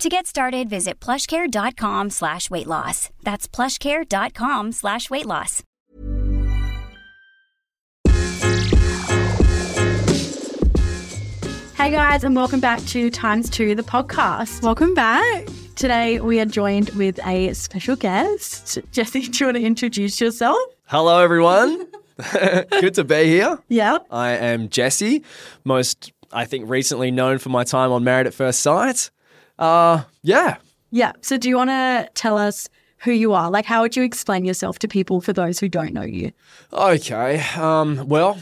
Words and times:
To 0.00 0.10
get 0.10 0.26
started, 0.26 0.68
visit 0.68 1.00
plushcare.com 1.00 2.10
slash 2.10 2.50
weight 2.50 2.66
loss. 2.66 3.08
That's 3.22 3.48
plushcare.com 3.48 4.72
slash 4.72 5.08
weight 5.08 5.24
loss. 5.24 5.62
Hey 11.76 11.92
guys, 11.92 12.24
and 12.24 12.34
welcome 12.36 12.60
back 12.60 12.80
to 12.86 13.10
Times 13.10 13.48
Two, 13.48 13.74
the 13.74 13.82
podcast. 13.82 14.62
Welcome 14.62 14.92
back. 14.92 15.46
Today 15.76 16.20
we 16.20 16.40
are 16.40 16.44
joined 16.44 16.90
with 16.90 17.18
a 17.26 17.54
special 17.54 17.96
guest. 17.96 18.78
Jesse, 18.92 19.28
do 19.28 19.38
you 19.38 19.46
want 19.46 19.56
to 19.56 19.62
introduce 19.62 20.20
yourself? 20.20 20.58
Hello, 20.86 21.22
everyone. 21.22 21.86
Good 22.80 22.94
to 22.94 23.04
be 23.04 23.24
here. 23.26 23.58
Yeah. 23.68 23.98
I 24.10 24.30
am 24.30 24.68
Jesse, 24.68 25.22
most, 25.64 26.12
I 26.32 26.44
think, 26.44 26.68
recently 26.68 27.10
known 27.10 27.38
for 27.38 27.50
my 27.50 27.64
time 27.64 27.92
on 27.92 28.04
Married 28.04 28.26
at 28.26 28.34
First 28.34 28.60
Sight. 28.60 29.10
Uh, 29.58 30.02
yeah. 30.22 30.56
Yeah. 30.90 31.12
So 31.20 31.36
do 31.36 31.48
you 31.48 31.56
want 31.56 31.70
to 31.70 32.08
tell 32.14 32.38
us 32.38 32.68
who 32.98 33.12
you 33.12 33.32
are? 33.32 33.50
Like, 33.50 33.64
how 33.66 33.82
would 33.82 33.96
you 33.96 34.02
explain 34.02 34.44
yourself 34.44 34.78
to 34.80 34.88
people 34.88 35.20
for 35.20 35.32
those 35.32 35.58
who 35.58 35.68
don't 35.68 35.92
know 35.92 36.02
you? 36.02 36.32
Okay. 36.72 37.40
Um, 37.56 38.08
well, 38.08 38.38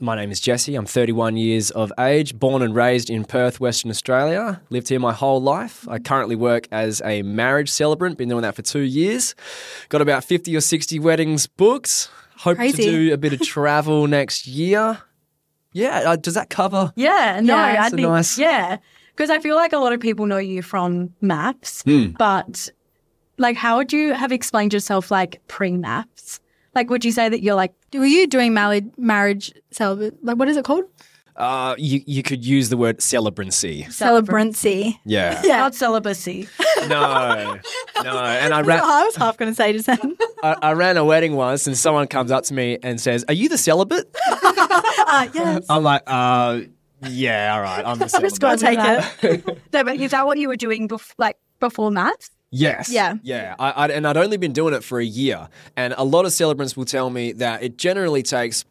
my 0.00 0.14
name 0.14 0.30
is 0.30 0.40
Jesse. 0.40 0.74
I'm 0.76 0.86
31 0.86 1.36
years 1.36 1.70
of 1.72 1.92
age, 1.98 2.38
born 2.38 2.62
and 2.62 2.74
raised 2.74 3.10
in 3.10 3.24
Perth, 3.24 3.58
Western 3.58 3.90
Australia. 3.90 4.60
Lived 4.70 4.88
here 4.88 5.00
my 5.00 5.12
whole 5.12 5.42
life. 5.42 5.86
I 5.88 5.98
currently 5.98 6.36
work 6.36 6.68
as 6.70 7.02
a 7.04 7.22
marriage 7.22 7.68
celebrant, 7.70 8.16
been 8.18 8.28
doing 8.28 8.42
that 8.42 8.54
for 8.54 8.62
two 8.62 8.80
years. 8.82 9.34
Got 9.88 10.00
about 10.00 10.22
50 10.24 10.54
or 10.56 10.60
60 10.60 10.98
weddings 11.00 11.46
booked. 11.46 12.10
Hope 12.36 12.58
Crazy. 12.58 12.84
to 12.84 12.90
do 12.90 13.12
a 13.14 13.16
bit 13.16 13.32
of 13.32 13.40
travel 13.40 14.06
next 14.06 14.46
year. 14.46 14.98
Yeah, 15.72 16.02
uh, 16.10 16.16
does 16.16 16.34
that 16.34 16.48
cover? 16.50 16.92
Yeah. 16.94 17.40
No, 17.42 17.54
Yeah, 17.56 17.82
I 17.84 17.90
think, 17.90 18.02
nice- 18.02 18.38
yeah. 18.38 18.78
Because 19.18 19.30
I 19.30 19.40
feel 19.40 19.56
like 19.56 19.72
a 19.72 19.78
lot 19.78 19.92
of 19.92 19.98
people 19.98 20.26
know 20.26 20.38
you 20.38 20.62
from 20.62 21.10
MAFS, 21.20 21.82
Hmm. 21.82 22.12
but 22.16 22.70
like, 23.36 23.56
how 23.56 23.78
would 23.78 23.92
you 23.92 24.14
have 24.14 24.30
explained 24.30 24.72
yourself 24.72 25.10
like 25.10 25.40
pre 25.48 25.72
MAFS? 25.72 26.38
Like, 26.76 26.88
would 26.88 27.04
you 27.04 27.10
say 27.10 27.28
that 27.28 27.42
you're 27.42 27.56
like, 27.56 27.74
Were 27.92 28.06
you 28.06 28.28
doing 28.28 28.54
marriage, 28.54 28.86
marriage 28.96 29.52
celibate? 29.72 30.22
Like, 30.24 30.36
what 30.36 30.48
is 30.48 30.56
it 30.56 30.64
called? 30.64 30.84
Uh, 31.34 31.74
you, 31.78 32.00
you 32.06 32.22
could 32.22 32.44
use 32.44 32.68
the 32.68 32.76
word 32.76 32.98
celebrancy. 32.98 33.86
Celebrancy. 33.86 34.98
Yeah. 35.04 35.40
Yeah. 35.44 35.58
not 35.58 35.74
celibacy? 35.74 36.48
No, 36.88 37.58
no. 38.02 38.18
And 38.18 38.54
I 38.54 38.60
ran, 38.70 38.80
I 38.80 39.04
was 39.04 39.16
half 39.16 39.36
going 39.36 39.50
to 39.50 39.54
say 39.56 39.72
just 39.72 39.86
then. 39.86 40.16
I, 40.44 40.56
I 40.62 40.72
ran 40.74 40.96
a 40.96 41.04
wedding 41.04 41.34
once, 41.34 41.66
and 41.66 41.76
someone 41.76 42.06
comes 42.06 42.30
up 42.30 42.44
to 42.44 42.54
me 42.54 42.78
and 42.84 43.00
says, 43.00 43.24
"Are 43.28 43.34
you 43.34 43.48
the 43.48 43.58
celibate?" 43.58 44.14
uh, 44.30 45.28
yes. 45.34 45.66
I'm 45.68 45.82
like, 45.82 46.02
"Uh, 46.06 46.60
yeah, 47.02 47.54
all 47.54 47.62
right, 47.62 47.84
I'm 47.84 47.98
the 47.98 48.08
celibate." 48.08 48.40
Gotta 48.40 48.58
take 48.58 48.78
it. 49.22 49.58
no, 49.72 49.84
but 49.84 49.96
is 49.96 50.10
that 50.10 50.26
what 50.26 50.38
you 50.38 50.48
were 50.48 50.56
doing 50.56 50.88
bef- 50.88 51.14
like 51.18 51.36
before 51.60 51.90
MAFS? 51.90 52.30
Yes. 52.50 52.90
Yeah. 52.90 53.16
Yeah. 53.22 53.54
I, 53.58 53.70
I, 53.72 53.86
and 53.88 54.06
I'd 54.06 54.16
only 54.16 54.38
been 54.38 54.54
doing 54.54 54.72
it 54.72 54.82
for 54.82 54.98
a 54.98 55.04
year. 55.04 55.48
And 55.76 55.94
a 55.98 56.04
lot 56.04 56.24
of 56.24 56.32
celebrants 56.32 56.78
will 56.78 56.86
tell 56.86 57.10
me 57.10 57.32
that 57.32 57.62
it 57.62 57.76
generally 57.76 58.22
takes, 58.22 58.64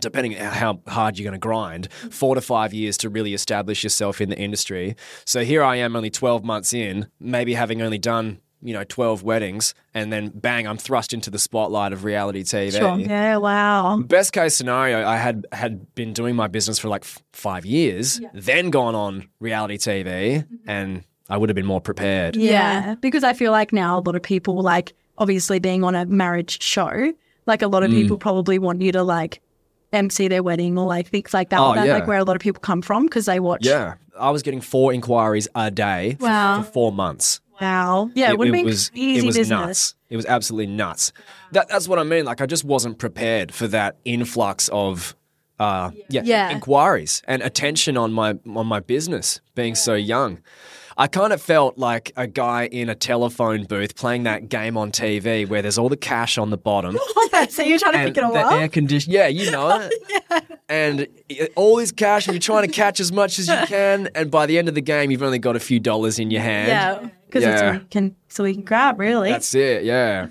depending 0.00 0.36
on 0.40 0.52
how 0.52 0.80
hard 0.88 1.16
you're 1.16 1.22
going 1.24 1.32
to 1.32 1.38
grind, 1.38 1.92
four 2.10 2.34
to 2.34 2.40
five 2.40 2.74
years 2.74 2.96
to 2.98 3.08
really 3.08 3.32
establish 3.32 3.84
yourself 3.84 4.20
in 4.20 4.30
the 4.30 4.36
industry. 4.38 4.96
So 5.24 5.44
here 5.44 5.62
I 5.62 5.76
am, 5.76 5.94
only 5.94 6.10
12 6.10 6.42
months 6.42 6.74
in, 6.74 7.06
maybe 7.20 7.54
having 7.54 7.80
only 7.82 7.98
done, 7.98 8.40
you 8.64 8.72
know, 8.72 8.82
12 8.82 9.22
weddings. 9.22 9.74
And 9.92 10.12
then 10.12 10.30
bang, 10.34 10.66
I'm 10.66 10.78
thrust 10.78 11.12
into 11.12 11.30
the 11.30 11.38
spotlight 11.38 11.92
of 11.92 12.02
reality 12.02 12.42
TV. 12.42 13.06
Yeah. 13.06 13.36
Wow. 13.36 13.98
Best 13.98 14.32
case 14.32 14.56
scenario, 14.56 15.06
I 15.06 15.16
had 15.16 15.46
had 15.52 15.94
been 15.94 16.12
doing 16.12 16.34
my 16.34 16.48
business 16.48 16.78
for 16.78 16.88
like 16.88 17.02
f- 17.02 17.22
five 17.32 17.64
years, 17.64 18.20
then 18.32 18.70
gone 18.70 18.94
on 18.94 19.28
reality 19.38 19.76
TV, 19.76 20.04
mm-hmm. 20.06 20.54
and 20.66 21.04
I 21.28 21.36
would 21.36 21.48
have 21.48 21.54
been 21.54 21.66
more 21.66 21.80
prepared. 21.80 22.36
Yeah. 22.36 22.96
Because 22.96 23.22
I 23.22 23.34
feel 23.34 23.52
like 23.52 23.72
now 23.72 23.98
a 23.98 24.00
lot 24.00 24.16
of 24.16 24.22
people, 24.22 24.60
like, 24.62 24.94
obviously 25.18 25.58
being 25.58 25.84
on 25.84 25.94
a 25.94 26.06
marriage 26.06 26.62
show, 26.62 27.12
like, 27.46 27.62
a 27.62 27.68
lot 27.68 27.82
of 27.82 27.90
mm. 27.90 27.94
people 27.94 28.18
probably 28.18 28.58
want 28.58 28.82
you 28.82 28.92
to, 28.92 29.02
like, 29.02 29.40
MC 29.92 30.28
their 30.28 30.42
wedding 30.42 30.76
or, 30.76 30.86
like, 30.86 31.08
things 31.08 31.32
like 31.32 31.50
that. 31.50 31.60
Oh, 31.60 31.74
That's, 31.74 31.86
yeah. 31.86 31.94
like, 31.94 32.06
where 32.06 32.18
a 32.18 32.24
lot 32.24 32.36
of 32.36 32.42
people 32.42 32.60
come 32.60 32.82
from 32.82 33.04
because 33.04 33.26
they 33.26 33.40
watch. 33.40 33.64
Yeah, 33.64 33.94
I 34.18 34.30
was 34.30 34.42
getting 34.42 34.60
four 34.60 34.92
inquiries 34.92 35.48
a 35.54 35.70
day 35.70 36.16
for- 36.18 36.26
Wow. 36.26 36.62
for 36.62 36.70
four 36.70 36.92
months. 36.92 37.40
Wow. 37.60 38.10
Yeah. 38.14 38.30
It, 38.30 38.38
would 38.38 38.48
have 38.48 38.52
been 38.54 38.64
was 38.64 38.90
easy 38.94 39.20
it 39.20 39.26
was 39.26 39.36
business. 39.36 39.48
nuts. 39.66 39.94
It 40.10 40.16
was 40.16 40.26
absolutely 40.26 40.72
nuts. 40.72 41.12
That, 41.52 41.68
that's 41.68 41.88
what 41.88 41.98
I 41.98 42.02
mean. 42.04 42.24
Like 42.24 42.40
I 42.40 42.46
just 42.46 42.64
wasn't 42.64 42.98
prepared 42.98 43.52
for 43.52 43.68
that 43.68 43.96
influx 44.04 44.68
of 44.72 45.14
uh, 45.58 45.90
yeah, 46.08 46.22
Yeah. 46.24 46.50
inquiries 46.50 47.22
and 47.28 47.40
attention 47.42 47.96
on 47.96 48.12
my 48.12 48.34
on 48.54 48.66
my 48.66 48.80
business 48.80 49.40
being 49.54 49.74
so 49.76 49.94
young. 49.94 50.40
I 50.96 51.06
kind 51.08 51.32
of 51.32 51.42
felt 51.42 51.76
like 51.78 52.12
a 52.16 52.26
guy 52.26 52.66
in 52.66 52.88
a 52.88 52.94
telephone 52.94 53.64
booth 53.64 53.96
playing 53.96 54.22
that 54.24 54.48
game 54.48 54.76
on 54.76 54.92
TV 54.92 55.48
where 55.48 55.60
there's 55.62 55.76
all 55.78 55.88
the 55.88 55.96
cash 55.96 56.38
on 56.38 56.50
the 56.50 56.56
bottom 56.56 56.96
so 57.48 57.62
you're 57.62 57.78
trying 57.78 57.92
to 57.94 58.04
pick 58.04 58.16
it 58.16 58.22
all 58.24 58.32
the 58.32 58.38
up? 58.40 58.52
air 58.52 58.68
condition. 58.68 59.12
Yeah, 59.12 59.26
you 59.26 59.50
know 59.50 59.70
it. 59.90 59.92
yeah. 60.30 60.40
And 60.68 61.08
all 61.56 61.76
this 61.76 61.92
cash, 61.92 62.26
and 62.26 62.34
you're 62.34 62.40
trying 62.40 62.66
to 62.66 62.72
catch 62.72 63.00
as 63.00 63.12
much 63.12 63.38
as 63.38 63.48
you 63.48 63.54
can. 63.66 64.08
And 64.14 64.30
by 64.30 64.46
the 64.46 64.56
end 64.58 64.68
of 64.68 64.74
the 64.74 64.80
game, 64.80 65.10
you've 65.10 65.22
only 65.22 65.38
got 65.38 65.56
a 65.56 65.60
few 65.60 65.80
dollars 65.80 66.18
in 66.18 66.30
your 66.30 66.42
hand. 66.42 66.68
Yeah. 66.68 67.08
Because 67.26 67.42
Yeah. 67.42 67.52
it's 67.52 67.62
all 67.62 67.74
you 67.74 67.80
can, 67.90 68.16
so 68.28 68.44
we 68.44 68.54
can 68.54 68.62
grab, 68.62 68.98
really. 69.00 69.30
That's 69.30 69.54
it. 69.54 69.84
Yeah. 69.84 70.28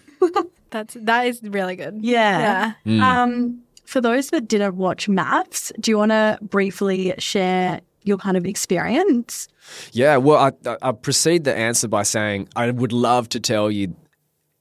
That's 0.72 0.96
that 1.02 1.28
is 1.28 1.42
really 1.44 1.76
good. 1.76 2.00
yeah. 2.02 2.74
Yeah. 2.86 3.22
Um, 3.24 3.60
for 3.86 4.02
those 4.02 4.30
that 4.32 4.48
didn't 4.48 4.76
watch 4.76 5.08
maps, 5.08 5.72
do 5.80 5.92
you 5.92 5.98
want 5.98 6.12
to 6.12 6.40
briefly 6.42 7.14
share 7.20 7.82
your 8.04 8.18
kind 8.18 8.38
of 8.38 8.46
experience? 8.46 9.48
Yeah, 9.92 10.18
well, 10.18 10.54
I, 10.66 10.78
I, 10.82 10.92
proceed 10.92 11.44
the 11.44 11.56
answer 11.56 11.88
by 11.88 12.04
saying 12.04 12.50
I 12.56 12.70
would 12.72 12.92
love 12.94 13.30
to 13.30 13.40
tell 13.40 13.72
you 13.72 13.96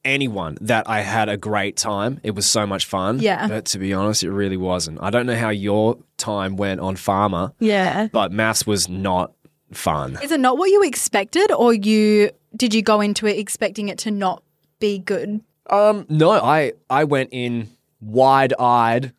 anyone 0.04 0.58
that 0.60 0.88
I 0.88 1.00
had 1.00 1.28
a 1.28 1.36
great 1.36 1.76
time. 1.76 2.20
It 2.22 2.32
was 2.32 2.46
so 2.46 2.66
much 2.66 2.86
fun. 2.86 3.20
Yeah. 3.20 3.48
But 3.48 3.66
to 3.66 3.78
be 3.78 3.92
honest, 3.92 4.24
it 4.24 4.30
really 4.30 4.56
wasn't. 4.56 4.98
I 5.02 5.10
don't 5.10 5.26
know 5.26 5.36
how 5.36 5.50
your 5.50 5.98
time 6.16 6.56
went 6.56 6.80
on 6.80 6.96
Farmer, 6.96 7.52
Yeah. 7.60 8.08
but 8.12 8.32
MAFS 8.32 8.66
was 8.66 8.88
not 8.88 9.32
fun. 9.72 10.18
Is 10.22 10.32
it 10.32 10.40
not 10.40 10.58
what 10.58 10.70
you 10.70 10.82
expected, 10.82 11.50
or 11.52 11.72
you 11.72 12.30
did 12.54 12.74
you 12.74 12.82
go 12.82 13.00
into 13.00 13.26
it 13.26 13.38
expecting 13.38 13.88
it 13.88 13.98
to 13.98 14.10
not 14.10 14.42
be 14.78 14.98
good? 14.98 15.40
Um, 15.70 16.06
no, 16.08 16.30
I 16.32 16.72
I 16.90 17.04
went 17.04 17.30
in 17.32 17.70
wide 18.00 18.52
eyed, 18.58 19.12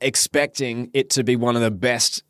expecting 0.00 0.90
it 0.94 1.10
to 1.10 1.24
be 1.24 1.36
one 1.36 1.56
of 1.56 1.62
the 1.62 1.70
best 1.70 2.22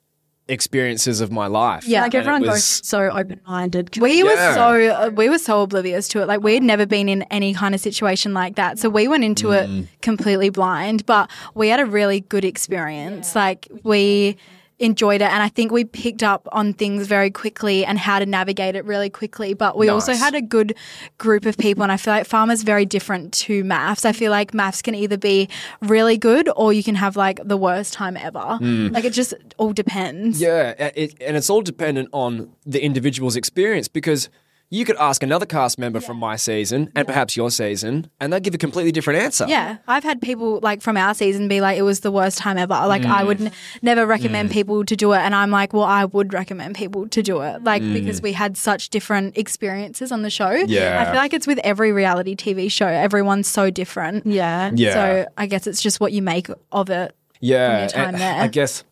experiences 0.49 1.21
of 1.21 1.31
my 1.31 1.47
life. 1.47 1.87
Yeah. 1.87 2.03
Like 2.03 2.15
And 2.15 2.21
everyone 2.21 2.43
was- 2.43 2.51
goes 2.51 2.65
so 2.87 3.09
open 3.11 3.41
minded. 3.47 3.97
We 3.99 4.23
were 4.23 4.37
so 4.37 4.89
uh, 4.91 5.11
we 5.15 5.29
were 5.29 5.39
so 5.39 5.63
oblivious 5.63 6.09
to 6.09 6.21
it. 6.23 6.27
Like 6.29 6.43
we 6.43 6.55
had 6.55 6.63
never 6.63 6.85
been 6.87 7.09
in 7.09 7.23
any 7.31 7.55
kind 7.55 7.75
of 7.75 7.81
situation 7.81 8.35
like 8.35 8.57
that. 8.57 8.79
So 8.79 8.89
we 8.89 9.09
went 9.09 9.25
into 9.25 9.49
Mm. 9.49 9.83
it 9.85 9.89
completely 10.03 10.51
blind, 10.51 11.07
but 11.07 11.31
we 11.55 11.69
had 11.69 11.81
a 11.81 11.87
really 11.87 12.21
good 12.21 12.45
experience. 12.45 13.35
Like 13.37 13.69
we 13.85 14.37
enjoyed 14.83 15.23
it 15.23 15.31
and 15.31 15.43
I 15.43 15.49
think 15.49 15.73
we 15.73 15.85
picked 15.85 16.23
up 16.23 16.49
on 16.53 16.75
things 16.75 17.07
very 17.07 17.31
quickly 17.31 17.85
and 17.85 17.99
how 17.99 18.19
to 18.19 18.27
navigate 18.27 18.75
it 18.75 18.85
really 18.85 19.11
quickly. 19.11 19.55
But 19.55 19.79
we 19.79 19.89
also 19.89 20.15
had 20.15 20.35
a 20.35 20.43
good 20.43 20.75
group 21.19 21.47
of 21.47 21.57
people 21.57 21.83
and 21.83 21.93
I 21.93 21.97
feel 21.97 22.13
like 22.13 22.27
farmers 22.27 22.63
very 22.63 22.85
different 22.85 23.33
to 23.35 23.65
MAFS. 23.65 24.05
I 24.05 24.13
feel 24.13 24.31
like 24.31 24.53
MAFS 24.53 24.83
can 24.83 24.95
either 24.95 25.17
be 25.17 25.49
really 25.81 26.19
good 26.19 26.49
or 26.57 26.73
you 26.73 26.83
can 26.83 26.97
have 26.97 27.17
like 27.17 27.41
the 27.45 27.57
worst 27.57 27.93
time 27.93 28.17
ever. 28.17 28.59
Like 28.61 29.05
it 29.05 29.13
just 29.13 29.35
all 29.57 29.73
depends. 29.73 30.39
Mm. 30.39 30.43
Yeah, 30.43 30.91
it, 30.95 31.15
and 31.21 31.37
it's 31.37 31.49
all 31.49 31.63
dependent 31.63 32.09
on 32.13 32.53
the 32.67 32.85
individual's 32.85 33.37
experience 33.37 33.89
because 33.89 34.29
you 34.73 34.87
could 34.87 34.97
ask 34.97 35.23
another 35.23 35.45
cast 35.45 35.79
member 35.79 36.01
from 36.01 36.17
my 36.17 36.35
season 36.35 36.91
and 36.97 37.07
perhaps 37.07 37.37
your 37.37 37.51
season, 37.51 38.11
and 38.19 38.33
they'd 38.33 38.43
give 38.43 38.55
a 38.55 38.59
completely 38.59 38.91
different 38.91 39.21
answer. 39.21 39.45
Yeah, 39.47 39.77
I've 39.87 40.03
had 40.03 40.23
people 40.23 40.61
like 40.63 40.81
from 40.81 40.97
our 40.97 41.13
season 41.13 41.47
be 41.47 41.61
like, 41.61 41.77
it 41.77 41.83
was 41.83 42.01
the 42.01 42.11
worst 42.11 42.39
time 42.39 42.57
ever. 42.57 42.73
Like, 42.73 43.05
I 43.05 43.23
would 43.23 43.37
mm. 43.37 43.47
n- 43.47 43.53
never 43.83 44.07
recommend 44.07 44.49
mm. 44.49 44.53
people 44.55 44.83
to 44.87 44.97
do 44.97 45.13
it. 45.13 45.19
And 45.19 45.35
I'm 45.35 45.51
like, 45.51 45.75
well, 45.75 45.85
I 45.85 46.07
would 46.07 46.33
recommend 46.33 46.75
people 46.75 47.07
to 47.09 47.23
do 47.23 47.43
it. 47.43 47.63
Like, 47.63 47.83
mm. 47.83 47.93
because 47.93 48.23
we 48.23 48.33
had 48.33 48.57
such 48.57 48.89
different 48.89 49.37
experiences 49.37 50.11
on 50.11 50.23
the 50.23 50.31
show. 50.31 50.51
Yeah. 50.51 51.03
I 51.03 51.05
feel 51.05 51.21
like 51.21 51.35
it's 51.35 51.47
with 51.47 51.59
every 51.59 51.93
reality 51.93 52.35
TV 52.35 52.71
show, 52.71 52.87
everyone's 52.87 53.49
so 53.49 53.69
different. 53.69 54.25
Yeah. 54.25 54.71
Yeah. 54.75 54.95
So 54.95 55.27
I 55.37 55.47
guess 55.49 55.67
it's 55.67 55.83
just 55.83 56.01
what 56.01 56.13
you 56.13 56.23
make 56.23 56.49
of 56.73 56.89
it. 56.89 57.15
yeah. 57.41 57.81
your 57.81 57.89
time 57.91 58.09
and 58.09 58.19
there. 58.19 58.41
I 58.41 58.49
guess, 58.49 58.85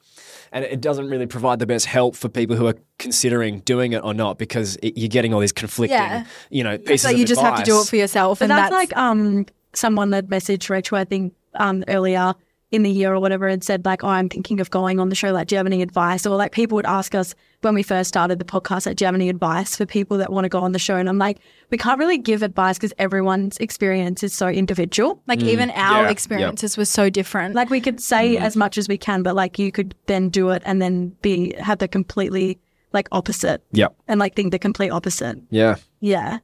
and 0.52 0.64
it 0.64 0.80
doesn't 0.80 1.08
really 1.08 1.26
provide 1.26 1.58
the 1.58 1.66
best 1.66 1.86
help 1.86 2.16
for 2.16 2.28
people 2.28 2.56
who 2.56 2.66
are 2.66 2.74
considering 2.98 3.60
doing 3.60 3.92
it 3.92 4.02
or 4.04 4.12
not 4.14 4.38
because 4.38 4.76
it, 4.82 4.98
you're 4.98 5.08
getting 5.08 5.32
all 5.32 5.40
these 5.40 5.52
conflicting, 5.52 5.96
Yeah. 5.98 6.24
you 6.50 6.64
know, 6.64 6.76
pieces 6.78 7.02
So 7.02 7.10
of 7.10 7.18
you 7.18 7.24
just 7.24 7.40
have 7.40 7.58
to 7.58 7.62
do 7.64 7.80
it 7.80 7.86
for 7.86 7.96
yourself. 7.96 8.38
But 8.40 8.44
and 8.46 8.50
that's, 8.50 8.70
that's, 8.70 8.72
like 8.72 8.96
um 8.96 9.46
someone 9.72 10.10
that 10.10 10.26
messaged 10.26 10.68
Rachel, 10.68 10.98
I 10.98 11.04
think, 11.04 11.34
um 11.54 11.84
earlier 11.88 12.34
in 12.70 12.84
the 12.84 12.90
year 12.90 13.12
or 13.12 13.18
whatever, 13.18 13.48
and 13.48 13.64
said 13.64 13.84
like, 13.84 14.04
"Oh, 14.04 14.08
I'm 14.08 14.28
thinking 14.28 14.60
of 14.60 14.70
going 14.70 15.00
on 15.00 15.08
the 15.08 15.14
show. 15.16 15.32
Like, 15.32 15.48
do 15.48 15.54
you 15.54 15.58
have 15.58 15.66
any 15.66 15.82
advice?" 15.82 16.24
Or 16.26 16.36
like 16.36 16.52
people 16.52 16.76
would 16.76 16.86
ask 16.86 17.14
us 17.16 17.34
when 17.62 17.74
we 17.74 17.82
first 17.82 18.08
started 18.08 18.38
the 18.38 18.44
podcast, 18.44 18.86
like, 18.86 18.96
"Do 18.96 19.04
you 19.04 19.06
have 19.06 19.14
any 19.16 19.28
advice 19.28 19.74
for 19.76 19.86
people 19.86 20.18
that 20.18 20.32
want 20.32 20.44
to 20.44 20.48
go 20.48 20.60
on 20.60 20.70
the 20.72 20.78
show?" 20.78 20.96
And 20.96 21.08
I'm 21.08 21.18
like, 21.18 21.38
we 21.70 21.78
can't 21.78 21.98
really 21.98 22.16
give 22.18 22.42
advice 22.42 22.78
because 22.78 22.92
everyone's 22.98 23.56
experience 23.58 24.22
is 24.22 24.32
so 24.34 24.46
individual. 24.48 25.20
like 25.26 25.42
even 25.42 25.70
our 25.70 25.96
Yeah. 25.96 26.02
Yep. 26.02 26.10
experiences 26.12 26.76
were 26.76 26.84
so 26.84 27.10
different. 27.10 27.54
Like 27.56 27.70
we 27.70 27.80
could 27.80 28.00
say 28.00 28.36
as 28.36 28.56
much 28.56 28.78
as 28.78 28.86
we 28.88 28.96
can, 28.98 29.22
but 29.22 29.34
like 29.34 29.58
you 29.58 29.72
could 29.72 29.94
then 30.06 30.28
do 30.28 30.50
it 30.50 30.62
and 30.64 30.80
then 30.80 31.08
be 31.22 31.54
have 31.58 31.78
the 31.78 31.88
completely 31.88 32.58
like 32.92 33.08
opposite 33.12 33.62
Yeah. 33.72 33.88
and 34.08 34.18
like 34.20 34.34
think 34.36 34.52
the 34.52 34.58
complete 34.58 34.90
opposite. 34.90 35.38
Yeah. 35.50 35.76
Yeah. 36.00 36.38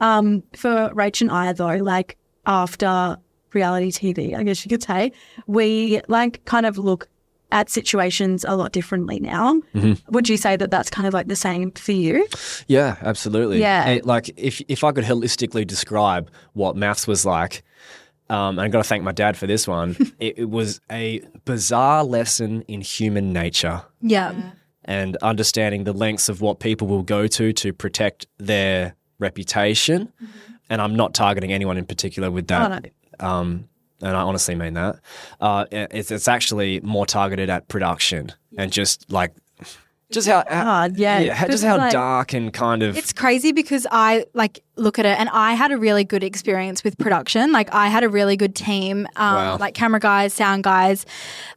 Um, 0.00 0.42
for 0.56 0.90
Rach 0.94 1.20
and 1.20 1.30
I 1.30 1.52
though, 1.52 1.76
like 1.76 2.16
after 2.46 3.16
reality 3.52 3.90
TV, 3.90 4.36
I 4.36 4.42
guess 4.42 4.64
you 4.64 4.68
could 4.68 4.82
say, 4.82 5.12
we 5.46 6.00
like 6.08 6.44
kind 6.44 6.66
of 6.66 6.78
look 6.78 7.08
at 7.50 7.70
situations 7.70 8.44
a 8.46 8.56
lot 8.56 8.72
differently 8.72 9.20
now. 9.20 9.60
Would 10.10 10.28
you 10.28 10.36
say 10.36 10.56
that 10.56 10.70
that's 10.70 10.90
kind 10.90 11.08
of 11.08 11.14
like 11.14 11.28
the 11.28 11.36
same 11.36 11.70
for 11.72 11.92
you? 11.92 12.26
Yeah, 12.66 12.96
absolutely. 13.00 13.60
Yeah. 13.60 13.88
And, 13.88 14.04
like 14.04 14.30
if 14.36 14.60
if 14.68 14.84
I 14.84 14.92
could 14.92 15.04
holistically 15.04 15.66
describe 15.66 16.30
what 16.52 16.76
MAFS 16.76 17.06
was 17.06 17.24
like, 17.24 17.62
um, 18.30 18.58
and 18.58 18.60
I've 18.60 18.70
got 18.70 18.82
to 18.82 18.88
thank 18.88 19.02
my 19.02 19.12
dad 19.12 19.36
for 19.36 19.46
this 19.46 19.66
one. 19.66 19.96
it, 20.20 20.38
it 20.38 20.50
was 20.50 20.80
a 20.90 21.20
bizarre 21.44 22.04
lesson 22.04 22.62
in 22.62 22.80
human 22.80 23.32
nature 23.32 23.82
yeah. 24.02 24.34
and 24.84 25.16
understanding 25.18 25.84
the 25.84 25.92
lengths 25.92 26.28
of 26.28 26.40
what 26.40 26.60
people 26.60 26.86
will 26.86 27.02
go 27.02 27.26
to 27.26 27.52
to 27.54 27.72
protect 27.72 28.26
their 28.38 28.94
reputation. 29.18 30.12
And 30.70 30.82
I'm 30.82 30.94
not 30.94 31.14
targeting 31.14 31.52
anyone 31.52 31.78
in 31.78 31.86
particular 31.86 32.30
with 32.30 32.48
that. 32.48 32.90
Um, 33.20 33.68
and 34.00 34.16
I 34.16 34.20
honestly 34.20 34.54
mean 34.54 34.74
that. 34.74 35.00
Uh, 35.40 35.64
it's, 35.70 36.10
it's 36.10 36.28
actually 36.28 36.80
more 36.80 37.04
targeted 37.06 37.50
at 37.50 37.66
production 37.68 38.32
and 38.56 38.70
just 38.72 39.10
like, 39.10 39.34
just 40.10 40.26
how, 40.26 40.42
how 40.48 40.64
Hard, 40.64 40.96
yeah. 40.96 41.18
yeah, 41.18 41.46
just 41.48 41.62
how 41.64 41.76
like- 41.76 41.92
dark 41.92 42.32
and 42.32 42.50
kind 42.52 42.82
of 42.82 42.96
It's 42.96 43.12
crazy 43.12 43.52
because 43.52 43.86
I 43.90 44.24
like 44.32 44.60
look 44.76 44.98
at 44.98 45.04
it 45.04 45.18
and 45.18 45.28
I 45.30 45.52
had 45.52 45.70
a 45.70 45.76
really 45.76 46.04
good 46.04 46.24
experience 46.24 46.82
with 46.82 46.96
production. 46.96 47.52
Like 47.52 47.74
I 47.74 47.88
had 47.88 48.04
a 48.04 48.08
really 48.08 48.36
good 48.36 48.54
team, 48.54 49.06
um, 49.16 49.34
Wow. 49.34 49.56
like 49.58 49.74
camera 49.74 50.00
guys, 50.00 50.32
sound 50.32 50.64
guys, 50.64 51.04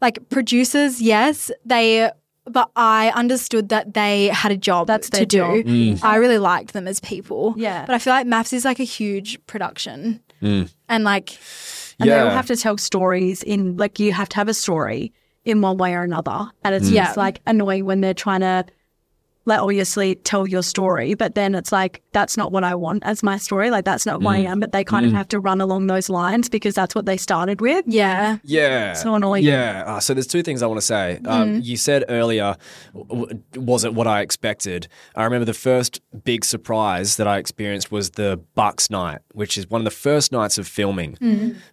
like 0.02 0.28
producers. 0.30 1.02
Yes, 1.02 1.50
they. 1.66 2.10
But 2.46 2.72
I 2.76 3.10
understood 3.16 3.70
that 3.70 3.94
they 3.94 4.28
had 4.30 4.52
a 4.52 4.58
job 4.58 4.88
That's 4.88 5.12
to 5.12 5.26
do. 5.28 5.38
job. 5.38 5.66
Mm. 5.68 6.04
I 6.04 6.16
really 6.16 6.40
liked 6.40 6.74
them 6.74 6.88
as 6.88 7.00
people. 7.00 7.54
Yeah. 7.56 7.86
But 7.86 7.94
I 7.94 8.00
feel 8.00 8.12
like 8.14 8.26
MAFS 8.26 8.52
is 8.52 8.66
like 8.66 8.80
a 8.80 8.84
huge 8.84 9.40
production, 9.46 10.20
Mm. 10.42 10.72
and 10.90 11.04
like 11.04 11.38
And 12.00 12.10
they 12.10 12.20
all 12.20 12.30
have 12.30 12.48
to 12.48 12.56
tell 12.56 12.78
stories 12.78 13.44
in 13.44 13.78
like 13.78 14.00
you 14.00 14.12
have 14.14 14.30
to 14.30 14.36
have 14.38 14.48
a 14.48 14.54
story 14.54 15.14
in 15.46 15.62
one 15.62 15.78
way 15.78 15.94
or 15.94 16.04
another. 16.04 16.50
And 16.64 16.76
it's 16.76 16.90
mm. 16.90 16.94
Yeah. 16.94 17.06
just 17.06 17.18
like 17.18 17.42
annoying 17.48 17.86
when 17.86 18.02
they're 18.02 18.14
trying 18.14 18.42
to 18.42 18.66
like 19.46 19.60
obviously 19.60 20.16
tell 20.16 20.46
your 20.48 20.62
story, 20.62 21.16
but 21.16 21.34
then 21.34 21.56
it's 21.56 21.72
like 21.72 22.04
that's 22.12 22.38
not 22.38 22.52
what 22.52 22.64
I 22.64 22.76
want 22.76 23.04
as 23.04 23.24
my 23.24 23.38
story. 23.38 23.72
Like 23.72 23.86
that's 23.86 24.06
not 24.06 24.22
what 24.22 24.36
I 24.36 24.40
am. 24.40 24.60
But 24.60 24.72
they 24.72 24.84
kind 24.84 25.04
of 25.06 25.14
have 25.14 25.28
to 25.30 25.40
run 25.40 25.62
along 25.62 25.88
those 25.88 26.10
lines 26.10 26.48
because 26.48 26.76
that's 26.76 26.94
what 26.94 27.06
they 27.08 27.18
started 27.18 27.60
with. 27.60 27.84
yeah, 27.88 28.38
Yeah. 28.44 28.94
So 28.94 29.16
annoying. 29.16 29.44
Yeah. 29.44 29.84
Uh, 29.88 30.00
so 30.00 30.14
there's 30.14 30.28
two 30.28 30.44
things 30.44 30.62
I 30.62 30.68
want 30.68 30.80
to 30.80 30.86
say. 30.86 31.20
Um, 31.26 31.60
you 31.62 31.76
said 31.76 32.04
earlier, 32.08 32.56
w- 32.94 33.26
w- 33.28 33.44
was 33.56 33.84
it 33.84 33.94
what 33.96 34.06
I 34.08 34.22
expected? 34.22 34.88
I 35.16 35.24
remember 35.24 35.46
the 35.46 35.54
first 35.56 36.02
big 36.24 36.46
surprise 36.46 37.16
that 37.16 37.28
I 37.28 37.38
experienced 37.40 37.92
was 37.92 38.12
the 38.12 38.40
Bucks 38.54 38.90
night, 38.92 39.20
which 39.34 39.58
is 39.58 39.68
one 39.70 39.82
of 39.82 39.86
the 39.86 39.92
first 39.92 40.32
nights 40.32 40.58
of 40.60 40.68
filming 40.68 41.18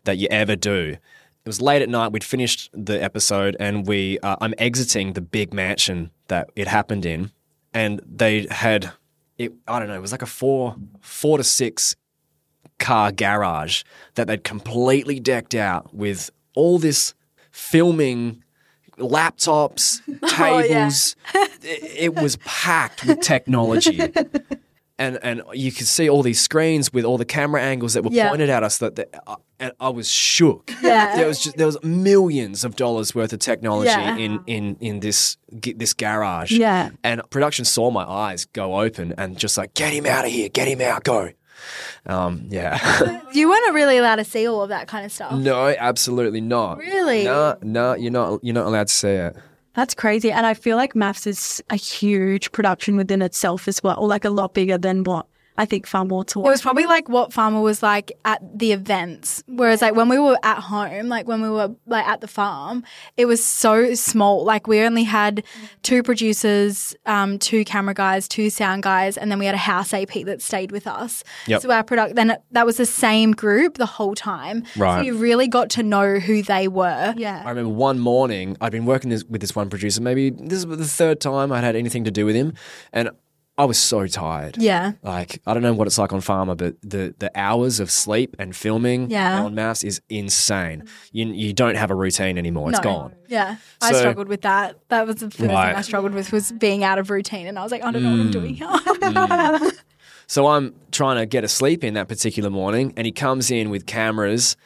that 0.04 0.16
you 0.16 0.26
ever 0.30 0.56
do. 0.56 0.96
It 1.44 1.48
was 1.48 1.60
late 1.60 1.82
at 1.82 1.88
night. 1.88 2.12
We'd 2.12 2.24
finished 2.24 2.70
the 2.72 3.02
episode, 3.02 3.56
and 3.60 3.86
we 3.86 4.18
uh, 4.20 4.36
I'm 4.40 4.54
exiting 4.58 5.12
the 5.14 5.20
big 5.22 5.52
mansion 5.54 6.10
that 6.28 6.50
it 6.56 6.66
happened 6.68 7.06
in, 7.06 7.30
and 7.78 8.00
they 8.04 8.44
had 8.50 8.90
it. 9.38 9.52
I 9.68 9.78
don't 9.78 9.86
know. 9.86 9.94
It 9.94 10.00
was 10.00 10.10
like 10.10 10.22
a 10.22 10.26
four 10.26 10.74
four 11.00 11.38
to 11.38 11.44
six 11.44 11.94
car 12.80 13.12
garage 13.12 13.84
that 14.16 14.26
they'd 14.26 14.42
completely 14.42 15.20
decked 15.20 15.54
out 15.54 15.94
with 15.94 16.30
all 16.56 16.78
this 16.78 17.14
filming 17.52 18.42
laptops, 18.98 20.00
oh, 20.22 20.28
tables. 20.28 21.14
it, 21.34 21.96
it 21.96 22.14
was 22.16 22.36
packed 22.44 23.06
with 23.06 23.20
technology. 23.20 24.00
And, 25.00 25.16
and 25.22 25.42
you 25.52 25.70
could 25.70 25.86
see 25.86 26.08
all 26.10 26.24
these 26.24 26.40
screens 26.40 26.92
with 26.92 27.04
all 27.04 27.18
the 27.18 27.24
camera 27.24 27.62
angles 27.62 27.94
that 27.94 28.02
were 28.02 28.10
Yeah. 28.10 28.30
pointed 28.30 28.50
at 28.50 28.64
us 28.64 28.78
that, 28.78 28.96
that 28.96 29.14
uh, 29.28 29.36
and 29.60 29.72
I 29.78 29.90
was 29.90 30.10
shook. 30.10 30.72
Yeah. 30.82 31.14
there 31.16 31.28
was 31.28 31.40
just 31.40 31.56
there 31.56 31.66
was 31.66 31.78
millions 31.84 32.64
of 32.64 32.74
dollars 32.74 33.14
worth 33.14 33.32
of 33.32 33.38
technology 33.38 33.90
Yeah. 33.90 34.16
in 34.16 34.40
in 34.46 34.76
in 34.80 35.00
this 35.00 35.36
this 35.52 35.94
garage. 35.94 36.50
Yeah. 36.50 36.90
And 37.04 37.22
production 37.30 37.64
saw 37.64 37.90
my 37.92 38.04
eyes 38.04 38.44
go 38.46 38.80
open 38.80 39.14
and 39.16 39.38
just 39.38 39.56
like, 39.56 39.74
get 39.74 39.92
him 39.92 40.04
out 40.06 40.24
of 40.24 40.32
here, 40.32 40.48
get 40.48 40.66
him 40.66 40.80
out, 40.80 41.04
go. 41.04 41.30
Um, 42.06 42.46
yeah. 42.50 43.20
you 43.32 43.48
weren't 43.48 43.74
really 43.74 43.98
allowed 43.98 44.16
to 44.16 44.24
see 44.24 44.46
all 44.48 44.62
of 44.62 44.68
that 44.70 44.88
kind 44.88 45.04
of 45.04 45.12
stuff. 45.12 45.32
no, 45.32 45.74
absolutely 45.78 46.40
not. 46.40 46.78
Really? 46.78 47.24
No, 47.24 47.56
no, 47.62 47.94
you're 47.94 48.10
not. 48.12 48.40
You're 48.42 48.54
not 48.54 48.66
allowed 48.66 48.88
to 48.88 48.94
see 48.94 49.08
it. 49.08 49.36
That's 49.78 49.94
crazy. 49.94 50.32
And 50.32 50.44
I 50.44 50.54
feel 50.54 50.76
like 50.76 50.94
MAFS 50.94 51.24
is 51.28 51.62
a 51.70 51.76
huge 51.76 52.50
production 52.50 52.96
within 52.96 53.22
itself 53.22 53.68
as 53.68 53.80
well, 53.80 53.96
or 53.96 54.08
like 54.08 54.24
a 54.24 54.28
lot 54.28 54.52
bigger 54.52 54.76
than 54.76 55.04
what 55.04 55.26
I 55.58 55.64
think 55.64 55.86
Far 55.86 56.04
More 56.04 56.24
to 56.26 56.38
It 56.40 56.44
was 56.44 56.62
probably 56.62 56.86
like 56.86 57.08
what 57.08 57.32
Farmer 57.32 57.60
was 57.60 57.82
like 57.82 58.12
at 58.24 58.40
the 58.58 58.70
events. 58.70 59.42
Whereas 59.48 59.82
like 59.82 59.96
when 59.96 60.08
we 60.08 60.18
were 60.18 60.38
at 60.44 60.60
home, 60.60 61.08
like 61.08 61.26
when 61.26 61.42
we 61.42 61.50
were 61.50 61.74
like 61.86 62.06
at 62.06 62.20
the 62.20 62.28
farm, 62.28 62.84
it 63.16 63.26
was 63.26 63.44
so 63.44 63.94
small. 63.94 64.44
Like 64.44 64.68
we 64.68 64.80
only 64.80 65.02
had 65.02 65.42
two 65.82 66.04
producers, 66.04 66.94
um, 67.06 67.40
two 67.40 67.64
camera 67.64 67.92
guys, 67.92 68.28
two 68.28 68.50
sound 68.50 68.84
guys, 68.84 69.18
and 69.18 69.32
then 69.32 69.40
we 69.40 69.46
had 69.46 69.56
a 69.56 69.58
house 69.58 69.92
AP 69.92 70.24
that 70.26 70.40
stayed 70.40 70.70
with 70.70 70.86
us. 70.86 71.24
Yep. 71.48 71.62
So 71.62 71.70
our 71.72 71.82
product 71.82 72.14
then 72.14 72.36
that 72.52 72.64
was 72.64 72.76
the 72.76 72.86
same 72.86 73.32
group 73.32 73.78
the 73.78 73.86
whole 73.86 74.14
time. 74.14 74.62
Right. 74.76 75.00
So 75.00 75.06
you 75.06 75.16
really 75.18 75.48
got 75.48 75.70
to 75.70 75.82
know 75.82 76.20
who 76.20 76.42
they 76.42 76.68
were. 76.68 77.14
Yeah. 77.16 77.42
I 77.44 77.48
remember 77.48 77.70
one 77.70 77.98
morning 77.98 78.56
I'd 78.60 78.70
been 78.70 78.86
working 78.86 79.10
this, 79.10 79.24
with 79.24 79.40
this 79.40 79.56
one 79.56 79.68
producer. 79.70 80.00
Maybe 80.00 80.30
this 80.30 80.64
was 80.64 80.78
the 80.78 80.84
third 80.84 81.20
time 81.20 81.50
I'd 81.50 81.64
had 81.64 81.74
anything 81.74 82.04
to 82.04 82.12
do 82.12 82.24
with 82.24 82.36
him, 82.36 82.54
and 82.92 83.10
I 83.58 83.64
was 83.64 83.76
so 83.78 84.06
tired. 84.06 84.56
Yeah. 84.58 84.92
Like 85.02 85.42
I 85.44 85.52
don't 85.52 85.62
know 85.64 85.72
what 85.74 85.86
it's 85.88 85.98
like 85.98 86.12
on 86.12 86.20
Farmer, 86.20 86.54
but 86.54 86.76
the 86.82 87.14
the 87.18 87.30
hours 87.34 87.80
of 87.80 87.90
sleep 87.90 88.36
and 88.38 88.54
filming 88.54 89.10
Yeah. 89.10 89.42
on 89.42 89.54
MAFS 89.54 89.82
is 89.84 90.00
insane. 90.08 90.84
You 91.12 91.26
you 91.26 91.52
don't 91.52 91.74
have 91.76 91.90
a 91.90 91.94
routine 91.94 92.38
anymore. 92.38 92.70
It's 92.70 92.78
No. 92.78 92.84
gone. 92.84 93.14
Yeah, 93.26 93.56
I 93.82 93.92
struggled 93.92 94.28
with 94.28 94.42
that. 94.42 94.78
That 94.88 95.06
was 95.06 95.16
the 95.16 95.30
first 95.30 95.40
Right. 95.40 95.66
thing 95.70 95.76
I 95.76 95.80
struggled 95.82 96.14
with 96.14 96.30
was 96.32 96.52
being 96.52 96.84
out 96.84 96.98
of 96.98 97.10
routine, 97.10 97.46
and 97.48 97.58
I 97.58 97.62
was 97.64 97.72
like, 97.72 97.82
I 97.84 97.90
don't 97.90 98.02
know 98.04 98.12
what 98.12 98.20
I'm 98.20 98.30
doing 98.30 98.54
here. 98.54 98.68
Mm. 98.68 99.72
So 100.30 100.46
I'm 100.46 100.74
trying 100.92 101.16
to 101.16 101.24
get 101.24 101.42
a 101.42 101.48
sleep 101.48 101.82
in 101.82 101.94
that 101.94 102.06
particular 102.06 102.50
morning, 102.50 102.92
and 102.98 103.06
he 103.06 103.12
comes 103.12 103.50
in 103.50 103.70
with 103.70 103.86
cameras 103.86 104.56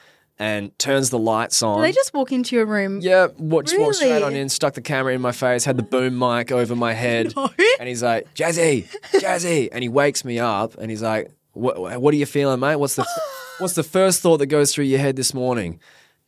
and 0.42 0.76
turns 0.76 1.10
the 1.10 1.20
lights 1.20 1.62
on. 1.62 1.82
They 1.82 1.92
just 1.92 2.12
walk 2.12 2.32
into 2.32 2.56
your 2.56 2.66
room? 2.66 2.98
Yeah, 3.00 3.28
what, 3.36 3.66
just 3.66 3.78
walked 3.78 3.94
straight 3.94 4.24
on 4.24 4.34
in, 4.34 4.48
stuck 4.48 4.74
the 4.74 4.82
camera 4.82 5.14
in 5.14 5.20
my 5.20 5.30
face, 5.30 5.64
had 5.64 5.76
the 5.76 5.84
boom 5.84 6.18
mic 6.18 6.50
over 6.50 6.74
my 6.74 6.94
head, 6.94 7.32
and 7.78 7.88
he's 7.88 8.02
like, 8.02 8.34
"Jazzy, 8.34 8.88
Jazzy," 9.12 9.68
and 9.70 9.84
he 9.84 9.88
wakes 9.88 10.24
me 10.24 10.40
up, 10.40 10.76
and 10.78 10.90
he's 10.90 11.00
like, 11.00 11.30
"What? 11.52 12.00
What 12.02 12.12
are 12.12 12.16
you 12.16 12.26
feeling, 12.26 12.58
mate? 12.58 12.74
What's 12.74 12.96
the 12.96 13.06
What's 13.58 13.74
the 13.74 13.84
first 13.84 14.20
thought 14.20 14.38
that 14.38 14.46
goes 14.46 14.74
through 14.74 14.86
your 14.86 14.98
head 14.98 15.14
this 15.14 15.32
morning?" 15.32 15.78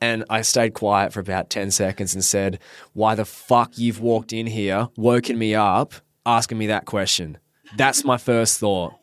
And 0.00 0.24
I 0.30 0.42
stayed 0.42 0.74
quiet 0.74 1.12
for 1.12 1.18
about 1.18 1.50
ten 1.50 1.72
seconds 1.72 2.14
and 2.14 2.24
said, 2.24 2.60
"Why 2.92 3.16
the 3.16 3.24
fuck 3.24 3.76
you've 3.76 4.00
walked 4.00 4.32
in 4.32 4.46
here, 4.46 4.90
woken 4.96 5.36
me 5.36 5.56
up, 5.56 5.92
asking 6.24 6.58
me 6.58 6.68
that 6.68 6.84
question? 6.84 7.38
That's 7.76 8.04
my 8.04 8.16
first 8.16 8.60
thought." 8.60 8.94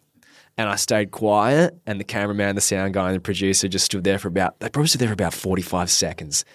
And 0.61 0.69
I 0.69 0.75
stayed 0.75 1.09
quiet, 1.09 1.75
and 1.87 1.99
the 1.99 2.03
cameraman, 2.03 2.53
the 2.53 2.61
sound 2.61 2.93
guy, 2.93 3.07
and 3.07 3.15
the 3.15 3.19
producer 3.19 3.67
just 3.67 3.83
stood 3.85 4.03
there 4.03 4.19
for 4.19 4.27
about, 4.27 4.59
they 4.59 4.69
probably 4.69 4.89
stood 4.89 5.01
there 5.01 5.07
for 5.07 5.13
about 5.13 5.33
45 5.33 5.89
seconds. 5.89 6.45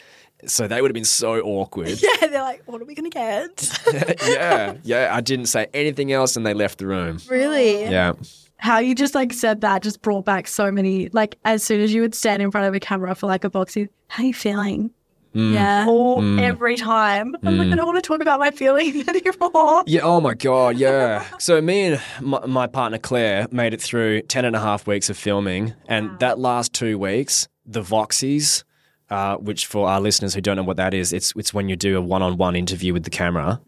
So 0.47 0.69
they 0.69 0.81
would 0.81 0.91
have 0.91 0.95
been 0.95 1.05
so 1.05 1.41
awkward. 1.41 1.89
Yeah, 2.01 2.29
they're 2.29 2.41
like, 2.41 2.63
what 2.67 2.81
are 2.81 2.85
we 2.85 2.95
gonna 2.95 3.11
get? 3.11 3.69
yeah, 4.29 4.75
yeah. 4.85 5.11
I 5.13 5.21
didn't 5.23 5.47
say 5.47 5.67
anything 5.75 6.13
else, 6.13 6.37
and 6.37 6.47
they 6.47 6.55
left 6.55 6.79
the 6.79 6.87
room. 6.87 7.19
really? 7.29 7.83
Yeah. 7.83 8.13
How 8.59 8.79
you 8.79 8.95
just 8.95 9.17
like 9.17 9.33
said 9.33 9.63
that 9.63 9.83
just 9.83 10.03
brought 10.03 10.25
back 10.25 10.47
so 10.47 10.71
many. 10.71 11.09
Like 11.09 11.37
as 11.45 11.65
soon 11.65 11.81
as 11.81 11.93
you 11.93 12.01
would 12.03 12.15
stand 12.15 12.43
in 12.43 12.53
front 12.53 12.69
of 12.69 12.75
a 12.75 12.81
camera 12.81 13.13
for 13.17 13.27
like 13.27 13.43
a 13.43 13.51
box, 13.51 13.75
you, 13.77 13.89
how 14.07 14.23
you 14.23 14.33
feeling? 14.33 14.91
Mm. 15.37 15.53
Yeah. 15.53 15.87
Or 15.87 16.17
mm. 16.19 16.41
every 16.41 16.77
time, 16.77 17.37
I'm 17.45 17.59
like, 17.59 17.69
mm. 17.69 17.73
I 17.75 17.77
don't 17.77 17.87
want 17.87 18.03
to 18.03 18.07
talk 18.07 18.23
about 18.23 18.41
my 18.41 18.51
feelings 18.51 19.07
anymore. 19.09 19.85
Yeah. 19.87 20.01
Oh 20.03 20.19
my 20.19 20.33
God. 20.33 20.79
Yeah. 20.79 21.27
So 21.39 21.61
me 21.61 21.83
and 21.83 22.03
my, 22.23 22.47
my 22.47 22.67
partner 22.67 22.97
Claire 22.97 23.47
made 23.51 23.75
it 23.75 23.83
through 23.83 24.23
10 24.23 24.47
and 24.47 24.57
a 24.57 24.61
half 24.61 24.87
weeks 24.87 25.11
of 25.11 25.19
filming. 25.19 25.75
And 25.89 26.19
that 26.21 26.39
last 26.39 26.73
two 26.73 26.99
weeks, 26.99 27.49
the 27.67 27.83
Voxies, 27.83 28.65
uh, 29.11 29.37
which 29.37 29.67
for 29.67 29.87
our 29.87 30.01
listeners 30.01 30.33
who 30.33 30.41
don't 30.41 30.57
know 30.57 30.63
what 30.63 30.79
that 30.79 30.95
is, 30.95 31.13
it's, 31.13 31.35
it's 31.37 31.53
when 31.53 31.69
you 31.69 31.77
do 31.77 31.99
a 31.99 32.01
one 32.01 32.23
on 32.23 32.39
one 32.39 32.57
interview 32.57 32.95
with 32.95 33.05
the 33.05 33.11
camera. 33.11 33.61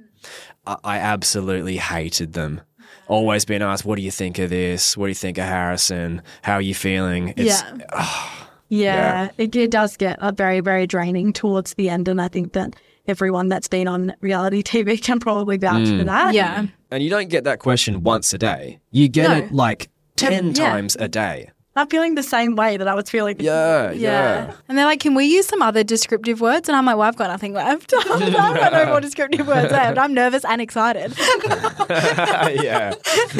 I, 0.66 0.76
I 0.84 0.98
absolutely 0.98 1.76
hated 1.76 2.32
them. 2.32 2.62
Always 3.08 3.44
being 3.44 3.62
asked, 3.62 3.84
what 3.84 3.96
do 3.96 4.02
you 4.02 4.10
think 4.10 4.38
of 4.38 4.48
this? 4.48 4.96
What 4.96 5.06
do 5.06 5.10
you 5.10 5.14
think 5.14 5.37
of 5.37 5.44
Harrison? 5.44 6.22
How 6.42 6.54
are 6.54 6.62
you 6.62 6.75
feeling? 6.75 7.34
It's, 7.37 7.62
yeah. 7.62 8.46
Yeah, 8.68 9.30
It, 9.38 9.54
it 9.56 9.70
does 9.70 9.96
get 9.96 10.18
uh, 10.20 10.30
very, 10.32 10.60
very 10.60 10.87
draining 10.87 11.32
towards 11.32 11.75
the 11.75 11.88
end. 11.88 12.06
And 12.08 12.20
I 12.20 12.28
think 12.28 12.52
that 12.52 12.76
everyone 13.06 13.48
that's 13.48 13.68
been 13.68 13.88
on 13.88 14.14
reality 14.20 14.62
TV 14.62 15.02
can 15.02 15.18
probably 15.20 15.56
vouch 15.56 15.88
for 15.88 16.04
that. 16.04 16.34
Yeah. 16.34 16.66
And 16.90 17.02
you 17.02 17.10
don't 17.10 17.28
get 17.28 17.44
that 17.44 17.58
question 17.58 18.02
once 18.02 18.32
a 18.34 18.38
day. 18.38 18.78
You 18.90 19.08
get 19.08 19.28
No. 19.30 19.37
it 19.37 19.52
like 19.52 19.88
10 20.16 20.48
Yeah. 20.48 20.52
times 20.52 20.96
a 21.00 21.08
day. 21.08 21.50
I'm 21.76 21.87
feeling 21.87 22.16
the 22.16 22.25
same 22.25 22.56
way 22.56 22.76
that 22.76 22.88
I 22.88 22.94
was 22.94 23.08
feeling. 23.08 23.37
Yeah, 23.38 23.92
Yeah. 23.92 24.46
yeah. 24.48 24.52
And 24.68 24.76
they're 24.76 24.84
like, 24.84 24.98
can 24.98 25.14
we 25.14 25.26
use 25.26 25.46
some 25.46 25.62
other 25.62 25.84
descriptive 25.84 26.40
words? 26.40 26.68
And 26.68 26.75
I'm 26.76 26.84
like, 26.87 26.96
well, 26.96 27.06
I've 27.06 27.14
got 27.16 27.28
nothing 27.28 27.52
left. 27.52 27.94
I've 27.96 28.32
got 28.32 28.72
no 28.72 28.87
more 28.87 29.00
descriptive 29.00 29.46
words 29.46 29.70
left. 29.70 29.96
I'm 29.96 30.12
nervous 30.12 30.44
and 30.44 30.60
excited. 30.60 31.14
yeah. 31.88 32.94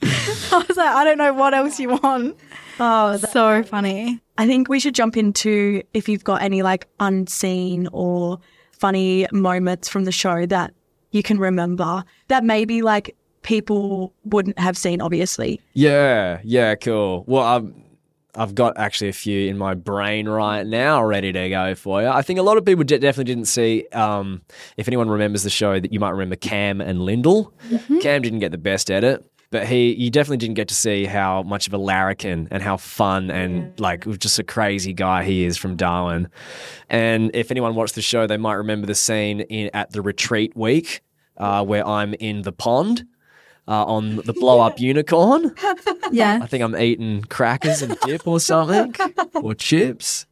I 0.00 0.64
was 0.66 0.76
like, 0.76 0.88
I 0.88 1.04
don't 1.04 1.18
know 1.18 1.32
what 1.34 1.52
else 1.54 1.78
you 1.78 1.90
want. 1.90 2.36
Oh, 2.80 3.16
that- 3.16 3.30
So 3.32 3.62
funny. 3.62 4.20
I 4.36 4.46
think 4.46 4.68
we 4.68 4.78
should 4.80 4.94
jump 4.94 5.16
into 5.16 5.82
if 5.94 6.08
you've 6.08 6.24
got 6.24 6.42
any 6.42 6.62
like 6.62 6.86
unseen 7.00 7.88
or 7.92 8.38
funny 8.72 9.26
moments 9.32 9.88
from 9.88 10.04
the 10.04 10.12
show 10.12 10.46
that 10.46 10.72
you 11.10 11.22
can 11.22 11.38
remember 11.38 12.04
that 12.28 12.44
maybe 12.44 12.82
like 12.82 13.16
people 13.42 14.12
wouldn't 14.24 14.58
have 14.58 14.76
seen, 14.76 15.00
obviously. 15.00 15.60
Yeah, 15.72 16.40
yeah, 16.44 16.74
cool. 16.76 17.24
Well, 17.26 17.42
I've 17.42 17.72
I've 18.34 18.54
got 18.54 18.78
actually 18.78 19.08
a 19.08 19.12
few 19.14 19.48
in 19.48 19.58
my 19.58 19.74
brain 19.74 20.28
right 20.28 20.64
now, 20.64 21.02
ready 21.02 21.32
to 21.32 21.48
go 21.48 21.74
for 21.74 22.02
you. 22.02 22.08
I 22.08 22.22
think 22.22 22.38
a 22.38 22.42
lot 22.42 22.56
of 22.56 22.64
people 22.64 22.84
de- 22.84 22.98
definitely 23.00 23.24
didn't 23.34 23.46
see. 23.48 23.88
Um, 23.92 24.42
if 24.76 24.86
anyone 24.86 25.08
remembers 25.08 25.42
the 25.42 25.50
show, 25.50 25.80
that 25.80 25.92
you 25.92 25.98
might 25.98 26.10
remember 26.10 26.36
Cam 26.36 26.80
and 26.80 27.00
Lyndall. 27.02 27.52
Cam 28.00 28.22
didn't 28.22 28.38
get 28.38 28.52
the 28.52 28.58
best 28.58 28.90
edit. 28.92 29.24
But 29.50 29.66
he, 29.66 29.94
you 29.94 30.10
definitely 30.10 30.36
didn't 30.36 30.56
get 30.56 30.68
to 30.68 30.74
see 30.74 31.06
how 31.06 31.42
much 31.42 31.66
of 31.66 31.72
a 31.72 31.78
larrikin 31.78 32.48
and 32.50 32.62
how 32.62 32.76
fun 32.76 33.30
and 33.30 33.78
like 33.80 34.06
just 34.18 34.38
a 34.38 34.44
crazy 34.44 34.92
guy 34.92 35.24
he 35.24 35.44
is 35.44 35.56
from 35.56 35.74
Darwin. 35.74 36.28
And 36.90 37.30
if 37.32 37.50
anyone 37.50 37.74
watched 37.74 37.94
the 37.94 38.02
show, 38.02 38.26
they 38.26 38.36
might 38.36 38.54
remember 38.54 38.86
the 38.86 38.94
scene 38.94 39.40
in 39.40 39.70
at 39.72 39.92
the 39.92 40.02
retreat 40.02 40.54
week 40.54 41.00
uh, 41.38 41.64
where 41.64 41.86
I'm 41.86 42.12
in 42.14 42.42
the 42.42 42.52
pond 42.52 43.06
uh, 43.66 43.84
on 43.84 44.16
the 44.16 44.32
blow 44.38 44.60
up 44.60 44.78
unicorn. 44.80 45.54
Yeah. 46.10 46.38
I 46.42 46.46
think 46.46 46.62
I'm 46.64 46.74
eating 46.74 47.22
crackers 47.24 47.82
and 47.82 47.94
dip 48.00 48.26
or 48.26 48.40
something, 48.40 48.94
or 49.34 49.54
chips. 49.54 50.24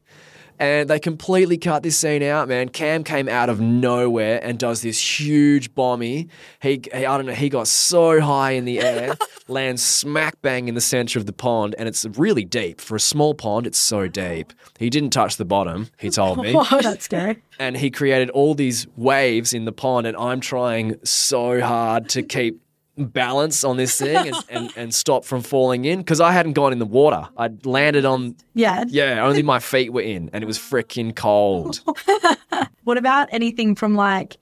And 0.58 0.88
they 0.88 0.98
completely 0.98 1.58
cut 1.58 1.82
this 1.82 1.98
scene 1.98 2.22
out, 2.22 2.48
man. 2.48 2.68
Cam 2.68 3.04
came 3.04 3.28
out 3.28 3.48
of 3.48 3.60
nowhere 3.60 4.40
and 4.42 4.58
does 4.58 4.80
this 4.82 4.98
huge 5.20 5.74
bombie. 5.74 6.28
He, 6.62 6.80
he 6.92 7.06
I 7.06 7.16
don't 7.16 7.26
know, 7.26 7.32
he 7.34 7.48
got 7.48 7.68
so 7.68 8.20
high 8.20 8.52
in 8.52 8.64
the 8.64 8.80
air, 8.80 9.16
lands 9.48 9.82
smack 9.82 10.40
bang 10.42 10.68
in 10.68 10.74
the 10.74 10.80
center 10.80 11.18
of 11.18 11.26
the 11.26 11.32
pond, 11.32 11.74
and 11.78 11.88
it's 11.88 12.04
really 12.16 12.44
deep. 12.44 12.80
For 12.80 12.96
a 12.96 13.00
small 13.00 13.34
pond, 13.34 13.66
it's 13.66 13.78
so 13.78 14.08
deep. 14.08 14.52
He 14.78 14.88
didn't 14.90 15.10
touch 15.10 15.36
the 15.36 15.44
bottom, 15.44 15.88
he 15.98 16.10
told 16.10 16.38
me 16.38 16.52
That's 16.70 17.04
scary. 17.04 17.42
and 17.58 17.76
he 17.76 17.90
created 17.90 18.30
all 18.30 18.54
these 18.54 18.86
waves 18.96 19.52
in 19.54 19.64
the 19.64 19.72
pond 19.72 20.06
and 20.06 20.16
i'm 20.16 20.40
trying 20.40 20.96
so 21.04 21.60
hard 21.60 22.08
to 22.10 22.22
keep 22.22 22.60
balance 22.98 23.62
on 23.64 23.76
this 23.76 23.98
thing 23.98 24.16
and, 24.28 24.36
and, 24.48 24.72
and 24.76 24.94
stop 24.94 25.24
from 25.24 25.42
falling 25.42 25.84
in 25.84 25.98
because 25.98 26.20
i 26.20 26.32
hadn't 26.32 26.54
gone 26.54 26.72
in 26.72 26.78
the 26.78 26.86
water 26.86 27.28
i'd 27.38 27.66
landed 27.66 28.04
on 28.04 28.34
Yeah. 28.54 28.84
yeah 28.88 29.24
only 29.24 29.42
my 29.42 29.58
feet 29.58 29.92
were 29.92 30.00
in 30.00 30.30
and 30.32 30.42
it 30.42 30.46
was 30.46 30.58
freaking 30.58 31.14
cold 31.14 31.80
What 32.84 32.98
about 32.98 33.28
anything 33.32 33.74
from 33.74 33.96
like 33.96 34.36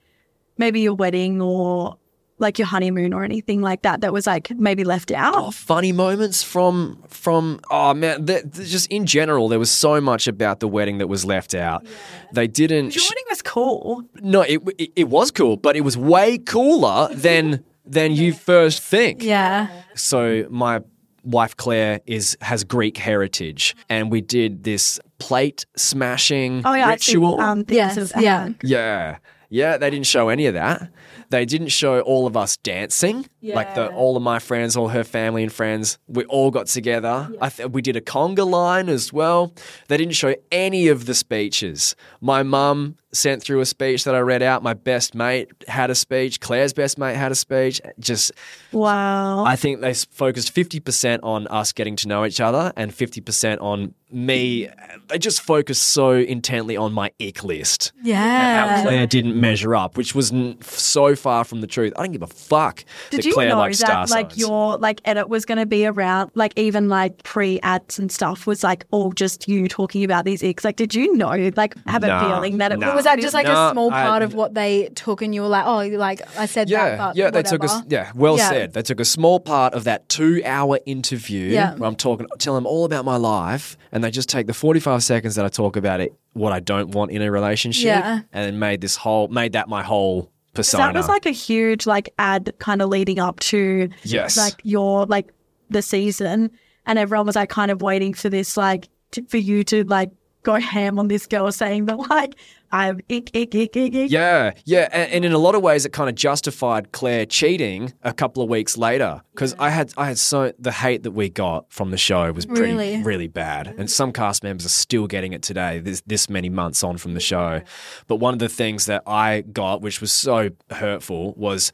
maybe 0.57 0.79
your 0.81 0.93
wedding 0.93 1.41
or 1.41 1.97
like 2.37 2.59
your 2.59 2.67
honeymoon 2.67 3.11
or 3.13 3.23
anything 3.23 3.61
like 3.61 3.81
that 3.83 4.01
that 4.01 4.11
was 4.13 4.27
like 4.27 4.51
maybe 4.51 4.83
left 4.83 5.11
out? 5.11 5.33
oh, 5.35 5.51
funny 5.51 5.91
moments 5.91 6.43
from 6.43 7.01
from 7.07 7.59
oh 7.71 7.93
man 7.93 8.25
th- 8.25 8.43
th- 8.53 8.69
just 8.69 8.87
in 8.91 9.05
general 9.05 9.49
there 9.49 9.57
was 9.59 9.71
so 9.71 9.99
much 9.99 10.27
about 10.27 10.59
the 10.59 10.67
wedding 10.67 10.99
that 10.99 11.07
was 11.07 11.25
left 11.25 11.55
out 11.55 11.85
they 12.33 12.45
didn't 12.47 12.93
Your 12.95 13.03
wedding 13.05 13.23
was 13.29 13.41
cool. 13.41 14.03
no 14.21 14.41
it, 14.41 14.61
it, 14.77 14.91
it 14.95 15.09
was 15.09 15.31
cool 15.31 15.57
but 15.57 15.75
it 15.75 15.81
was 15.81 15.97
way 15.97 16.37
cooler 16.37 17.07
than 17.13 17.63
than 17.85 18.11
you 18.13 18.33
first 18.33 18.81
think 18.81 19.23
Yeah. 19.23 19.67
So 19.95 20.45
my 20.49 20.81
wife 21.23 21.55
Claire 21.57 22.01
is 22.05 22.37
has 22.41 22.63
Greek 22.63 22.97
heritage, 22.97 23.75
and 23.89 24.11
we 24.11 24.21
did 24.21 24.63
this 24.63 24.99
plate 25.19 25.65
smashing 25.75 26.61
Oh 26.65 26.73
yeah, 26.73 26.87
I 26.89 26.97
see, 26.97 27.17
um, 27.23 27.65
Yes, 27.67 27.97
of 27.97 28.11
yeah. 28.19 28.49
yeah, 28.63 29.17
yeah. 29.49 29.77
They 29.77 29.89
didn't 29.89 30.07
show 30.07 30.29
any 30.29 30.45
of 30.45 30.53
that. 30.53 30.89
They 31.29 31.45
didn't 31.45 31.69
show 31.69 32.01
all 32.01 32.27
of 32.27 32.37
us 32.37 32.57
dancing. 32.57 33.25
Like 33.53 33.75
the 33.75 33.87
all 33.89 34.17
of 34.17 34.23
my 34.23 34.39
friends, 34.39 34.75
all 34.75 34.87
her 34.87 35.03
family 35.03 35.43
and 35.43 35.51
friends, 35.51 35.99
we 36.07 36.23
all 36.25 36.49
got 36.51 36.67
together. 36.67 37.29
I 37.41 37.49
th- 37.49 37.69
we 37.69 37.81
did 37.81 37.95
a 37.95 38.01
conga 38.01 38.49
line 38.49 38.89
as 38.89 39.11
well. 39.13 39.53
They 39.89 39.97
didn't 39.97 40.15
show 40.15 40.33
any 40.51 40.87
of 40.87 41.05
the 41.05 41.13
speeches. 41.13 41.95
My 42.21 42.41
mum 42.43 42.95
sent 43.11 43.41
through 43.41 43.61
a 43.61 43.65
speech 43.65 44.03
that 44.03 44.13
I 44.15 44.19
read 44.19 44.41
out. 44.43 44.61
My 44.63 44.73
best 44.73 45.15
mate 45.15 45.49
had 45.69 45.89
a 45.89 45.95
speech. 45.95 46.41
Claire's 46.41 46.73
best 46.73 46.97
mate 46.97 47.15
had 47.15 47.31
a 47.31 47.35
speech. 47.35 47.79
Just 47.99 48.31
Wow. 48.73 49.45
I 49.45 49.55
think 49.55 49.79
they 49.81 49.93
focused 49.93 50.53
50% 50.53 51.19
on 51.23 51.47
us 51.47 51.71
getting 51.71 51.95
to 51.97 52.07
know 52.09 52.25
each 52.25 52.41
other 52.41 52.73
and 52.75 52.91
50% 52.91 53.61
on 53.61 53.93
me. 54.11 54.67
They 55.07 55.17
just 55.17 55.41
focused 55.41 55.83
so 55.83 56.11
intently 56.11 56.75
on 56.75 56.91
my 56.91 57.11
ick 57.21 57.43
list. 57.45 57.93
How 58.03 58.09
Yeah. 58.09 58.83
Claire 58.83 59.07
didn't 59.07 59.39
measure 59.39 59.75
up, 59.75 59.95
which 59.95 60.13
was 60.13 60.33
n- 60.33 60.57
so 60.61 61.15
far 61.15 61.45
from 61.45 61.61
the 61.61 61.67
truth. 61.67 61.93
I 61.97 62.03
don't 62.03 62.11
give 62.11 62.21
a 62.21 62.27
fuck 62.27 62.83
Did 63.11 63.23
you 63.23 63.33
Claire 63.35 63.49
know 63.49 63.57
likes 63.57 63.77
star 63.79 64.05
that 64.05 64.09
like 64.09 64.31
signs. 64.31 64.39
your 64.39 64.77
like 64.77 65.01
edit 65.05 65.29
was 65.29 65.45
going 65.45 65.57
to 65.59 65.65
be 65.65 65.85
around 65.85 66.31
like 66.35 66.53
even 66.57 66.89
like 66.89 67.21
pre 67.23 67.59
ads 67.61 67.99
and 67.99 68.11
stuff 68.11 68.47
was 68.47 68.63
like 68.63 68.85
all 68.91 69.11
just 69.11 69.47
you 69.47 69.67
talking 69.67 70.03
about 70.03 70.25
these 70.25 70.41
icks? 70.41 70.63
Like, 70.65 70.75
did 70.75 70.95
you 70.95 71.15
know 71.15 71.51
like 71.55 71.75
have 71.87 72.03
a 72.03 72.19
feeling 72.19 72.57
that 72.57 72.71
it 72.71 72.79
nah. 72.79 72.95
Was 72.95 73.03
that 73.05 73.19
just 73.19 73.33
like 73.33 73.45
No, 73.45 73.67
a 73.67 73.71
small 73.71 73.93
I- 73.93 74.03
part 74.05 74.23
of 74.23 74.33
what 74.33 74.53
they 74.53 74.89
took 74.95 75.21
and 75.21 75.33
you 75.35 75.41
were 75.41 75.47
like, 75.47 75.65
oh, 75.65 75.85
like 75.97 76.21
I 76.37 76.45
said 76.45 76.67
that, 76.67 76.71
yeah, 76.71 76.97
but 76.97 77.15
yeah, 77.15 77.29
they 77.29 77.43
took 77.43 77.63
a 77.63 77.83
yeah, 77.87 78.11
well 78.15 78.37
Yeah. 78.37 78.49
said. 78.49 78.73
They 78.73 78.81
took 78.81 78.99
a 78.99 79.05
small 79.05 79.39
part 79.39 79.73
of 79.73 79.83
that 79.85 80.07
two-hour 80.09 80.79
interview 80.85 81.47
Yeah. 81.49 81.75
where 81.75 81.87
I'm 81.87 81.95
talking, 81.95 82.27
telling 82.39 82.63
them 82.63 82.67
all 82.67 82.85
about 82.85 83.05
my 83.05 83.17
life, 83.17 83.77
and 83.91 84.03
they 84.03 84.11
just 84.11 84.29
take 84.29 84.47
the 84.47 84.53
45 84.53 85.03
seconds 85.03 85.35
that 85.35 85.45
I 85.45 85.49
talk 85.49 85.75
about 85.75 85.99
it, 86.01 86.13
what 86.33 86.51
I 86.53 86.59
don't 86.59 86.89
want 86.91 87.11
in 87.11 87.21
a 87.21 87.31
relationship, 87.31 87.85
Yeah. 87.85 88.21
and 88.33 88.45
then 88.45 88.59
made 88.59 88.81
this 88.81 88.95
whole, 88.95 89.27
made 89.27 89.53
that 89.53 89.67
my 89.69 89.83
whole 89.83 90.23
So 90.23 90.29
persona. 90.55 90.83
that 90.85 90.95
was 90.95 91.07
like 91.07 91.25
a 91.25 91.31
huge 91.31 91.85
like 91.85 92.13
ad 92.17 92.53
kind 92.59 92.81
of 92.81 92.89
leading 92.89 93.19
up 93.19 93.39
to 93.41 93.89
Yes. 94.03 94.37
like 94.37 94.55
your 94.63 95.05
like 95.05 95.31
the 95.69 95.81
season, 95.81 96.51
and 96.85 96.99
everyone 96.99 97.25
was 97.27 97.35
like 97.35 97.49
kind 97.49 97.71
of 97.71 97.81
waiting 97.81 98.13
for 98.13 98.29
this 98.29 98.55
like 98.57 98.87
to, 99.11 99.23
for 99.25 99.37
you 99.37 99.63
to 99.65 99.83
like 99.85 100.11
go 100.43 100.55
ham 100.55 100.99
on 100.99 101.07
this 101.07 101.25
girl 101.25 101.51
saying 101.51 101.85
that 101.85 101.97
like 101.97 102.35
I'm 102.75 102.99
ick 103.09 103.33
ick 103.33 103.55
ick 103.55 103.77
ick 103.77 103.95
ick. 103.95 104.11
Yeah, 104.11 104.51
yeah, 104.65 104.89
and, 104.91 105.09
and 105.11 105.25
in 105.25 105.31
a 105.31 105.37
lot 105.37 105.55
of 105.55 105.61
ways, 105.61 105.85
it 105.85 105.93
kind 105.93 106.09
of 106.09 106.15
justified 106.15 106.91
Claire 106.91 107.25
cheating 107.25 107.93
a 108.03 108.11
couple 108.13 108.43
of 108.43 108.49
weeks 108.49 108.77
later 108.77 109.21
because 109.33 109.55
I 109.57 109.69
had 109.69 109.93
I 109.97 110.07
had 110.07 110.17
so 110.17 110.51
the 110.59 110.73
hate 110.73 111.03
that 111.03 111.11
we 111.11 111.29
got 111.29 111.71
from 111.71 111.91
the 111.91 111.97
show 111.97 112.31
was 112.33 112.45
pretty 112.45 112.73
Really? 112.73 113.01
really 113.01 113.27
bad, 113.27 113.67
and 113.77 113.89
some 113.89 114.11
cast 114.11 114.43
members 114.43 114.65
are 114.65 114.69
still 114.69 115.07
getting 115.07 115.31
it 115.31 115.41
today. 115.41 115.79
This 115.79 116.01
this 116.05 116.29
many 116.29 116.49
months 116.49 116.83
on 116.83 116.97
from 116.97 117.13
the 117.13 117.21
show, 117.21 117.61
but 118.07 118.17
one 118.17 118.33
of 118.33 118.39
the 118.39 118.49
things 118.49 118.87
that 118.87 119.03
I 119.07 119.41
got, 119.41 119.81
which 119.81 120.01
was 120.01 120.11
so 120.11 120.49
hurtful, 120.69 121.33
was 121.37 121.71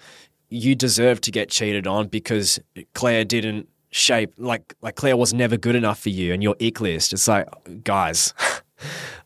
you 0.49 0.75
deserve 0.75 1.19
to 1.21 1.31
get 1.31 1.49
cheated 1.49 1.87
on 1.87 2.09
because 2.09 2.59
Claire 2.93 3.25
didn't 3.25 3.67
shape 3.89 4.33
like 4.37 4.75
like 4.81 4.95
Claire 4.97 5.17
was 5.17 5.33
never 5.33 5.57
good 5.57 5.73
enough 5.75 5.99
for 5.99 6.09
you, 6.09 6.31
and 6.31 6.43
your 6.43 6.55
ick 6.61 6.79
list. 6.79 7.11
It's 7.11 7.27
like 7.27 7.47
guys. 7.83 8.35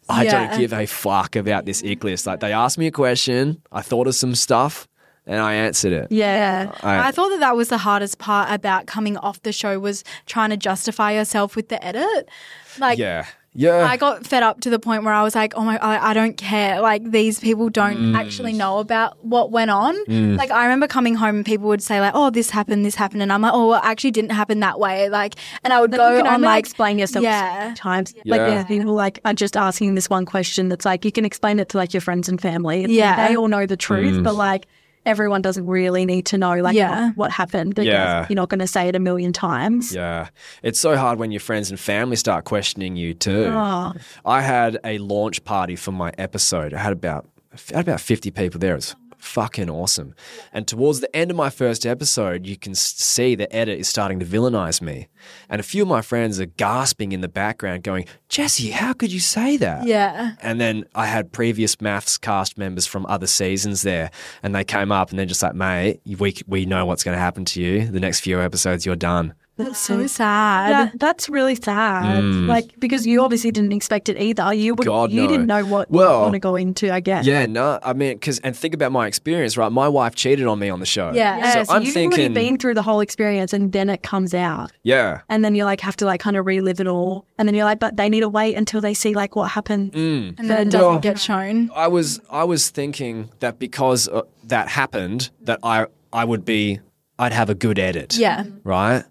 I 0.09 0.23
Yeah. 0.23 0.47
don't 0.47 0.59
give 0.59 0.73
a 0.73 0.85
fuck 0.85 1.35
about 1.35 1.65
this 1.65 1.83
ick 1.83 2.03
list. 2.03 2.27
Like 2.27 2.39
they 2.39 2.53
asked 2.53 2.77
me 2.77 2.87
a 2.87 2.91
question, 2.91 3.61
I 3.71 3.81
thought 3.81 4.07
of 4.07 4.15
some 4.15 4.35
stuff, 4.35 4.87
and 5.25 5.39
I 5.41 5.53
answered 5.55 5.93
it. 5.93 6.07
Yeah. 6.11 6.71
I- 6.83 7.07
I 7.07 7.11
thought 7.11 7.29
that 7.29 7.39
that 7.39 7.55
was 7.55 7.69
the 7.69 7.79
hardest 7.79 8.19
part 8.19 8.51
about 8.51 8.85
coming 8.85 9.17
off 9.17 9.41
the 9.41 9.51
show 9.51 9.79
was 9.79 10.03
trying 10.27 10.51
to 10.51 10.57
justify 10.57 11.11
yourself 11.13 11.55
with 11.55 11.69
the 11.69 11.83
edit. 11.83 12.29
Like, 12.77 12.99
Yeah, 12.99 13.25
yeah. 13.55 13.87
I 13.89 13.97
got 13.97 14.27
fed 14.27 14.43
up 14.43 14.61
to 14.61 14.69
the 14.69 14.77
point 14.79 15.03
where 15.03 15.13
I 15.13 15.23
was 15.23 15.33
like, 15.33 15.53
oh 15.55 15.61
my, 15.63 15.77
I, 15.77 16.11
I 16.11 16.13
don't 16.13 16.35
care. 16.37 16.81
Like, 16.81 17.09
these 17.09 17.39
people 17.39 17.69
don't 17.69 17.95
Mm. 17.97 18.15
actually 18.17 18.53
know 18.53 18.79
about 18.79 19.17
what 19.23 19.51
went 19.51 19.71
on. 19.71 19.95
Like, 20.35 20.51
I 20.51 20.63
remember 20.65 20.87
coming 20.87 21.15
home 21.15 21.37
and 21.37 21.45
people 21.45 21.67
would 21.69 21.81
say, 21.81 21.99
like, 22.01 22.11
oh, 22.13 22.29
this 22.29 22.49
happened, 22.49 22.85
this 22.85 22.95
happened. 22.95 23.21
And 23.21 23.31
I'm 23.33 23.41
like, 23.41 23.53
oh, 23.53 23.69
well, 23.69 23.79
it 23.79 23.85
actually 23.85 24.11
didn't 24.11 24.31
happen 24.31 24.59
that 24.59 24.79
way. 24.79 25.09
Like, 25.09 25.35
and 25.63 25.71
I 25.73 25.79
would 25.81 25.91
But 25.91 25.97
go 25.97 26.09
you 26.11 26.17
can 26.17 26.27
on, 26.27 26.33
only 26.35 26.45
like, 26.47 26.59
explain 26.59 26.99
yourself 26.99 27.23
so 27.23 27.29
yeah. 27.29 27.59
many 27.63 27.75
times. 27.75 28.13
Like 28.25 28.39
Yeah. 28.41 28.63
people 28.65 28.93
like 28.93 29.19
are 29.25 29.33
just 29.33 29.55
asking 29.55 29.95
this 29.95 30.09
one 30.09 30.25
question 30.25 30.69
that's 30.69 30.85
like 30.85 31.05
you 31.05 31.11
can 31.11 31.25
explain 31.25 31.59
it 31.59 31.69
to 31.69 31.77
like 31.77 31.93
your 31.93 32.01
friends 32.01 32.27
and 32.29 32.39
family. 32.41 32.79
It's 32.83 32.89
like, 32.89 32.97
Yeah. 32.97 33.27
they 33.27 33.35
all 33.37 33.47
know 33.47 33.65
the 33.65 33.77
truth, 33.77 34.23
but 34.23 34.35
like 34.35 34.67
everyone 35.05 35.41
doesn't 35.41 35.65
really 35.67 36.05
need 36.05 36.25
to 36.27 36.37
know 36.37 36.55
like 36.61 36.75
Yeah. 36.75 37.07
what, 37.09 37.17
what 37.17 37.31
happened. 37.31 37.75
Because 37.75 37.85
Yeah. 37.87 38.25
you're 38.29 38.35
not 38.35 38.49
going 38.49 38.59
to 38.59 38.67
say 38.67 38.87
it 38.87 38.95
a 38.95 38.99
million 38.99 39.33
times. 39.33 39.93
Yeah. 39.93 40.29
It's 40.63 40.79
so 40.79 40.95
hard 40.97 41.19
when 41.19 41.31
your 41.31 41.39
friends 41.41 41.69
and 41.69 41.79
family 41.79 42.15
start 42.15 42.45
questioning 42.45 42.95
you 42.95 43.13
too. 43.13 43.45
Oh. 43.51 43.93
I 44.25 44.41
had 44.41 44.79
a 44.83 44.97
launch 44.97 45.43
party 45.43 45.75
for 45.75 45.91
my 45.91 46.11
episode. 46.17 46.73
I 46.73 46.79
had 46.79 46.93
about 46.93 47.27
I 47.73 47.77
had 47.77 47.87
about 47.87 48.01
50 48.01 48.31
people 48.31 48.59
there. 48.59 48.75
It's 48.75 48.95
fucking 49.25 49.69
awesome. 49.69 50.15
And 50.53 50.67
towards 50.67 50.99
the 50.99 51.13
end 51.15 51.31
of 51.31 51.37
my 51.37 51.49
first 51.49 51.85
episode, 51.85 52.45
you 52.45 52.57
can 52.57 52.75
see 52.75 53.35
the 53.35 53.53
edit 53.53 53.79
is 53.79 53.87
starting 53.87 54.19
to 54.19 54.25
villainize 54.25 54.81
me. 54.81 55.07
And 55.49 55.59
a 55.59 55.63
few 55.63 55.81
of 55.81 55.87
my 55.87 56.01
friends 56.01 56.39
are 56.39 56.45
gasping 56.45 57.11
in 57.11 57.21
the 57.21 57.27
background 57.27 57.83
going, 57.83 58.05
"Jesse, 58.29 58.71
how 58.71 58.93
could 58.93 59.11
you 59.11 59.19
say 59.19 59.57
that?" 59.57 59.87
Yeah. 59.87 60.35
And 60.41 60.61
then 60.61 60.85
I 60.93 61.07
had 61.07 61.31
previous 61.31 61.75
MAFS 61.77 62.19
cast 62.19 62.57
members 62.57 62.85
from 62.85 63.05
other 63.07 63.27
seasons 63.27 63.81
there, 63.81 64.11
and 64.43 64.53
they 64.53 64.63
came 64.63 64.91
up 64.91 65.09
and 65.09 65.19
they're 65.19 65.25
just 65.25 65.43
like, 65.43 65.55
mate, 65.55 66.01
we, 66.19 66.35
we 66.47 66.65
know 66.65 66.85
what's 66.85 67.03
going 67.03 67.15
to 67.15 67.21
happen 67.21 67.45
to 67.45 67.61
you. 67.61 67.87
The 67.87 67.99
next 67.99 68.19
few 68.19 68.39
episodes, 68.39 68.85
you're 68.85 68.95
done. 68.95 69.33
That's 69.57 69.79
so 69.79 70.05
sad. 70.07 70.71
That, 70.93 70.99
that's 70.99 71.29
really 71.29 71.55
sad. 71.55 72.23
Like 72.23 72.77
because 72.79 73.07
you 73.07 73.21
obviously 73.21 73.51
didn't 73.51 73.71
expect 73.71 74.09
it 74.09 74.17
either. 74.19 74.53
You 74.53 74.75
would, 74.75 74.85
Mm. 74.85 74.89
God, 74.89 75.11
you 75.11 75.21
no. 75.23 75.27
didn't 75.29 75.45
know 75.47 75.63
what 75.65 75.89
you 75.89 75.97
Well, 75.99 76.21
want 76.23 76.33
to 76.33 76.39
go 76.39 76.55
into. 76.55 76.93
I 76.93 76.99
guess. 76.99 77.25
Yeah, 77.25 77.45
no, 77.45 77.79
I 77.83 77.93
mean, 77.93 78.13
because, 78.15 78.39
and 78.39 78.55
think 78.55 78.73
about 78.73 78.91
my 78.91 79.07
experience, 79.07 79.55
right? 79.57 79.71
My 79.71 79.87
wife 79.87 80.13
cheated 80.15 80.45
on 80.45 80.59
me 80.59 80.69
on 80.69 80.79
the 80.81 80.85
show. 80.85 81.11
Yeah. 81.13 81.37
Yeah, 81.37 81.53
So, 81.53 81.63
so 81.63 81.73
I'm 81.73 81.83
you've 81.83 81.93
thinking, 81.93 82.19
already 82.19 82.33
been 82.33 82.57
through 82.57 82.73
the 82.73 82.81
whole 82.83 82.99
experience, 82.99 83.53
and 83.53 83.71
then 83.71 83.89
it 83.89 84.03
comes 84.03 84.33
out, 84.33 84.71
yeah. 84.83 85.21
and 85.29 85.43
then 85.45 85.55
you 85.55 85.63
like 85.65 85.79
have 85.81 85.95
to 85.97 86.05
like 86.05 86.19
kind 86.19 86.35
of 86.35 86.45
relive 86.45 86.79
it 86.81 86.87
all, 86.87 87.25
and 87.37 87.47
then 87.47 87.55
you're 87.55 87.65
like, 87.65 87.79
but 87.79 87.95
they 87.97 88.09
need 88.09 88.21
to 88.21 88.29
wait 88.29 88.55
until 88.55 88.81
they 88.81 88.93
see 88.93 89.13
like 89.13 89.35
what 89.35 89.51
happened. 89.51 89.93
Mm. 89.93 90.37
and 90.37 90.49
then 90.49 90.67
it 90.67 90.71
doesn't 90.71 90.81
Well- 90.89 90.99
get 90.99 91.17
shown. 91.19 91.71
I 91.73 91.87
was, 91.87 92.19
I 92.29 92.43
was 92.43 92.69
thinking 92.69 93.29
that 93.39 93.57
because 93.59 94.07
uh, 94.09 94.23
that 94.43 94.67
happened, 94.67 95.29
that 95.41 95.59
I, 95.63 95.87
I 96.11 96.25
would 96.25 96.43
be, 96.45 96.79
I'd 97.17 97.31
have 97.33 97.49
a 97.49 97.55
good 97.55 97.79
edit. 97.79 98.17
Yeah. 98.17 98.43
right? 98.65 99.03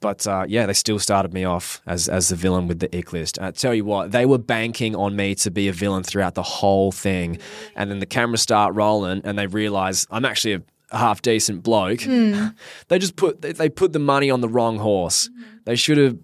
But 0.00 0.26
uh, 0.26 0.44
yeah, 0.48 0.66
they 0.66 0.72
still 0.74 0.98
started 0.98 1.32
me 1.32 1.44
off 1.44 1.80
as 1.86 2.08
as 2.08 2.28
the 2.28 2.36
villain 2.36 2.68
with 2.68 2.78
the 2.78 2.96
ick 2.96 3.12
list. 3.12 3.38
I 3.40 3.50
tell 3.50 3.74
you 3.74 3.84
what, 3.84 4.12
they 4.12 4.26
were 4.26 4.38
banking 4.38 4.94
on 4.94 5.16
me 5.16 5.34
to 5.36 5.50
be 5.50 5.68
a 5.68 5.72
villain 5.72 6.02
throughout 6.02 6.34
the 6.34 6.42
whole 6.42 6.92
thing, 6.92 7.38
and 7.74 7.90
then 7.90 7.98
the 7.98 8.06
cameras 8.06 8.42
start 8.42 8.74
rolling, 8.74 9.22
and 9.24 9.38
they 9.38 9.46
realize 9.46 10.06
I'm 10.10 10.24
actually 10.24 10.62
a 10.90 10.98
half 10.98 11.22
decent 11.22 11.62
bloke. 11.62 12.02
They 12.88 12.98
just 12.98 13.16
put 13.16 13.42
they, 13.42 13.52
they 13.52 13.68
put 13.68 13.92
the 13.92 13.98
money 13.98 14.30
on 14.30 14.40
the 14.40 14.48
wrong 14.48 14.78
horse. 14.78 15.28
They 15.64 15.76
should 15.76 15.98
have 15.98 16.16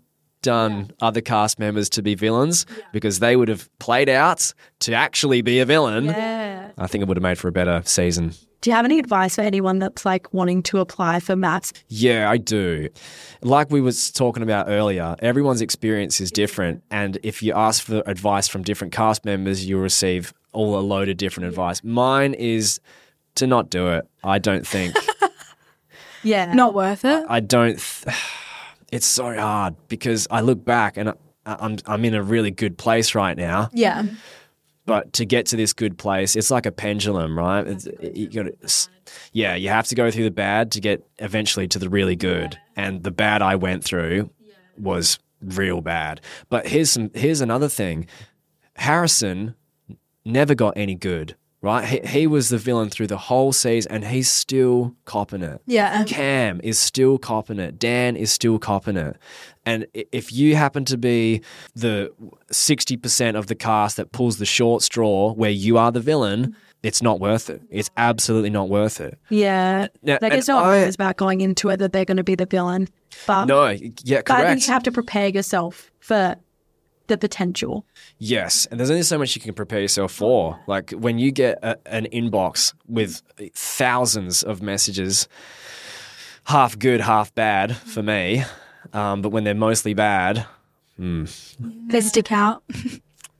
done 0.44 0.92
other 1.00 1.20
cast 1.20 1.58
members 1.58 1.88
to 1.90 2.02
be 2.02 2.14
villains 2.14 2.66
because 2.92 3.18
they 3.18 3.34
would 3.34 3.48
have 3.48 3.68
played 3.80 4.08
out 4.08 4.52
to 4.80 4.92
actually 4.94 5.42
be 5.42 5.58
a 5.58 5.64
villain. 5.64 6.04
Yeah. 6.04 6.70
I 6.78 6.86
think 6.86 7.02
it 7.02 7.08
would 7.08 7.16
have 7.16 7.22
made 7.22 7.38
for 7.38 7.48
a 7.48 7.52
better 7.52 7.82
season. 7.84 8.32
Do 8.60 8.70
you 8.70 8.76
have 8.76 8.84
any 8.84 8.98
advice 8.98 9.34
for 9.34 9.42
anyone 9.42 9.78
that's 9.78 10.06
like 10.06 10.32
wanting 10.32 10.62
to 10.64 10.78
apply 10.78 11.20
for 11.20 11.34
MAFS? 11.34 11.72
Yeah, 11.88 12.30
I 12.30 12.36
do. 12.36 12.88
Like 13.42 13.70
we 13.70 13.80
was 13.80 14.10
talking 14.10 14.42
about 14.42 14.68
earlier, 14.68 15.16
everyone's 15.18 15.60
experience 15.60 16.20
is 16.20 16.30
different, 16.30 16.82
and 16.90 17.18
if 17.22 17.42
you 17.42 17.52
ask 17.52 17.84
for 17.84 18.02
advice 18.06 18.48
from 18.48 18.62
different 18.62 18.92
cast 18.92 19.24
members, 19.24 19.66
you'll 19.66 19.82
receive 19.82 20.32
all 20.52 20.78
a 20.78 20.80
load 20.80 21.08
of 21.08 21.16
different 21.16 21.48
advice. 21.48 21.82
Mine 21.84 22.32
is 22.34 22.80
to 23.34 23.46
not 23.46 23.68
do 23.68 23.88
it. 23.88 24.06
I 24.22 24.38
don't 24.38 24.66
think. 24.66 24.94
Yeah. 26.24 26.54
Not 26.54 26.72
worth 26.72 27.04
it. 27.04 27.26
I 27.28 27.40
don't. 27.40 27.78
Th- 27.78 28.16
it's 28.94 29.06
so 29.06 29.34
hard 29.34 29.74
because 29.88 30.28
I 30.30 30.40
look 30.40 30.64
back 30.64 30.96
and 30.96 31.10
I, 31.10 31.14
I'm 31.44 31.76
I'm 31.86 32.04
in 32.04 32.14
a 32.14 32.22
really 32.22 32.50
good 32.50 32.78
place 32.78 33.14
right 33.14 33.36
now. 33.36 33.68
yeah. 33.72 34.04
But 34.86 35.14
to 35.14 35.24
get 35.24 35.46
to 35.46 35.56
this 35.56 35.72
good 35.72 35.96
place, 35.96 36.36
it's 36.36 36.50
like 36.50 36.66
a 36.66 36.70
pendulum, 36.70 37.38
right? 37.38 37.66
It's, 37.66 37.88
you 38.02 38.28
got 38.28 38.88
yeah, 39.32 39.54
you 39.54 39.70
have 39.70 39.86
to 39.88 39.94
go 39.94 40.10
through 40.10 40.24
the 40.24 40.30
bad 40.30 40.72
to 40.72 40.80
get 40.80 41.02
eventually 41.18 41.66
to 41.68 41.78
the 41.78 41.88
really 41.88 42.16
good. 42.16 42.58
And 42.76 43.02
the 43.02 43.10
bad 43.10 43.40
I 43.40 43.56
went 43.56 43.82
through 43.82 44.30
was 44.76 45.18
real 45.40 45.80
bad. 45.80 46.20
But 46.50 46.66
here's 46.66 46.90
some 46.90 47.10
here's 47.14 47.40
another 47.40 47.68
thing. 47.68 48.06
Harrison 48.76 49.54
never 50.24 50.54
got 50.54 50.74
any 50.76 50.94
good, 50.94 51.34
right? 51.64 51.84
He, 51.88 52.00
he 52.20 52.26
was 52.26 52.50
the 52.50 52.58
villain 52.58 52.90
through 52.90 53.06
the 53.08 53.16
whole 53.16 53.52
season 53.52 53.90
and 53.90 54.04
he's 54.04 54.30
still 54.30 54.94
copping 55.06 55.42
it. 55.42 55.60
Yeah. 55.66 56.04
Cam 56.04 56.60
is 56.62 56.78
still 56.78 57.18
copping 57.18 57.58
it. 57.58 57.78
Dan 57.78 58.14
is 58.16 58.30
still 58.32 58.58
copping 58.58 58.96
it. 58.96 59.16
And 59.66 59.86
if 59.94 60.30
you 60.32 60.56
happen 60.56 60.84
to 60.84 60.98
be 60.98 61.40
the 61.74 62.12
60% 62.52 63.36
of 63.36 63.46
the 63.46 63.54
cast 63.54 63.96
that 63.96 64.12
pulls 64.12 64.36
the 64.38 64.46
short 64.46 64.82
straw 64.82 65.32
where 65.32 65.50
you 65.50 65.78
are 65.78 65.90
the 65.90 66.00
villain, 66.00 66.54
it's 66.82 67.00
not 67.02 67.18
worth 67.18 67.48
it. 67.48 67.62
It's 67.70 67.90
absolutely 67.96 68.50
not 68.50 68.68
worth 68.68 69.00
it. 69.00 69.18
Yeah. 69.30 69.88
Now, 70.02 70.18
like 70.20 70.34
it's 70.34 70.48
not 70.48 70.64
I- 70.66 70.76
about 70.76 71.16
going 71.16 71.40
into 71.40 71.70
it 71.70 71.78
that 71.78 71.92
they're 71.92 72.04
going 72.04 72.18
to 72.18 72.24
be 72.24 72.34
the 72.34 72.46
villain. 72.46 72.88
But, 73.26 73.46
No, 73.46 73.68
yeah, 73.68 73.78
correct. 74.22 74.26
but 74.28 74.36
I 74.36 74.44
think 74.54 74.66
you 74.66 74.72
have 74.72 74.82
to 74.82 74.92
prepare 74.92 75.28
yourself 75.28 75.90
for 76.00 76.36
the 77.06 77.18
potential. 77.18 77.84
Yes, 78.18 78.66
and 78.70 78.78
there's 78.80 78.90
only 78.90 79.02
so 79.02 79.18
much 79.18 79.34
you 79.36 79.42
can 79.42 79.54
prepare 79.54 79.80
yourself 79.80 80.12
for. 80.12 80.58
Like 80.66 80.90
when 80.92 81.18
you 81.18 81.30
get 81.32 81.58
a, 81.62 81.76
an 81.86 82.06
inbox 82.12 82.74
with 82.88 83.22
thousands 83.54 84.42
of 84.42 84.62
messages, 84.62 85.28
half 86.44 86.78
good, 86.78 87.00
half 87.00 87.34
bad 87.34 87.76
for 87.76 88.02
me, 88.02 88.44
um, 88.92 89.22
but 89.22 89.30
when 89.30 89.44
they're 89.44 89.54
mostly 89.54 89.94
bad, 89.94 90.46
They 90.98 92.00
stick 92.00 92.32
out. 92.32 92.62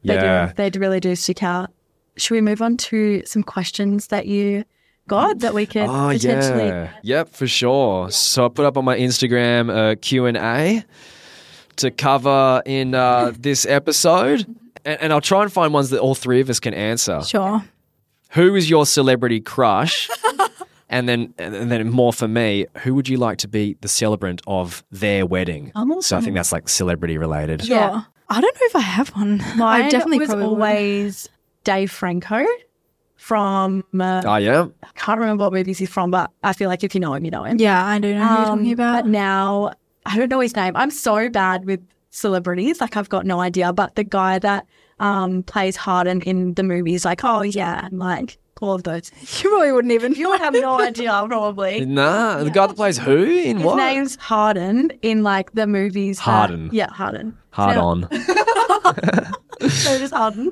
They 0.07 0.17
yeah, 0.17 0.49
do. 0.49 0.53
They 0.71 0.79
really 0.79 1.01
do 1.01 1.17
stick 1.17 1.43
out. 1.43 1.71
Should 2.19 2.35
we 2.35 2.43
move 2.43 2.61
on 2.61 2.77
to 2.77 3.23
some 3.25 3.43
questions 3.43 4.09
that 4.09 4.27
you 4.27 4.67
got 5.09 5.39
that 5.39 5.55
we 5.55 5.65
could 5.65 5.87
Oh 5.89 6.11
potentially? 6.13 6.67
yeah, 6.67 6.91
yep, 7.03 7.31
for 7.31 7.47
sure. 7.47 8.11
So 8.11 8.45
I 8.45 8.49
put 8.51 8.67
up 8.67 8.77
on 8.77 8.85
my 8.85 8.99
Instagram 8.99 9.71
a 9.75 9.97
Q 9.97 10.27
and 10.27 10.37
A 10.37 10.85
to 11.77 11.91
cover 11.91 12.63
in 12.67 12.95
uh, 12.95 13.33
this 13.39 13.67
episode, 13.67 14.47
and, 14.85 15.01
and 15.03 15.13
I'll 15.13 15.21
try 15.21 15.43
and 15.43 15.53
find 15.53 15.73
ones 15.75 15.91
that 15.91 16.01
all 16.01 16.15
three 16.15 16.41
of 16.41 16.49
us 16.51 16.61
can 16.61 16.75
answer. 16.75 17.23
Sure. 17.23 17.65
Who 18.31 18.55
is 18.57 18.69
your 18.69 18.85
celebrity 18.87 19.41
crush? 19.41 20.09
and 20.89 21.09
then, 21.09 21.33
and 21.39 21.71
then 21.71 21.89
more 21.91 22.13
for 22.13 22.27
me, 22.29 22.67
who 22.79 22.95
would 22.95 23.09
you 23.09 23.17
like 23.17 23.39
to 23.39 23.49
be 23.49 23.77
the 23.81 23.89
celebrant 23.89 24.43
of 24.47 24.83
their 24.91 25.25
wedding? 25.25 25.71
I'm 25.77 26.03
So 26.03 26.17
I 26.17 26.21
think 26.21 26.35
that's 26.35 26.51
like 26.53 26.69
celebrity 26.69 27.17
related. 27.17 27.65
Sure. 27.65 27.77
Yeah. 27.77 28.03
I 28.29 28.41
don't 28.41 28.55
know 28.55 28.61
if 28.63 28.77
I 28.77 28.81
have 28.81 29.11
one. 29.11 29.39
Mine 29.57 29.83
I 29.83 29.89
definitely 29.89 30.19
was 30.21 30.29
probably 30.31 30.47
would. 30.47 30.53
always 30.55 31.29
Dave 31.63 31.91
Franco 31.93 32.45
from. 33.17 33.85
Uh, 33.99 34.23
Oh 34.25 34.37
yeah, 34.37 34.67
I 34.83 34.87
can't 34.95 35.21
remember 35.21 35.45
what 35.45 35.53
movies 35.53 35.79
he's 35.79 35.91
from, 35.91 36.11
but 36.11 36.31
I 36.43 36.53
feel 36.55 36.69
like 36.69 36.83
if 36.85 36.95
you 36.95 37.01
know 37.01 37.15
him, 37.15 37.25
you 37.25 37.31
know 37.31 37.45
him. 37.45 37.59
Yeah, 37.59 37.85
I 37.85 37.99
do 37.99 38.15
know 38.15 38.21
who 38.27 38.35
you're 38.35 38.43
Um, 38.51 38.59
talking 38.59 38.73
about. 38.73 39.05
But 39.05 39.11
now 39.11 39.73
I 40.07 40.17
don't 40.17 40.31
know 40.31 40.41
his 40.41 40.55
name. 40.57 40.77
I'm 40.77 40.91
so 40.91 41.29
bad 41.29 41.65
with 41.65 41.81
celebrities. 42.11 42.81
Like 42.81 42.97
I've 42.97 43.09
got 43.09 43.27
no 43.27 43.41
idea. 43.41 43.73
But 43.73 43.95
the 43.97 44.05
guy 44.05 44.39
that 44.39 44.67
um, 45.01 45.43
plays 45.43 45.77
Hardin 45.77 46.21
in 46.23 46.55
the 46.55 46.63
movies, 46.63 47.05
like 47.05 47.25
oh 47.25 47.43
yeah, 47.43 47.87
and 47.87 47.99
like 47.99 48.39
all 48.61 48.75
of 48.75 48.85
those. 48.85 49.11
you 49.43 49.51
probably 49.51 49.73
wouldn't 49.73 49.93
even. 49.93 50.15
You 50.15 50.29
would 50.31 50.41
have 50.41 50.55
no 50.55 50.81
idea 50.89 51.25
probably. 51.27 51.85
nah. 51.85 52.43
The 52.45 52.51
guy 52.51 52.67
that 52.69 52.77
plays 52.77 52.99
who 52.99 53.25
in 53.25 53.57
His 53.59 53.67
what? 53.67 53.79
His 53.79 53.95
name's 53.95 54.17
Hardin 54.17 54.93
in 55.03 55.23
like 55.23 55.53
the 55.53 55.67
movies. 55.67 56.19
that- 56.19 56.23
Hardin. 56.25 56.69
yeah, 56.73 56.91
Harden. 56.91 57.37
Hard 57.51 57.75
So- 57.77 57.83
on. 57.85 58.09
so 59.71 59.99
does 59.99 60.13
Arden. 60.13 60.51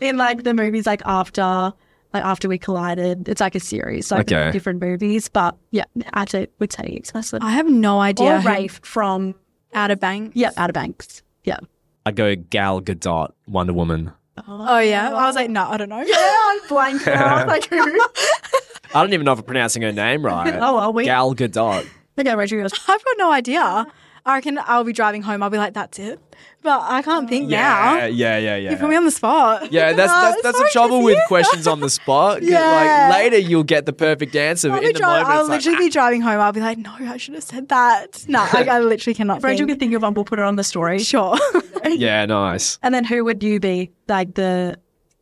in 0.00 0.16
like 0.16 0.42
the 0.44 0.54
movies, 0.54 0.86
like 0.86 1.02
after, 1.04 1.72
like 2.12 2.24
after 2.24 2.48
we 2.48 2.58
collided, 2.58 3.28
it's 3.28 3.40
like 3.40 3.54
a 3.54 3.60
series, 3.60 4.10
like 4.10 4.30
Okay. 4.32 4.50
different 4.52 4.80
movies. 4.80 5.28
But 5.28 5.56
yeah, 5.70 5.84
I 6.12 6.24
say- 6.26 6.48
would 6.58 6.72
say 6.72 6.84
explicit. 6.84 7.42
I 7.42 7.50
have 7.52 7.68
no 7.68 8.00
idea. 8.00 8.36
Or 8.36 8.40
who- 8.40 8.48
Rafe 8.48 8.80
from 8.82 9.34
Outer 9.74 9.96
Banks. 9.96 10.34
yeah, 10.36 10.50
Outer 10.56 10.72
Banks. 10.72 11.22
Yeah. 11.44 11.58
I'd 12.06 12.16
go 12.16 12.34
Gal 12.34 12.80
Gadot, 12.80 13.32
Wonder 13.46 13.72
Woman. 13.72 14.12
Oh 14.48 14.78
yeah. 14.78 15.12
I 15.14 15.26
was 15.26 15.36
like, 15.36 15.50
no, 15.50 15.68
I 15.68 15.76
don't 15.76 15.88
know. 15.90 16.04
I'm 16.06 16.68
blank. 16.68 17.04
now. 17.06 17.46
like 17.46 17.66
who? 17.66 17.76
I 18.94 19.02
don't 19.02 19.12
even 19.12 19.24
know 19.24 19.32
if 19.32 19.38
I'm 19.38 19.44
pronouncing 19.44 19.82
her 19.82 19.92
name 19.92 20.24
right. 20.24 20.54
Oh, 20.54 20.76
well, 20.76 20.92
we- 20.92 21.04
Gal 21.04 21.34
Gadot. 21.34 21.86
Okay, 22.18 22.34
Rachel 22.34 22.60
goes. 22.60 22.72
I've 22.88 23.04
got 23.04 23.14
no 23.18 23.30
idea. 23.32 23.86
I 24.26 24.34
reckon 24.34 24.58
I'll 24.64 24.84
be 24.84 24.92
driving 24.92 25.22
home. 25.22 25.42
I'll 25.42 25.50
be 25.50 25.58
like, 25.58 25.74
that's 25.74 25.98
it. 25.98 26.20
But 26.62 26.80
I 26.82 27.00
can't 27.02 27.28
think 27.28 27.50
Yeah, 27.50 27.58
now. 27.60 28.04
yeah, 28.06 28.36
yeah, 28.38 28.56
yeah. 28.56 28.70
You 28.72 28.76
put 28.76 28.90
me 28.90 28.96
on 28.96 29.04
the 29.04 29.10
spot. 29.10 29.72
Yeah, 29.72 29.92
that's 29.92 30.12
that's, 30.22 30.42
that's 30.42 30.58
the 30.58 30.68
trouble 30.72 31.02
with 31.02 31.18
questions 31.26 31.66
on 31.66 31.80
the 31.80 31.90
spot. 32.00 32.42
Yeah. 32.42 33.08
Like 33.10 33.22
later 33.22 33.38
you'll 33.38 33.64
get 33.64 33.86
the 33.86 33.92
perfect 33.92 34.36
answer, 34.36 34.68
I'll, 34.70 34.76
but 34.76 34.80
be 34.82 34.86
the 34.88 34.98
dri- 34.98 35.06
moment 35.06 35.26
I'll 35.28 35.40
it's 35.40 35.48
like, 35.48 35.64
literally 35.64 35.78
be 35.86 35.90
ah. 35.90 35.92
driving 35.92 36.20
home. 36.20 36.40
I'll 36.40 36.52
be 36.52 36.60
like, 36.60 36.78
no, 36.78 36.94
I 37.00 37.16
should 37.16 37.34
have 37.34 37.44
said 37.44 37.68
that. 37.68 38.24
No, 38.28 38.40
I, 38.52 38.64
I 38.70 38.78
literally 38.80 39.14
cannot 39.14 39.38
If 39.38 39.44
Rachel 39.44 39.66
think. 39.66 39.70
can 39.70 39.78
think 39.80 39.94
of 39.94 40.02
one, 40.02 40.14
we'll 40.14 40.24
put 40.24 40.38
it 40.38 40.44
on 40.44 40.56
the 40.56 40.64
story. 40.64 40.98
Sure. 41.00 41.36
yeah, 41.84 42.26
nice. 42.26 42.78
And 42.82 42.94
then 42.94 43.04
who 43.04 43.24
would 43.24 43.42
you 43.42 43.58
be 43.58 43.90
like 44.06 44.34
the 44.34 44.78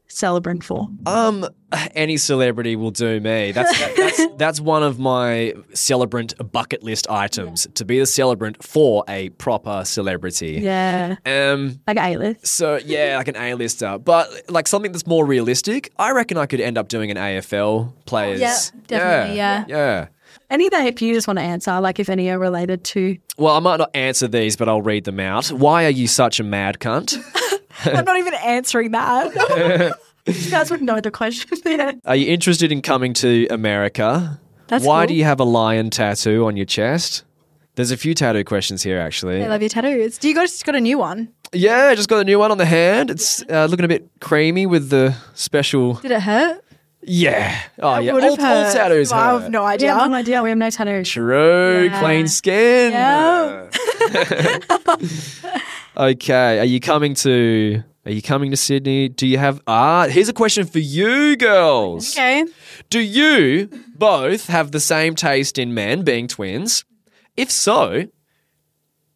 celebrant 0.08 0.64
for? 0.64 0.88
Um, 1.06 1.46
any 1.94 2.16
celebrity 2.16 2.76
will 2.76 2.90
do 2.90 3.20
me. 3.20 3.52
That's 3.52 3.78
that, 3.78 3.96
that's 3.96 4.26
that's 4.36 4.60
one 4.60 4.82
of 4.82 4.98
my 4.98 5.54
celebrant 5.74 6.34
bucket 6.52 6.82
list 6.82 7.08
items 7.10 7.66
to 7.74 7.84
be 7.84 7.98
the 7.98 8.06
celebrant 8.06 8.62
for 8.62 9.04
a 9.08 9.28
proper 9.30 9.84
celebrity. 9.84 10.60
Yeah. 10.62 11.16
Um. 11.26 11.80
Like 11.86 11.98
A-list. 11.98 12.46
So 12.46 12.78
yeah, 12.84 13.16
like 13.18 13.28
an 13.28 13.36
A-lister, 13.36 13.98
but 13.98 14.30
like 14.50 14.66
something 14.68 14.92
that's 14.92 15.06
more 15.06 15.24
realistic. 15.26 15.92
I 15.98 16.12
reckon 16.12 16.36
I 16.38 16.46
could 16.46 16.60
end 16.60 16.78
up 16.78 16.88
doing 16.88 17.10
an 17.10 17.16
AFL 17.16 17.92
players. 18.06 18.40
Yeah, 18.40 18.58
definitely, 18.86 19.36
Yeah. 19.36 19.64
yeah. 19.68 20.06
Any 20.50 20.68
that 20.70 20.86
if 20.86 21.02
you 21.02 21.12
just 21.12 21.26
want 21.26 21.38
to 21.38 21.42
answer, 21.42 21.78
like 21.80 21.98
if 21.98 22.08
any 22.08 22.30
are 22.30 22.38
related 22.38 22.82
to 22.84 23.18
Well, 23.36 23.54
I 23.54 23.60
might 23.60 23.76
not 23.76 23.90
answer 23.94 24.26
these, 24.28 24.56
but 24.56 24.66
I'll 24.68 24.80
read 24.80 25.04
them 25.04 25.20
out. 25.20 25.48
Why 25.48 25.84
are 25.84 25.90
you 25.90 26.06
such 26.06 26.40
a 26.40 26.44
mad 26.44 26.78
cunt? 26.80 27.16
I'm 27.84 28.04
not 28.04 28.18
even 28.18 28.34
answering 28.34 28.90
that. 28.92 29.94
you 30.26 30.50
guys 30.50 30.70
would 30.70 30.82
know 30.82 31.00
the 31.00 31.10
question. 31.10 31.58
yeah. 31.64 31.92
Are 32.04 32.16
you 32.16 32.26
interested 32.26 32.72
in 32.72 32.82
coming 32.82 33.14
to 33.14 33.46
America? 33.50 34.40
That's 34.68 34.84
Why 34.84 35.02
cool. 35.02 35.08
do 35.08 35.14
you 35.14 35.24
have 35.24 35.40
a 35.40 35.44
lion 35.44 35.90
tattoo 35.90 36.46
on 36.46 36.56
your 36.56 36.66
chest? 36.66 37.24
There's 37.76 37.90
a 37.90 37.96
few 37.96 38.12
tattoo 38.14 38.44
questions 38.44 38.82
here, 38.82 38.98
actually. 38.98 39.42
I 39.42 39.46
love 39.46 39.62
your 39.62 39.68
tattoos. 39.68 40.18
Do 40.18 40.28
you 40.28 40.34
guys 40.34 40.62
got 40.62 40.74
a 40.74 40.80
new 40.80 40.98
one? 40.98 41.28
Yeah, 41.52 41.86
I 41.86 41.94
just 41.94 42.08
got 42.08 42.18
a 42.18 42.24
new 42.24 42.38
one 42.38 42.50
on 42.50 42.58
the 42.58 42.66
hand. 42.66 43.10
It's 43.10 43.42
uh, 43.48 43.66
looking 43.70 43.84
a 43.84 43.88
bit 43.88 44.08
creamy 44.20 44.66
with 44.66 44.90
the 44.90 45.16
special. 45.34 45.94
Did 45.94 46.10
it 46.10 46.20
hurt? 46.22 46.62
Yeah. 47.02 47.58
Oh, 47.78 47.94
It 47.94 48.04
yeah. 48.04 48.12
would 48.12 48.24
All, 48.24 48.36
have 48.36 48.66
all 48.66 48.72
tattoos 48.72 49.10
Well, 49.12 49.20
I 49.20 49.40
have 49.40 49.50
no 49.50 49.62
We 49.62 49.68
idea. 49.68 49.94
have 49.94 50.10
no 50.10 50.16
idea. 50.16 50.42
We 50.42 50.48
have 50.50 50.58
no 50.58 50.68
tattoos. 50.70 51.08
True. 51.08 51.84
Yeah. 51.84 52.00
Clean 52.00 52.26
skin. 52.28 52.92
Yeah. 52.92 53.70
okay. 55.96 56.58
Are 56.58 56.64
you 56.64 56.80
coming 56.80 57.14
to? 57.14 57.82
Are 58.04 58.10
you 58.10 58.22
coming 58.22 58.50
to 58.50 58.56
Sydney? 58.56 59.08
Do 59.08 59.26
you 59.26 59.38
have? 59.38 59.60
Ah, 59.66 60.06
here's 60.08 60.28
a 60.28 60.32
question 60.32 60.66
for 60.66 60.78
you, 60.78 61.36
girls. 61.36 62.14
Okay. 62.16 62.44
Do 62.90 63.00
you 63.00 63.68
both 63.96 64.46
have 64.46 64.72
the 64.72 64.80
same 64.80 65.14
taste 65.14 65.58
in 65.58 65.74
men, 65.74 66.02
being 66.02 66.26
twins? 66.26 66.84
If 67.36 67.50
so, 67.50 68.06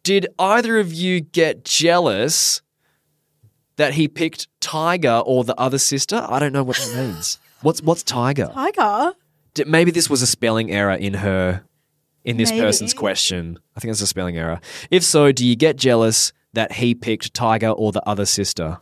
did 0.03 0.27
either 0.37 0.79
of 0.79 0.93
you 0.93 1.21
get 1.21 1.65
jealous 1.65 2.61
that 3.77 3.95
he 3.95 4.07
picked 4.07 4.47
Tiger 4.61 5.21
or 5.25 5.43
the 5.43 5.59
other 5.59 5.79
sister? 5.79 6.25
I 6.29 6.39
don't 6.39 6.53
know 6.53 6.63
what 6.63 6.77
that 6.77 6.95
means. 6.95 7.39
What's 7.63 7.81
what's 7.81 8.03
Tiger? 8.03 8.49
Tiger. 8.53 9.13
Did- 9.53 9.67
Maybe 9.67 9.91
this 9.91 10.09
was 10.09 10.21
a 10.21 10.27
spelling 10.27 10.71
error 10.71 10.93
in 10.93 11.15
her 11.15 11.63
in 12.23 12.37
this 12.37 12.51
Maybe. 12.51 12.61
person's 12.61 12.93
question. 12.93 13.59
I 13.75 13.79
think 13.79 13.91
it's 13.91 14.01
a 14.01 14.07
spelling 14.07 14.37
error. 14.37 14.59
If 14.91 15.03
so, 15.03 15.31
do 15.31 15.45
you 15.45 15.55
get 15.55 15.75
jealous 15.75 16.31
that 16.53 16.73
he 16.73 16.93
picked 16.95 17.33
Tiger 17.33 17.69
or 17.69 17.91
the 17.91 18.07
other 18.07 18.25
sister? 18.25 18.79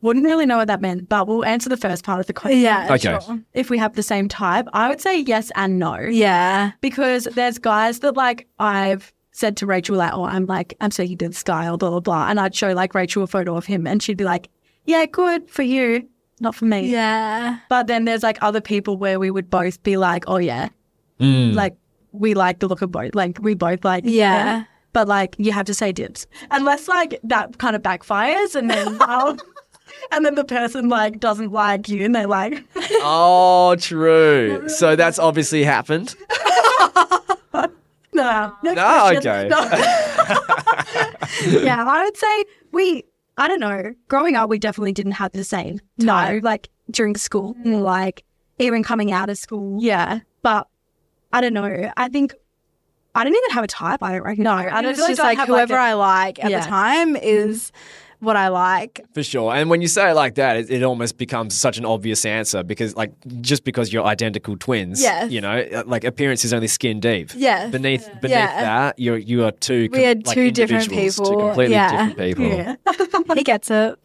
Wouldn't 0.00 0.24
really 0.24 0.46
know 0.46 0.56
what 0.56 0.66
that 0.66 0.80
meant, 0.80 1.08
but 1.08 1.28
we'll 1.28 1.44
answer 1.44 1.68
the 1.68 1.76
first 1.76 2.04
part 2.04 2.18
of 2.18 2.26
the 2.26 2.32
question. 2.32 2.60
Yeah. 2.60 2.88
Okay. 2.90 3.18
Sure. 3.24 3.38
If 3.54 3.70
we 3.70 3.78
have 3.78 3.94
the 3.94 4.02
same 4.02 4.28
type, 4.28 4.66
I 4.72 4.88
would 4.88 5.00
say 5.00 5.20
yes 5.20 5.52
and 5.54 5.78
no. 5.78 5.96
Yeah. 6.00 6.72
Because 6.80 7.24
there's 7.24 7.58
guys 7.58 8.00
that 8.00 8.16
like 8.16 8.48
I've 8.58 9.12
said 9.30 9.56
to 9.58 9.66
Rachel 9.66 9.96
like, 9.96 10.12
oh, 10.12 10.24
I'm 10.24 10.46
like 10.46 10.74
I'm 10.80 10.90
speaking 10.90 11.18
to 11.18 11.28
this 11.28 11.42
guy 11.44 11.68
or 11.70 11.78
blah 11.78 11.90
blah 11.90 12.00
blah, 12.00 12.28
and 12.28 12.40
I'd 12.40 12.54
show 12.54 12.72
like 12.72 12.94
Rachel 12.94 13.22
a 13.22 13.26
photo 13.28 13.56
of 13.56 13.66
him, 13.66 13.86
and 13.86 14.02
she'd 14.02 14.16
be 14.16 14.24
like, 14.24 14.48
yeah, 14.86 15.06
good 15.06 15.48
for 15.48 15.62
you, 15.62 16.08
not 16.42 16.54
for 16.54 16.66
me. 16.66 16.88
Yeah. 16.88 17.58
But 17.70 17.86
then 17.86 18.04
there's 18.04 18.22
like 18.22 18.36
other 18.42 18.60
people 18.60 18.96
where 18.98 19.18
we 19.18 19.30
would 19.30 19.48
both 19.48 19.82
be 19.82 19.96
like, 19.96 20.24
oh 20.26 20.36
yeah, 20.38 20.68
Mm. 21.20 21.54
like 21.54 21.76
we 22.12 22.34
like 22.34 22.58
the 22.58 22.68
look 22.68 22.82
of 22.82 22.90
both, 22.92 23.14
like 23.14 23.38
we 23.40 23.54
both 23.54 23.84
like 23.84 24.04
Yeah. 24.06 24.64
But 24.92 25.08
like 25.08 25.34
you 25.38 25.52
have 25.52 25.64
to 25.66 25.74
say 25.74 25.92
dibs, 25.92 26.26
unless 26.50 26.88
like 26.88 27.18
that 27.24 27.56
kind 27.58 27.74
of 27.74 27.80
backfires, 27.82 28.54
and 28.54 28.68
then 28.68 29.00
um, 29.08 29.38
and 30.10 30.26
then 30.26 30.34
the 30.34 30.44
person 30.44 30.88
like 30.90 31.20
doesn't 31.20 31.52
like 31.52 31.88
you, 31.88 32.04
and 32.04 32.14
they 32.14 32.26
like. 32.26 32.62
Oh, 33.04 33.76
true. 33.78 34.68
So 34.80 34.94
that's 34.96 35.18
obviously 35.18 35.64
happened. 35.64 36.14
No, 38.14 38.52
next 38.62 38.76
No, 38.76 38.98
question. 39.10 39.26
okay. 39.26 39.48
No. 39.48 39.60
yeah, 41.62 41.84
I 41.88 42.04
would 42.04 42.16
say 42.16 42.44
we. 42.72 43.04
I 43.36 43.48
don't 43.48 43.60
know. 43.60 43.94
Growing 44.08 44.36
up, 44.36 44.50
we 44.50 44.58
definitely 44.58 44.92
didn't 44.92 45.12
have 45.12 45.32
the 45.32 45.44
same. 45.44 45.80
No, 45.98 46.40
like 46.42 46.68
during 46.90 47.16
school, 47.16 47.54
mm. 47.64 47.80
like 47.80 48.24
even 48.58 48.82
coming 48.82 49.12
out 49.12 49.30
of 49.30 49.38
school. 49.38 49.78
Yeah, 49.80 50.20
but 50.42 50.68
I 51.32 51.40
don't 51.40 51.54
know. 51.54 51.90
I 51.96 52.08
think 52.08 52.34
I 53.14 53.24
didn't 53.24 53.36
even 53.36 53.50
have 53.54 53.64
a 53.64 53.68
type. 53.68 54.02
I 54.02 54.12
don't 54.12 54.22
reckon. 54.22 54.44
No, 54.44 54.52
I 54.52 54.82
don't. 54.82 54.92
It's 54.92 55.06
just 55.06 55.20
I 55.20 55.24
like 55.24 55.38
have, 55.38 55.48
whoever 55.48 55.74
a- 55.74 55.82
I 55.82 55.92
like 55.94 56.42
at 56.44 56.50
Yeah. 56.50 56.60
the 56.60 56.66
time 56.66 57.14
mm-hmm. 57.14 57.24
is 57.24 57.72
what 58.22 58.36
I 58.36 58.48
like. 58.48 59.04
For 59.14 59.22
sure. 59.22 59.52
And 59.54 59.68
when 59.68 59.82
you 59.82 59.88
say 59.88 60.10
it 60.10 60.14
like 60.14 60.36
that, 60.36 60.56
it, 60.56 60.70
it 60.70 60.82
almost 60.82 61.18
becomes 61.18 61.54
such 61.54 61.76
an 61.78 61.84
obvious 61.84 62.24
answer 62.24 62.62
because, 62.62 62.94
like, 62.96 63.12
just 63.40 63.64
because 63.64 63.92
you're 63.92 64.04
identical 64.04 64.56
twins, 64.56 65.02
Yes. 65.02 65.30
you 65.30 65.40
know, 65.40 65.58
uh, 65.60 65.82
like 65.86 66.04
appearance 66.04 66.44
is 66.44 66.52
only 66.52 66.68
skin 66.68 67.00
deep. 67.00 67.30
Yeah. 67.34 67.66
Beneath 67.68 68.06
beneath 68.20 68.30
Yeah. 68.30 68.60
that, 68.62 68.98
you're 68.98 69.18
you 69.18 69.44
are 69.44 69.50
two. 69.52 69.88
We 69.92 70.04
are 70.06 70.14
like, 70.14 70.24
two 70.24 70.50
different 70.50 70.84
individuals, 70.84 71.16
Two 71.16 71.22
people. 71.34 71.46
completely 71.48 71.74
Yeah. 71.74 71.90
different 71.90 72.18
people. 72.18 72.44
Yeah. 73.26 73.34
he 73.34 73.42
gets 73.44 73.70
it. 73.70 73.98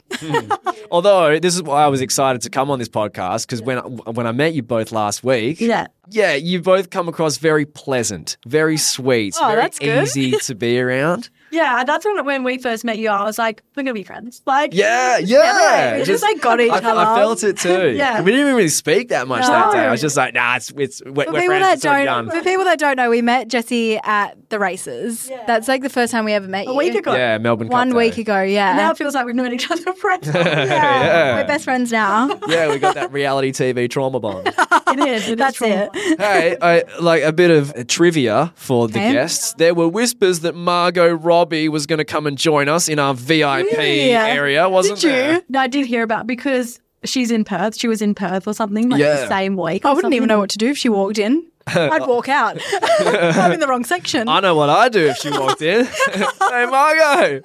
Although 0.92 1.40
this 1.40 1.56
is 1.56 1.64
why 1.64 1.84
I 1.84 1.88
was 1.88 2.02
excited 2.02 2.42
to 2.44 2.50
come 2.50 2.72
on 2.72 2.80
this 2.80 2.90
podcast 2.90 3.46
because 3.46 3.62
when 3.62 3.78
I, 3.78 3.82
when 3.82 4.26
I 4.28 4.32
met 4.32 4.54
you 4.54 4.64
both 4.64 4.92
last 4.92 5.24
week, 5.24 5.60
Yeah. 5.62 5.88
yeah, 6.10 6.34
you 6.34 6.62
both 6.62 6.90
come 6.90 7.08
across 7.08 7.38
very 7.38 7.66
pleasant, 7.66 8.38
very 8.48 8.78
sweet, 8.78 9.36
Oh, 9.40 9.48
very 9.50 9.62
that's 9.62 9.80
good. 9.80 10.04
easy 10.04 10.32
to 10.32 10.56
be 10.56 10.80
around. 10.80 11.30
Yeah, 11.52 11.84
that's 11.86 12.06
when 12.06 12.26
when 12.26 12.44
we 12.44 12.58
first 12.58 12.84
met 12.84 12.98
you. 12.98 13.10
I 13.10 13.24
was 13.24 13.38
like, 13.38 13.64
we're 13.76 13.84
gonna 13.84 13.94
be 13.94 14.04
friends. 14.04 14.42
Like, 14.46 14.74
Yeah, 14.74 15.18
yeah. 15.18 15.98
We 15.98 16.04
just 16.04 16.22
like 16.24 16.42
got 16.42 16.60
each 16.60 16.72
I, 16.72 16.78
other. 16.78 16.90
I 16.90 17.16
felt 17.18 17.44
it 17.44 17.58
too. 17.66 17.92
Yeah. 17.96 18.20
We 18.22 18.32
didn't 18.32 18.42
even 18.42 18.56
really 18.56 18.70
speak 18.70 19.10
that 19.10 19.28
much 19.28 19.46
that 19.48 19.72
day. 19.72 19.80
I 19.86 19.92
was 19.92 20.02
just 20.02 20.18
like, 20.18 20.34
nah, 20.34 20.58
it's 20.58 20.72
it's 20.78 21.02
we're, 21.06 21.26
For 21.26 21.32
we're 21.34 21.40
people 21.42 21.46
friends. 21.58 21.64
that 21.66 21.74
It's 21.74 21.84
don't, 21.84 22.06
done. 22.06 22.30
for 22.30 22.44
people 22.44 22.66
that 22.66 22.80
don't 22.80 22.98
know, 22.98 23.10
we 23.10 23.22
met 23.22 23.48
Jesse 23.48 23.98
at 24.04 24.38
the 24.50 24.60
races. 24.60 25.32
That's 25.48 25.68
like 25.68 25.82
the 25.84 25.90
first 25.90 26.12
time 26.12 26.26
we 26.26 26.34
ever 26.34 26.48
met 26.48 26.66
you. 26.66 26.76
week 26.76 26.96
ago. 26.96 27.14
Yeah, 27.16 27.38
Melbourne. 27.38 27.68
Cup 27.68 27.74
One 27.74 27.90
Day. 27.92 27.96
week 27.98 28.18
ago, 28.18 28.42
yeah. 28.42 28.76
Now 28.76 28.92
it 28.92 28.98
feels 28.98 29.16
like 29.16 29.26
we've 29.26 29.36
known 29.36 29.54
each 29.54 29.70
other 29.72 29.94
forever. 29.94 30.32
yeah. 30.36 31.36
We're 31.42 31.48
best 31.48 31.64
friends 31.64 31.92
now. 31.92 32.28
Yeah, 32.48 32.70
we 32.72 32.80
got 32.80 32.96
that 32.96 33.12
reality 33.12 33.52
TV 33.52 33.90
trauma 33.90 34.20
bond. 34.20 34.48
it 34.48 35.00
is. 35.00 35.30
It 35.30 35.38
That's 35.38 35.62
is 35.62 35.68
it. 35.70 36.20
hey, 36.20 36.58
I, 36.62 36.84
like 37.00 37.22
a 37.24 37.32
bit 37.34 37.52
of 37.52 37.88
trivia 37.88 38.52
for 38.56 38.88
the 38.88 38.98
Okay. 39.00 39.12
guests. 39.14 39.54
There 39.54 39.74
were 39.76 39.88
whispers 39.88 40.40
that 40.42 40.56
Margot 40.56 41.14
Robbie 41.14 41.37
was 41.46 41.86
going 41.86 42.00
to 42.00 42.06
come 42.06 42.26
and 42.28 42.38
join 42.38 42.68
us 42.70 42.88
in 42.90 43.00
our 43.00 43.14
VIP 43.14 43.78
Really? 43.78 44.12
area, 44.12 44.68
wasn't 44.70 45.00
Did 45.02 45.04
you? 45.08 45.12
there? 45.12 45.42
No, 45.50 45.60
I 45.60 45.68
did 45.68 45.86
hear 45.86 46.04
about 46.04 46.26
because 46.28 46.80
she's 47.04 47.32
in 47.32 47.44
Perth. 47.44 47.78
She 47.78 47.88
was 47.88 48.02
in 48.02 48.16
Perth 48.16 48.48
or 48.48 48.54
something 48.54 48.90
like 48.90 49.00
Yeah. 49.00 49.22
the 49.22 49.28
same 49.28 49.56
week. 49.56 49.86
I 49.86 49.94
wouldn't 49.94 50.14
even 50.14 50.28
know 50.28 50.40
what 50.40 50.50
to 50.52 50.58
do 50.58 50.68
if 50.70 50.78
she 50.78 50.90
walked 50.90 51.18
in. 51.20 51.46
I'd 51.68 52.08
walk 52.08 52.30
out. 52.30 52.58
I'm 53.02 53.52
in 53.52 53.60
the 53.60 53.68
wrong 53.68 53.84
section. 53.84 54.30
I 54.30 54.40
know 54.40 54.56
what 54.56 54.70
I'd 54.70 54.94
do 54.94 55.08
if 55.08 55.18
she 55.18 55.30
walked 55.30 55.62
in. 55.62 55.86
hey, 56.14 56.66
Margot, 56.66 57.42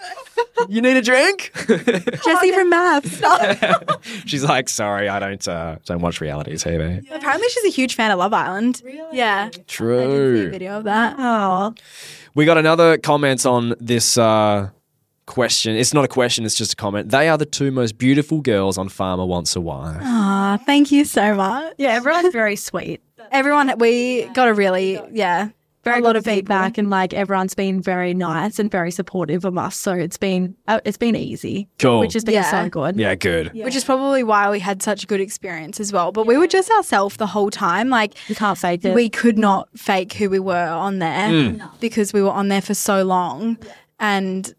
you 0.68 0.80
need 0.80 0.96
a 0.96 1.02
drink? 1.02 1.50
Jesse 1.66 2.52
from 2.52 2.70
MAFS. 2.72 4.28
She's 4.28 4.44
like, 4.44 4.68
sorry, 4.68 5.08
I 5.08 5.18
don't 5.18 5.48
uh, 5.48 5.78
don't 5.86 6.00
watch 6.02 6.20
reality 6.20 6.52
TV. 6.52 7.04
Apparently, 7.10 7.48
she's 7.48 7.64
a 7.64 7.70
huge 7.74 7.96
fan 7.96 8.12
of 8.12 8.20
Love 8.20 8.32
Island. 8.32 8.80
Really? 8.84 9.18
Yeah. 9.18 9.46
I 9.46 9.48
did 9.48 9.54
see 9.56 9.60
a 9.62 9.64
True. 9.64 10.50
video 10.50 10.78
of 10.78 10.84
that. 10.84 11.16
Oh, 11.18 11.74
We 12.34 12.44
got 12.46 12.56
another 12.56 12.96
comment 12.98 13.44
on 13.44 13.74
this 13.78 14.16
uh, 14.16 14.70
question. 15.26 15.76
It's 15.76 15.92
not 15.92 16.04
a 16.04 16.08
question, 16.08 16.44
it's 16.44 16.54
just 16.56 16.72
a 16.72 16.76
comment. 16.76 17.10
They 17.10 17.28
are 17.28 17.36
the 17.36 17.44
two 17.46 17.70
most 17.70 17.98
beautiful 17.98 18.40
girls 18.40 18.78
on 18.78 18.88
Farmer 18.88 19.26
Wants 19.26 19.54
a 19.54 19.60
Wife. 19.60 20.00
Ah, 20.02 20.58
thank 20.64 20.90
you 20.90 21.04
so 21.04 21.34
much. 21.34 21.74
yeah. 21.78 21.90
Everyone's 21.90 22.32
very 22.32 22.56
sweet. 22.56 23.02
Everyone, 23.30 23.72
we 23.78 24.24
got 24.34 24.48
a 24.48 24.54
really, 24.54 25.00
yeah, 25.12 25.48
very 25.84 25.98
a 26.00 26.02
lot 26.02 26.10
good 26.10 26.16
of 26.16 26.24
people. 26.24 26.34
feedback, 26.36 26.78
and 26.78 26.90
like 26.90 27.12
everyone's 27.12 27.54
been 27.54 27.82
very 27.82 28.14
nice 28.14 28.58
and 28.58 28.70
very 28.70 28.90
supportive 28.90 29.44
of 29.44 29.58
us. 29.58 29.76
So 29.76 29.92
it's 29.92 30.16
been 30.16 30.54
uh, 30.68 30.80
it's 30.84 30.96
been 30.96 31.16
easy, 31.16 31.68
Cool. 31.78 32.00
which 32.00 32.12
has 32.14 32.24
been 32.24 32.34
Yeah. 32.34 32.50
so 32.50 32.68
good. 32.68 32.96
Yeah, 32.96 33.14
good. 33.14 33.52
which 33.54 33.74
is 33.76 33.84
probably 33.84 34.22
why 34.22 34.50
we 34.50 34.60
had 34.60 34.82
such 34.82 35.02
a 35.04 35.06
good 35.06 35.20
experience 35.20 35.80
as 35.80 35.92
well. 35.92 36.12
But 36.12 36.26
we 36.26 36.36
were 36.36 36.46
just 36.46 36.70
ourselves 36.70 37.16
the 37.16 37.26
whole 37.26 37.50
time. 37.50 37.88
Like 37.88 38.14
You 38.28 38.34
can't 38.34 38.56
fake 38.58 38.84
it. 38.84 38.94
we 38.94 39.08
could 39.08 39.38
not 39.38 39.68
fake 39.76 40.12
who 40.14 40.30
we 40.30 40.38
were 40.38 40.68
on 40.68 40.98
there 41.00 41.28
Mm. 41.30 41.80
because 41.80 42.12
we 42.12 42.22
were 42.22 42.30
on 42.30 42.48
there 42.48 42.62
for 42.62 42.74
so 42.74 43.02
long. 43.02 43.58
And 43.98 44.54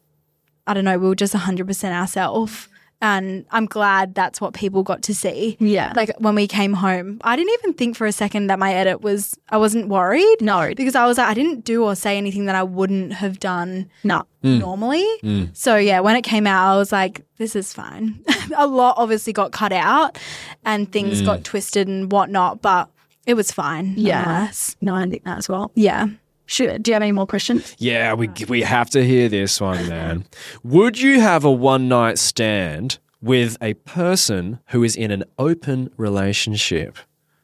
I 0.68 0.74
don't 0.74 0.86
know, 0.86 0.98
we 0.98 1.08
were 1.08 1.16
just 1.16 1.34
100% 1.34 1.92
ourselves. 1.94 2.68
And 3.04 3.46
I'm 3.52 3.66
glad 3.66 4.16
that's 4.16 4.40
what 4.40 4.54
people 4.54 4.82
got 4.82 5.02
to 5.04 5.14
see. 5.14 5.58
Yeah. 5.60 5.92
Like 5.94 6.16
when 6.20 6.36
we 6.36 6.48
came 6.48 6.72
home, 6.72 7.20
I 7.26 7.36
didn't 7.36 7.52
even 7.60 7.74
think 7.74 7.98
for 7.98 8.08
a 8.08 8.14
second 8.14 8.48
that 8.48 8.60
my 8.60 8.74
edit 8.74 9.02
was, 9.02 9.38
I 9.50 9.58
wasn't 9.58 9.90
worried. 9.90 10.38
No. 10.40 10.74
Because 10.74 10.96
I 10.96 11.06
was 11.06 11.18
like, 11.18 11.28
I 11.28 11.34
didn't 11.34 11.66
do 11.66 11.84
or 11.84 11.96
say 11.96 12.18
anything 12.18 12.46
that 12.46 12.56
I 12.56 12.64
wouldn't 12.64 13.12
have 13.12 13.42
done 13.42 13.92
no. 14.06 14.24
Hmm. 14.42 14.60
normally. 14.60 15.06
Hmm. 15.20 15.46
So 15.52 15.76
yeah, 15.76 16.00
when 16.00 16.16
it 16.16 16.22
came 16.22 16.48
out, 16.48 16.74
I 16.74 16.78
was 16.78 16.94
like, 16.94 17.26
this 17.38 17.58
is 17.58 17.74
fine. 17.74 18.24
a 18.56 18.68
lot 18.68 18.96
obviously 18.98 19.34
got 19.34 19.52
cut 19.52 19.74
out 19.74 20.18
and 20.64 20.90
things 20.90 21.20
hmm. 21.20 21.26
got 21.26 21.44
twisted 21.44 21.90
and 21.90 22.10
whatnot, 22.10 22.62
but 22.62 22.90
it 23.26 23.34
was 23.34 23.52
fine. 23.52 23.96
Yeah. 23.98 24.50
No, 24.80 24.96
I 24.96 25.10
think 25.10 25.26
that 25.26 25.40
as 25.40 25.50
well. 25.50 25.74
Yeah. 25.76 26.08
Sure. 26.46 26.78
Do 26.78 26.92
you 26.92 26.94
have 26.94 27.02
any 27.02 27.12
more 27.12 27.26
questions? 27.28 27.76
Yeah, 27.80 28.14
we 28.14 28.30
we 28.48 28.62
have 28.62 28.90
to 28.92 29.04
hear 29.04 29.30
this 29.30 29.62
one, 29.62 29.88
man. 29.90 30.26
Would 30.64 31.00
you 31.00 31.20
have 31.20 31.46
a 31.46 31.52
one 31.52 31.88
night 31.88 32.20
stand 32.20 33.00
with 33.22 33.58
a 33.62 33.74
person 33.76 34.60
who 34.68 34.84
is 34.84 34.96
in 34.96 35.12
an 35.12 35.24
open 35.40 35.90
relationship? 35.98 36.98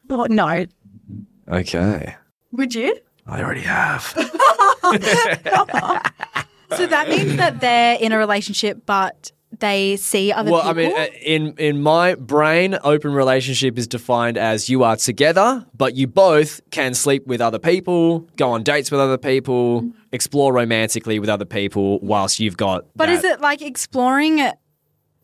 Oh, 0.09 0.25
no. 0.29 0.65
Okay. 1.47 2.15
Would 2.51 2.75
you? 2.75 2.97
I 3.25 3.41
already 3.41 3.61
have. 3.61 4.13
So 6.77 6.85
that 6.85 7.09
means 7.09 7.35
that 7.37 7.61
they're 7.61 7.97
in 7.99 8.11
a 8.11 8.17
relationship, 8.19 8.83
but 8.85 9.31
they 9.57 9.95
see 9.95 10.31
other 10.31 10.51
well, 10.51 10.61
people. 10.61 10.71
I 10.71 10.73
mean, 10.73 10.97
uh, 10.97 11.07
in 11.21 11.53
in 11.57 11.81
my 11.81 12.15
brain, 12.15 12.77
open 12.83 13.13
relationship 13.13 13.77
is 13.77 13.87
defined 13.87 14.37
as 14.37 14.69
you 14.69 14.83
are 14.83 14.95
together, 14.95 15.65
but 15.75 15.95
you 15.95 16.07
both 16.07 16.61
can 16.71 16.93
sleep 16.93 17.25
with 17.25 17.41
other 17.41 17.59
people, 17.59 18.19
go 18.37 18.51
on 18.51 18.63
dates 18.63 18.91
with 18.91 18.99
other 18.99 19.17
people, 19.17 19.89
explore 20.11 20.53
romantically 20.53 21.19
with 21.19 21.29
other 21.29 21.45
people, 21.45 21.99
whilst 21.99 22.39
you've 22.39 22.57
got. 22.57 22.85
but 22.95 23.07
that- 23.07 23.13
is 23.13 23.23
it 23.23 23.41
like 23.41 23.61
exploring 23.61 24.39
it? 24.39 24.55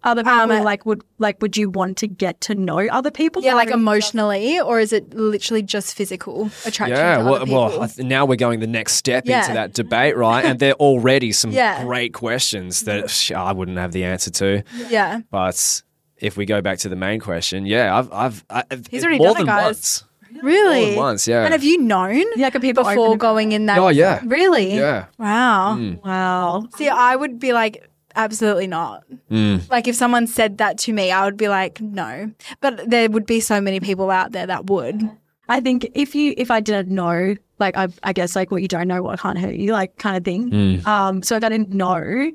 Other 0.06 0.24
people 0.24 0.40
Um, 0.40 0.64
like 0.64 0.86
would 0.86 1.02
like 1.18 1.42
would 1.42 1.58
you 1.58 1.70
want 1.70 1.98
to 1.98 2.08
get 2.08 2.40
to 2.42 2.56
know 2.56 2.78
other 2.92 3.12
people? 3.12 3.42
Yeah, 3.42 3.56
like 3.56 3.72
emotionally, 3.72 4.60
or 4.60 4.80
is 4.80 4.94
it 4.94 5.14
literally 5.14 5.64
just 5.64 5.96
physical 5.96 6.50
attraction? 6.66 6.96
Yeah, 6.96 7.18
to 7.18 7.24
well, 7.26 7.36
other 7.42 7.52
well, 7.52 7.90
now 7.98 8.26
we're 8.26 8.36
going 8.36 8.60
the 8.60 8.68
next 8.68 8.94
step 8.96 9.24
Yeah. 9.26 9.42
into 9.42 9.54
that 9.56 9.74
debate, 9.74 10.16
right? 10.16 10.46
And 10.46 10.60
they're 10.62 10.74
already 10.74 11.32
some 11.32 11.52
Yeah. 11.52 11.84
great 11.84 12.14
questions 12.14 12.82
that 12.84 13.10
sh- 13.10 13.32
I 13.32 13.52
wouldn't 13.52 13.78
have 13.80 13.92
the 13.92 14.04
answer 14.04 14.30
to. 14.32 14.64
yeah. 14.90 15.22
But 15.32 15.82
if 16.18 16.38
we 16.38 16.46
go 16.46 16.62
back 16.62 16.78
to 16.80 16.90
the 16.90 16.96
main 16.96 17.20
question, 17.20 17.66
yeah, 17.66 17.98
I've, 17.98 18.12
I've, 18.14 18.46
I, 18.50 18.64
He's 18.90 19.04
already 19.04 19.18
more 19.20 19.34
done 19.34 19.42
it, 19.42 19.46
guys. 19.48 19.66
once. 19.66 20.04
Really? 20.44 20.80
More 20.82 20.86
than 20.90 20.96
once, 20.98 21.28
yeah. 21.28 21.44
And 21.46 21.52
have 21.54 21.64
you 21.64 21.82
known 21.82 22.24
Yeah, 22.36 22.50
can 22.52 22.62
people 22.62 22.84
before 22.84 23.18
going 23.18 23.54
in 23.54 23.66
that? 23.68 23.80
Oh, 23.80 23.88
yeah. 23.88 24.22
Really? 24.26 24.76
Yeah. 24.76 25.06
Wow. 25.18 25.78
Wow. 26.04 26.68
See, 26.76 26.90
I 26.90 27.16
would 27.16 27.40
be 27.40 27.54
like, 27.54 27.90
absolutely 28.16 28.68
not. 28.68 29.04
Mm. 29.30 29.70
Like, 29.70 29.88
if 29.88 29.96
someone 29.96 30.28
said 30.28 30.58
that 30.60 30.78
to 30.80 30.94
me, 30.94 31.12
I 31.12 31.26
would 31.26 31.38
be 31.38 31.48
like, 31.48 31.82
no. 31.82 32.32
But 32.62 32.90
there 32.90 33.10
would 33.10 33.26
be 33.26 33.40
so 33.40 33.62
many 33.62 33.80
people 33.80 34.10
out 34.12 34.32
there 34.32 34.48
that 34.48 34.68
would. 34.68 35.10
I 35.48 35.60
think 35.60 35.90
if 35.94 36.16
you 36.16 36.34
if 36.38 36.50
I 36.50 36.60
didn't 36.60 36.90
know, 36.90 37.36
like 37.60 37.78
I 37.78 37.88
I 38.04 38.14
guess 38.14 38.36
like 38.36 38.50
what 38.52 38.62
you 38.62 38.68
don't 38.68 38.88
know, 38.88 39.04
what 39.04 39.20
can't 39.20 39.38
hurt 39.38 39.56
you, 39.56 39.74
like 39.74 39.98
kind 39.98 40.18
of 40.18 40.24
thing. 40.24 40.50
Mm. 40.50 40.88
Um, 40.88 41.24
so 41.24 41.36
if 41.36 41.44
I 41.44 41.50
didn't 41.50 41.70
know, 41.70 42.32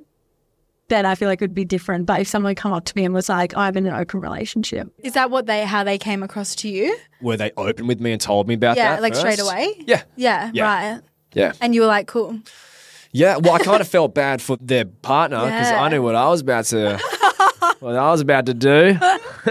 then 0.89 1.07
I 1.07 1.15
feel 1.15 1.29
like 1.29 1.41
it 1.41 1.45
would 1.45 1.55
be 1.55 1.65
different. 1.65 2.07
But 2.07 2.21
if 2.21 2.29
someone 2.29 2.55
come 2.55 2.73
up 2.73 2.85
to 2.85 2.93
me 2.95 3.05
and 3.05 3.15
was 3.15 3.29
like, 3.29 3.57
"I'm 3.57 3.77
in 3.77 3.87
an 3.87 3.95
open 3.95 4.21
relationship," 4.21 4.93
Is 4.99 5.15
that 5.15 5.31
what 5.31 5.47
they, 5.47 5.65
how 5.65 5.83
they 5.83 5.99
came 5.99 6.23
across 6.23 6.55
to 6.57 6.69
you? 6.69 6.97
Were 7.21 7.37
they 7.37 7.51
open 7.57 7.87
with 7.87 8.01
me 8.01 8.13
and 8.13 8.21
told 8.21 8.47
me 8.47 8.55
about 8.55 8.77
yeah, 8.77 8.91
that? 8.91 8.97
Yeah, 8.97 9.01
like 9.01 9.15
straight 9.17 9.41
away? 9.41 9.75
Yeah. 9.87 10.03
Yeah, 10.17 10.51
Yeah. 10.53 10.65
right. 10.65 11.03
Yeah. 11.33 11.53
And 11.61 11.75
you 11.75 11.83
were 11.83 11.87
like, 11.87 12.07
cool. 12.07 12.39
Yeah. 13.13 13.37
Well, 13.39 13.55
I 13.55 13.59
kind 13.59 13.81
of 13.81 13.89
felt 13.89 14.15
bad 14.15 14.41
for 14.43 14.57
their 14.61 14.85
partner 14.85 15.39
because 15.45 15.71
Yeah. 15.71 15.83
I 15.83 15.89
knew 15.89 16.03
what 16.03 16.15
I 16.15 16.29
was 16.29 16.41
about 16.41 16.65
to. 16.67 16.99
what 17.81 17.97
I 17.97 18.11
was 18.11 18.21
about 18.21 18.47
to 18.47 18.55
do. 18.55 18.97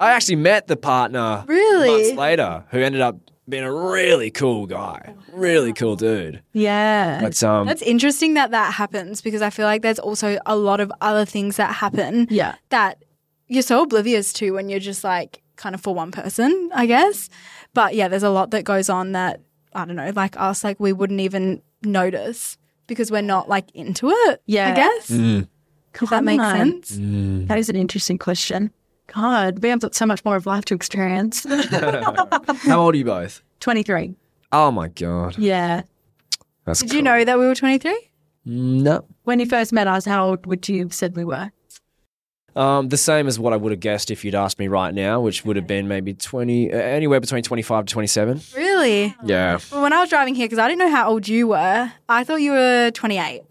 I 0.00 0.12
actually 0.12 0.36
met 0.36 0.66
the 0.66 0.76
partner 0.76 1.44
Really? 1.46 1.88
months 1.90 2.12
later, 2.18 2.64
who 2.70 2.78
ended 2.80 3.00
up 3.00 3.16
being 3.48 3.62
a 3.64 3.72
really 3.72 4.30
cool 4.30 4.66
guy, 4.66 5.12
really 5.32 5.72
cool 5.72 5.96
dude. 5.96 6.42
yeah, 6.52 7.20
But 7.20 7.42
um, 7.42 7.66
That's 7.66 7.82
interesting 7.82 8.34
that 8.34 8.52
that 8.52 8.74
happens 8.74 9.20
because 9.22 9.42
I 9.42 9.50
feel 9.50 9.66
like 9.66 9.82
there's 9.82 9.98
also 9.98 10.38
a 10.46 10.56
lot 10.56 10.80
of 10.80 10.92
other 11.00 11.24
things 11.24 11.56
that 11.56 11.74
happen 11.74 12.28
yeah, 12.30 12.54
that 12.68 13.02
you're 13.48 13.62
so 13.62 13.82
oblivious 13.82 14.32
to 14.34 14.52
when 14.52 14.68
you're 14.68 14.78
just 14.78 15.02
like 15.02 15.42
kind 15.56 15.74
of 15.74 15.80
for 15.80 15.94
one 15.94 16.12
person, 16.12 16.70
I 16.72 16.86
guess. 16.86 17.28
But 17.74 17.94
yeah, 17.96 18.06
there's 18.08 18.22
a 18.22 18.30
lot 18.30 18.52
that 18.52 18.64
goes 18.64 18.88
on 18.88 19.12
that 19.12 19.40
I 19.74 19.84
don't 19.84 19.96
know, 19.96 20.12
like 20.14 20.38
us, 20.40 20.62
like 20.64 20.78
we 20.80 20.92
wouldn't 20.92 21.20
even 21.20 21.60
notice 21.82 22.56
because 22.86 23.10
we're 23.10 23.22
not 23.22 23.48
like 23.48 23.70
into 23.74 24.10
it. 24.10 24.42
Yeah. 24.46 24.72
I 24.72 24.74
guess. 24.76 25.10
mm, 25.10 25.48
If 26.00 26.10
that 26.10 26.24
makes 26.24 26.42
Come 26.42 26.60
on. 26.60 26.82
sense. 26.82 27.48
That 27.48 27.58
is 27.58 27.68
an 27.68 27.76
interesting 27.76 28.18
question. 28.18 28.70
God, 29.14 29.60
we 29.62 29.68
have 29.70 29.80
got 29.80 29.94
so 29.94 30.06
much 30.06 30.24
more 30.24 30.36
of 30.36 30.46
life 30.46 30.64
to 30.66 30.74
experience. 30.74 31.44
how 31.70 32.80
old 32.80 32.94
are 32.94 32.98
you 32.98 33.04
both? 33.04 33.42
Twenty 33.60 33.82
three. 33.82 34.14
Oh 34.52 34.70
my 34.70 34.88
god, 34.88 35.36
Yeah. 35.38 35.82
that's 36.64 36.80
Did 36.80 36.92
you 36.92 37.02
know 37.02 37.24
that 37.24 37.38
we 37.38 37.46
were 37.46 37.54
23? 37.54 37.96
No. 38.44 39.04
When 39.24 39.38
you 39.38 39.46
first 39.46 39.72
met 39.72 39.86
us, 39.86 40.04
how 40.04 40.26
old 40.28 40.46
would 40.46 40.68
you 40.68 40.80
have 40.80 40.92
said 40.94 41.14
we 41.16 41.24
were? 41.24 41.50
Um, 42.56 42.88
the 42.88 42.96
same 42.96 43.26
as 43.26 43.38
what 43.38 43.52
I 43.52 43.56
would 43.56 43.70
have 43.72 43.80
guessed 43.80 44.10
if 44.10 44.24
you'd 44.24 44.34
asked 44.34 44.58
me 44.58 44.68
right 44.68 44.92
now, 44.92 45.20
which 45.20 45.44
would 45.44 45.56
have 45.56 45.66
been 45.66 45.86
maybe 45.88 46.14
twenty, 46.14 46.72
uh, 46.72 46.76
anywhere 46.76 47.20
between 47.20 47.42
twenty-five 47.42 47.86
to 47.86 47.92
twenty-seven. 47.92 48.40
Really? 48.56 49.14
Yeah. 49.24 49.58
Well, 49.70 49.82
when 49.82 49.92
I 49.92 50.00
was 50.00 50.10
driving 50.10 50.34
here, 50.34 50.46
because 50.46 50.58
I 50.58 50.68
didn't 50.68 50.80
know 50.80 50.90
how 50.90 51.08
old 51.10 51.28
you 51.28 51.48
were, 51.48 51.92
I 52.08 52.24
thought 52.24 52.40
you 52.40 52.52
were 52.52 52.90
28. 52.92 53.42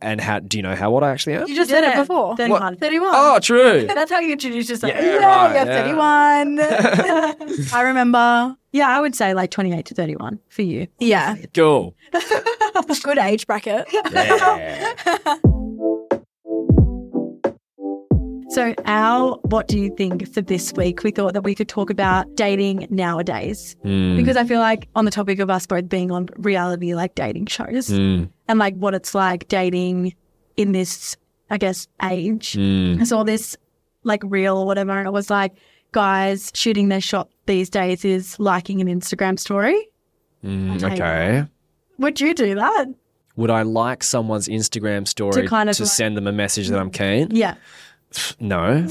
And 0.00 0.20
how 0.20 0.38
do 0.38 0.56
you 0.56 0.62
know 0.62 0.76
how 0.76 0.92
old 0.92 1.02
I 1.02 1.10
actually 1.10 1.34
am? 1.34 1.48
You 1.48 1.56
just 1.56 1.70
said 1.70 1.82
it 1.82 1.96
before. 1.96 2.36
Thirty 2.36 2.52
one. 2.52 2.76
31. 2.76 3.10
Oh, 3.12 3.38
true. 3.40 3.84
That's 3.88 4.10
how 4.12 4.20
you 4.20 4.32
introduce 4.32 4.70
yourself. 4.70 4.92
Yeah. 4.92 5.02
yeah, 5.04 5.16
right, 5.26 5.56
you're 5.56 5.66
yeah. 5.66 7.36
31. 7.36 7.68
I 7.74 7.82
remember. 7.82 8.56
Yeah, 8.70 8.88
I 8.88 9.00
would 9.00 9.16
say 9.16 9.34
like 9.34 9.50
28 9.50 9.86
to 9.86 9.94
31 9.94 10.38
for 10.50 10.62
you. 10.62 10.86
Yeah. 11.00 11.34
Cool. 11.52 11.96
Good 13.02 13.18
age 13.18 13.46
bracket. 13.46 13.86
Yeah. 13.92 15.38
So, 18.58 18.74
Al, 18.86 19.38
what 19.44 19.68
do 19.68 19.78
you 19.78 19.94
think 19.96 20.28
for 20.34 20.40
this 20.40 20.72
week? 20.72 21.04
We 21.04 21.12
thought 21.12 21.32
that 21.34 21.42
we 21.42 21.54
could 21.54 21.68
talk 21.68 21.90
about 21.90 22.34
dating 22.34 22.88
nowadays 22.90 23.76
Mm, 23.84 24.16
because 24.16 24.36
I 24.36 24.42
feel 24.42 24.58
like 24.58 24.88
on 24.96 25.04
the 25.04 25.12
topic 25.12 25.38
of 25.38 25.48
us 25.48 25.64
both 25.64 25.88
being 25.88 26.10
on 26.10 26.28
reality 26.38 26.92
like 26.92 27.14
dating 27.14 27.46
shows 27.46 27.88
mm, 27.88 28.28
and 28.48 28.58
like 28.58 28.74
what 28.74 28.94
it's 28.94 29.14
like 29.14 29.46
dating 29.46 30.12
in 30.56 30.72
this, 30.72 31.16
I 31.50 31.58
guess, 31.58 31.86
age. 32.02 32.54
mm. 32.54 33.00
I 33.00 33.04
saw 33.04 33.22
this 33.22 33.56
like 34.02 34.22
reel 34.24 34.56
or 34.58 34.66
whatever, 34.66 34.90
and 34.90 35.06
it 35.06 35.12
was 35.12 35.30
like 35.30 35.54
guys 35.92 36.50
shooting 36.52 36.88
their 36.88 37.00
shot 37.00 37.28
these 37.46 37.70
days 37.70 38.04
is 38.04 38.40
liking 38.40 38.80
an 38.80 38.88
Instagram 38.88 39.38
story. 39.38 39.88
Mm, 40.44 40.82
Okay. 40.82 41.44
Would 41.98 42.20
you 42.20 42.34
do 42.34 42.56
that? 42.56 42.86
Would 43.36 43.50
I 43.50 43.62
like 43.62 44.02
someone's 44.02 44.48
Instagram 44.48 45.06
story 45.06 45.42
to, 45.42 45.46
kind 45.48 45.70
of 45.70 45.78
like- 45.78 45.88
send 45.88 46.16
them 46.16 46.26
a 46.26 46.32
message 46.32 46.66
that 46.70 46.80
I'm 46.80 46.90
keen? 46.90 47.28
Yeah. 47.30 47.54
No. 48.40 48.86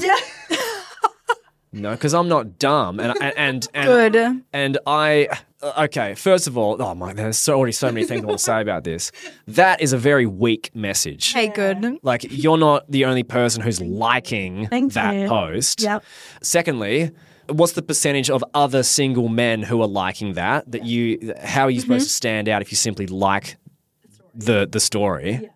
no, 1.72 1.90
because 1.92 2.14
I'm 2.14 2.28
not 2.28 2.58
dumb, 2.58 3.00
and 3.00 3.14
and 3.20 3.34
and 3.36 3.68
and, 3.74 3.86
Good. 4.14 4.44
and 4.52 4.78
I. 4.86 5.28
Uh, 5.60 5.84
okay, 5.84 6.14
first 6.14 6.46
of 6.46 6.56
all, 6.56 6.80
oh 6.80 6.94
my, 6.94 7.12
there's 7.12 7.36
so, 7.36 7.56
already 7.56 7.72
so 7.72 7.90
many 7.90 8.06
things 8.06 8.22
I 8.22 8.26
want 8.26 8.38
to 8.38 8.44
say 8.44 8.60
about 8.60 8.84
this. 8.84 9.10
That 9.48 9.80
is 9.80 9.92
a 9.92 9.98
very 9.98 10.24
weak 10.24 10.70
message. 10.72 11.32
Hey, 11.32 11.48
good. 11.48 11.98
Like 12.02 12.26
you're 12.30 12.58
not 12.58 12.88
the 12.88 13.06
only 13.06 13.24
person 13.24 13.60
who's 13.62 13.80
liking 13.80 14.68
Thank 14.68 14.92
that 14.92 15.14
you. 15.14 15.28
post. 15.28 15.82
Yep. 15.82 16.04
Secondly, 16.42 17.10
what's 17.48 17.72
the 17.72 17.82
percentage 17.82 18.30
of 18.30 18.44
other 18.54 18.84
single 18.84 19.28
men 19.28 19.62
who 19.62 19.82
are 19.82 19.88
liking 19.88 20.34
that? 20.34 20.70
That 20.70 20.84
you, 20.84 21.34
how 21.42 21.64
are 21.64 21.70
you 21.70 21.80
supposed 21.80 22.02
mm-hmm. 22.02 22.06
to 22.06 22.12
stand 22.12 22.48
out 22.48 22.62
if 22.62 22.70
you 22.70 22.76
simply 22.76 23.08
like 23.08 23.56
the 24.34 24.68
the 24.70 24.80
story? 24.80 25.50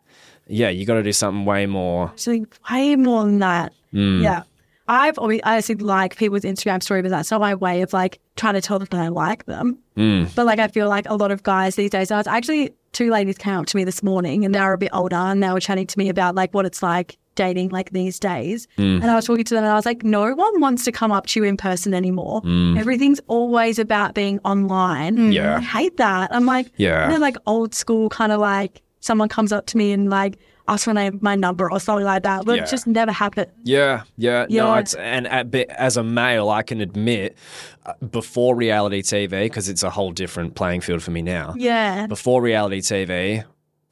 Yeah, 0.46 0.68
you 0.68 0.84
got 0.86 0.94
to 0.94 1.02
do 1.02 1.12
something 1.12 1.44
way 1.44 1.66
more. 1.66 2.08
Actually, 2.08 2.46
way 2.70 2.96
more 2.96 3.24
than 3.24 3.38
that. 3.40 3.72
Mm. 3.94 4.22
Yeah. 4.22 4.42
I've 4.88 5.16
always, 5.16 5.40
I 5.44 5.56
actually 5.58 5.76
like 5.76 6.16
people's 6.16 6.42
Instagram 6.42 6.82
story, 6.82 7.02
but 7.02 7.10
that's 7.10 7.30
not 7.30 7.40
my 7.40 7.54
way 7.54 7.82
of 7.82 7.92
like 7.92 8.18
trying 8.36 8.54
to 8.54 8.60
tell 8.60 8.78
them 8.78 8.88
that 8.90 9.00
I 9.00 9.08
like 9.08 9.46
them. 9.46 9.78
Mm. 9.96 10.34
But 10.34 10.44
like, 10.44 10.58
I 10.58 10.68
feel 10.68 10.88
like 10.88 11.08
a 11.08 11.14
lot 11.14 11.30
of 11.30 11.42
guys 11.44 11.76
these 11.76 11.90
days, 11.90 12.10
I 12.10 12.16
was 12.18 12.26
actually, 12.26 12.74
two 12.92 13.08
ladies 13.10 13.38
came 13.38 13.54
up 13.54 13.66
to 13.66 13.76
me 13.76 13.84
this 13.84 14.02
morning 14.02 14.44
and 14.44 14.54
they 14.54 14.60
were 14.60 14.72
a 14.72 14.78
bit 14.78 14.90
older 14.92 15.16
and 15.16 15.42
they 15.42 15.50
were 15.50 15.60
chatting 15.60 15.86
to 15.86 15.98
me 15.98 16.08
about 16.08 16.34
like 16.34 16.52
what 16.52 16.66
it's 16.66 16.82
like 16.82 17.16
dating 17.36 17.70
like 17.70 17.90
these 17.92 18.18
days. 18.18 18.66
And 18.76 19.04
I 19.04 19.14
was 19.14 19.24
talking 19.24 19.44
to 19.44 19.54
them 19.54 19.64
and 19.64 19.72
I 19.72 19.76
was 19.76 19.86
like, 19.86 20.02
no 20.02 20.34
one 20.34 20.60
wants 20.60 20.84
to 20.84 20.92
come 20.92 21.12
up 21.12 21.26
to 21.28 21.40
you 21.40 21.44
in 21.44 21.56
person 21.56 21.94
anymore. 21.94 22.42
Everything's 22.44 23.20
always 23.28 23.78
about 23.78 24.14
being 24.14 24.40
online. 24.44 25.32
Yeah. 25.32 25.56
I 25.56 25.60
hate 25.60 25.96
that. 25.98 26.34
I'm 26.34 26.44
like, 26.44 26.70
Yeah. 26.76 27.08
know, 27.08 27.18
like 27.18 27.36
old 27.46 27.74
school 27.74 28.08
kind 28.10 28.32
of 28.32 28.40
like 28.40 28.82
someone 29.02 29.28
comes 29.28 29.52
up 29.52 29.66
to 29.66 29.76
me 29.76 29.92
and 29.92 30.08
like 30.08 30.38
asks 30.68 30.84
for 30.84 30.94
my, 30.94 31.10
my 31.20 31.34
number 31.34 31.70
or 31.70 31.78
something 31.78 32.04
like 32.06 32.22
that. 32.22 32.44
But 32.46 32.56
Yeah. 32.56 32.62
it 32.62 32.70
just 32.70 32.86
never 32.86 33.12
happened. 33.12 33.50
Yeah, 33.64 34.04
yeah, 34.16 34.46
no. 34.48 34.74
It's, 34.76 34.94
and 34.94 35.26
at, 35.26 35.50
bit- 35.50 35.68
as 35.70 35.96
a 35.98 36.02
male, 36.04 36.48
I 36.48 36.62
can 36.62 36.80
admit, 36.80 37.36
uh, 37.84 37.92
before 38.10 38.54
reality 38.54 39.02
TV, 39.02 39.42
because 39.42 39.68
it's 39.68 39.82
a 39.82 39.90
whole 39.90 40.12
different 40.12 40.54
playing 40.54 40.80
field 40.80 41.02
for 41.02 41.10
me 41.10 41.20
now. 41.20 41.52
Yeah. 41.58 42.06
Before 42.06 42.40
reality 42.40 42.80
TV, 42.80 43.44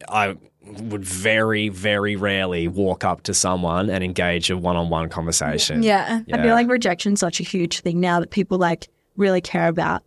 I 0.08 0.36
would 0.64 1.04
very, 1.04 1.68
very 1.70 2.14
rarely 2.14 2.68
walk 2.68 3.02
up 3.02 3.22
to 3.24 3.34
someone 3.34 3.90
and 3.90 4.04
engage 4.04 4.48
a 4.50 4.56
one-on-one 4.56 5.08
conversation. 5.08 5.82
Yeah. 5.82 6.20
I 6.32 6.40
feel 6.40 6.54
like 6.54 6.68
rejection's 6.68 7.18
such 7.18 7.40
a 7.40 7.42
huge 7.42 7.80
thing 7.80 7.98
now 7.98 8.20
that 8.20 8.30
people 8.30 8.58
like 8.58 8.88
really 9.16 9.40
care 9.40 9.66
about. 9.66 10.02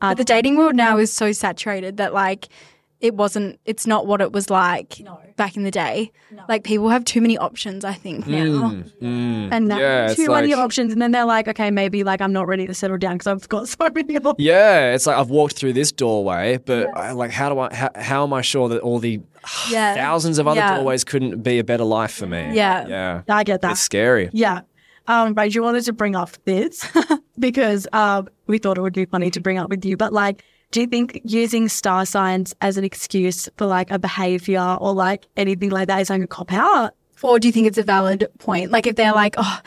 But 0.00 0.18
the 0.18 0.24
dating 0.24 0.56
world 0.56 0.76
now 0.76 0.98
is 0.98 1.12
so 1.12 1.32
saturated 1.32 1.96
that 1.96 2.14
like 2.14 2.46
it 3.00 3.14
wasn't 3.14 3.60
it's 3.66 3.86
not 3.86 4.06
what 4.06 4.20
it 4.22 4.32
was 4.32 4.48
like 4.48 5.02
back 5.36 5.56
in 5.56 5.64
the 5.64 5.70
day. 5.70 6.10
Like 6.48 6.64
people 6.64 6.88
have 6.88 7.04
too 7.04 7.20
many 7.20 7.36
options, 7.36 7.84
I 7.84 7.92
think, 7.92 8.26
now. 8.26 8.74
And 9.00 9.68
now 9.68 9.78
Yeah, 9.78 10.14
too 10.14 10.28
many 10.30 10.54
like- 10.54 10.64
options. 10.64 10.92
And 10.92 11.00
then 11.02 11.10
they're 11.12 11.24
like, 11.26 11.46
okay, 11.48 11.70
maybe 11.70 12.04
like 12.04 12.20
I'm 12.22 12.32
not 12.32 12.46
ready 12.46 12.66
to 12.66 12.72
settle 12.74 12.96
down 12.98 13.14
because 13.18 13.26
I've 13.26 13.48
got 13.48 13.68
so 13.68 13.88
many 13.94 14.16
options. 14.16 14.34
Yeah, 14.38 14.94
it's 14.94 15.06
like 15.06 15.16
I've 15.16 15.30
walked 15.30 15.56
through 15.56 15.74
this 15.74 15.92
doorway, 15.92 16.58
but 16.58 16.88
I, 16.96 17.12
like, 17.12 17.30
how 17.30 17.48
do 17.50 17.58
I? 17.58 17.74
How, 17.74 17.90
how 17.96 18.22
am 18.24 18.32
I 18.32 18.40
sure 18.40 18.68
that 18.70 18.80
all 18.80 18.98
the 18.98 19.20
Yeah. 19.70 19.94
thousands 19.94 20.38
of 20.38 20.48
other 20.48 20.60
Yeah. 20.60 20.76
doorways 20.76 21.04
couldn't 21.04 21.42
be 21.42 21.58
a 21.58 21.64
better 21.64 21.84
life 21.84 22.12
for 22.12 22.26
me? 22.26 22.50
Yeah. 22.54 22.86
yeah, 22.88 23.22
I 23.28 23.44
get 23.44 23.60
that. 23.62 23.72
it's 23.72 23.80
scary. 23.80 24.30
Yeah. 24.32 24.62
Um, 25.08 25.36
you 25.48 25.62
wanted 25.62 25.84
to 25.84 25.92
bring 25.92 26.16
up 26.16 26.30
this 26.46 26.84
because 27.38 27.86
um, 27.92 28.28
we 28.48 28.58
thought 28.58 28.76
it 28.76 28.80
would 28.80 28.94
be 28.94 29.04
funny 29.04 29.30
to 29.30 29.40
bring 29.40 29.56
up 29.58 29.70
with 29.70 29.84
you. 29.84 29.96
But 29.96 30.12
like, 30.12 30.42
do 30.70 30.80
you 30.80 30.86
think 30.86 31.20
using 31.24 31.68
star 31.68 32.04
signs 32.06 32.54
as 32.60 32.76
an 32.76 32.84
excuse 32.84 33.48
for 33.56 33.66
like 33.66 33.90
a 33.90 33.98
behavior 33.98 34.76
or 34.80 34.92
like 34.92 35.26
anything 35.36 35.70
like 35.70 35.88
that 35.88 36.00
is 36.00 36.10
like 36.10 36.22
a 36.22 36.26
cop 36.26 36.52
out? 36.52 36.94
Or 37.22 37.38
do 37.38 37.48
you 37.48 37.52
think 37.52 37.66
it's 37.66 37.78
a 37.78 37.82
valid 37.82 38.28
point? 38.38 38.70
Like 38.70 38.86
if 38.86 38.96
they're 38.96 39.14
like, 39.14 39.36
oh, 39.38 39.60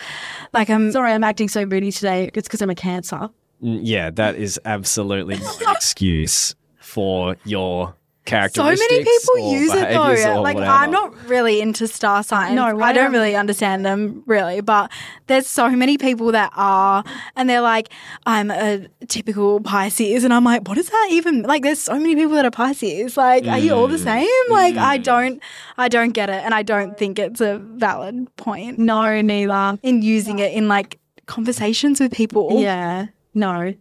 like 0.53 0.69
I'm 0.69 0.91
Sorry, 0.91 1.12
I'm 1.12 1.23
acting 1.23 1.49
so 1.49 1.65
moody 1.65 1.91
today. 1.91 2.29
It's 2.33 2.47
because 2.47 2.62
I'm 2.62 2.69
a 2.69 2.75
cancer. 2.75 3.29
Mm, 3.63 3.79
Yeah, 3.81 4.12
that 4.12 4.35
is 4.35 4.59
absolutely 4.65 5.35
an 5.35 5.41
excuse 5.69 6.55
for 6.79 7.38
your 7.45 7.95
so 8.29 8.63
many 8.63 9.03
people 9.03 9.33
or 9.39 9.53
use 9.57 9.73
it 9.73 9.89
though. 9.89 10.41
Like 10.41 10.55
whatever. 10.55 10.71
I'm 10.71 10.91
not 10.91 11.27
really 11.27 11.61
into 11.61 11.87
star 11.87 12.23
signs. 12.23 12.55
No, 12.55 12.65
I 12.79 12.89
I 12.89 12.93
don't 12.93 13.11
really 13.11 13.35
understand 13.35 13.85
them 13.85 14.23
really, 14.25 14.61
but 14.61 14.91
there's 15.27 15.47
so 15.47 15.69
many 15.69 15.97
people 15.97 16.31
that 16.31 16.51
are, 16.55 17.03
and 17.35 17.49
they're 17.49 17.61
like, 17.61 17.89
I'm 18.25 18.49
a 18.51 18.87
typical 19.07 19.59
Pisces, 19.61 20.23
and 20.23 20.33
I'm 20.33 20.43
like, 20.43 20.67
what 20.67 20.75
does 20.75 20.89
that 20.89 21.07
even 21.11 21.43
like? 21.43 21.63
There's 21.63 21.79
so 21.81 21.93
many 21.99 22.15
people 22.15 22.35
that 22.35 22.45
are 22.45 22.51
Pisces. 22.51 23.17
Like, 23.17 23.45
are 23.47 23.57
you 23.59 23.73
all 23.73 23.87
Mm. 23.87 23.91
the 23.91 23.99
same? 23.99 24.51
Like, 24.51 24.75
I 24.77 24.97
don't, 24.97 25.41
I 25.77 25.87
don't 25.87 26.11
get 26.11 26.29
it, 26.29 26.43
and 26.43 26.53
I 26.53 26.63
don't 26.63 26.97
think 26.97 27.19
it's 27.19 27.41
a 27.41 27.57
valid 27.57 28.27
point 28.37 28.79
No, 28.79 29.21
neither. 29.21 29.77
in 29.83 30.01
using 30.01 30.39
it 30.39 30.53
in 30.53 30.67
like 30.67 30.99
conversations 31.25 31.99
with 31.99 32.11
people. 32.11 32.59
Yeah, 32.61 33.07
no. 33.33 33.73